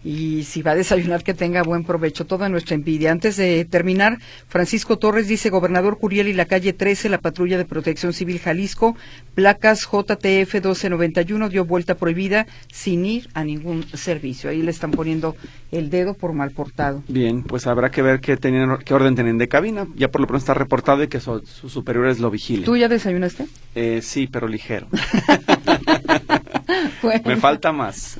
y 0.03 0.43
si 0.43 0.61
va 0.61 0.71
a 0.71 0.75
desayunar 0.75 1.23
que 1.23 1.33
tenga 1.33 1.63
buen 1.63 1.83
provecho, 1.83 2.25
toda 2.25 2.49
nuestra 2.49 2.75
envidia. 2.75 3.11
Antes 3.11 3.37
de 3.37 3.65
terminar, 3.65 4.19
Francisco 4.47 4.97
Torres 4.97 5.27
dice, 5.27 5.49
gobernador 5.49 5.97
Curiel 5.97 6.27
y 6.27 6.33
la 6.33 6.45
calle 6.45 6.73
13, 6.73 7.09
la 7.09 7.19
patrulla 7.19 7.57
de 7.57 7.65
protección 7.65 8.13
civil 8.13 8.39
Jalisco, 8.39 8.95
placas 9.35 9.81
JTF 9.81 10.53
1291 10.53 11.49
dio 11.49 11.65
vuelta 11.65 11.95
prohibida 11.95 12.47
sin 12.71 13.05
ir 13.05 13.29
a 13.33 13.43
ningún 13.43 13.85
servicio. 13.93 14.49
Ahí 14.49 14.61
le 14.61 14.71
están 14.71 14.91
poniendo 14.91 15.35
el 15.71 15.89
dedo 15.89 16.13
por 16.13 16.33
mal 16.33 16.51
portado. 16.51 17.03
Bien, 17.07 17.43
pues 17.43 17.67
habrá 17.67 17.91
que 17.91 18.01
ver 18.01 18.19
qué, 18.19 18.37
tenían, 18.37 18.77
qué 18.83 18.93
orden 18.93 19.15
tienen 19.15 19.37
de 19.37 19.47
cabina. 19.47 19.87
Ya 19.95 20.09
por 20.09 20.21
lo 20.21 20.27
pronto 20.27 20.39
está 20.39 20.53
reportado 20.53 21.03
y 21.03 21.07
que 21.07 21.19
sus 21.19 21.43
superiores 21.71 22.19
lo 22.19 22.31
vigilen. 22.31 22.65
¿Tú 22.65 22.77
ya 22.77 22.87
desayunaste? 22.87 23.47
Eh, 23.75 24.01
sí, 24.01 24.27
pero 24.27 24.47
ligero. 24.47 24.87
bueno. 27.01 27.21
Me 27.25 27.37
falta 27.37 27.71
más. 27.71 28.19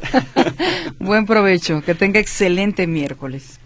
Buen 1.00 1.26
provecho, 1.26 1.82
que 1.82 1.95
tenga 1.95 2.20
excelente 2.20 2.88
miércoles. 2.88 3.60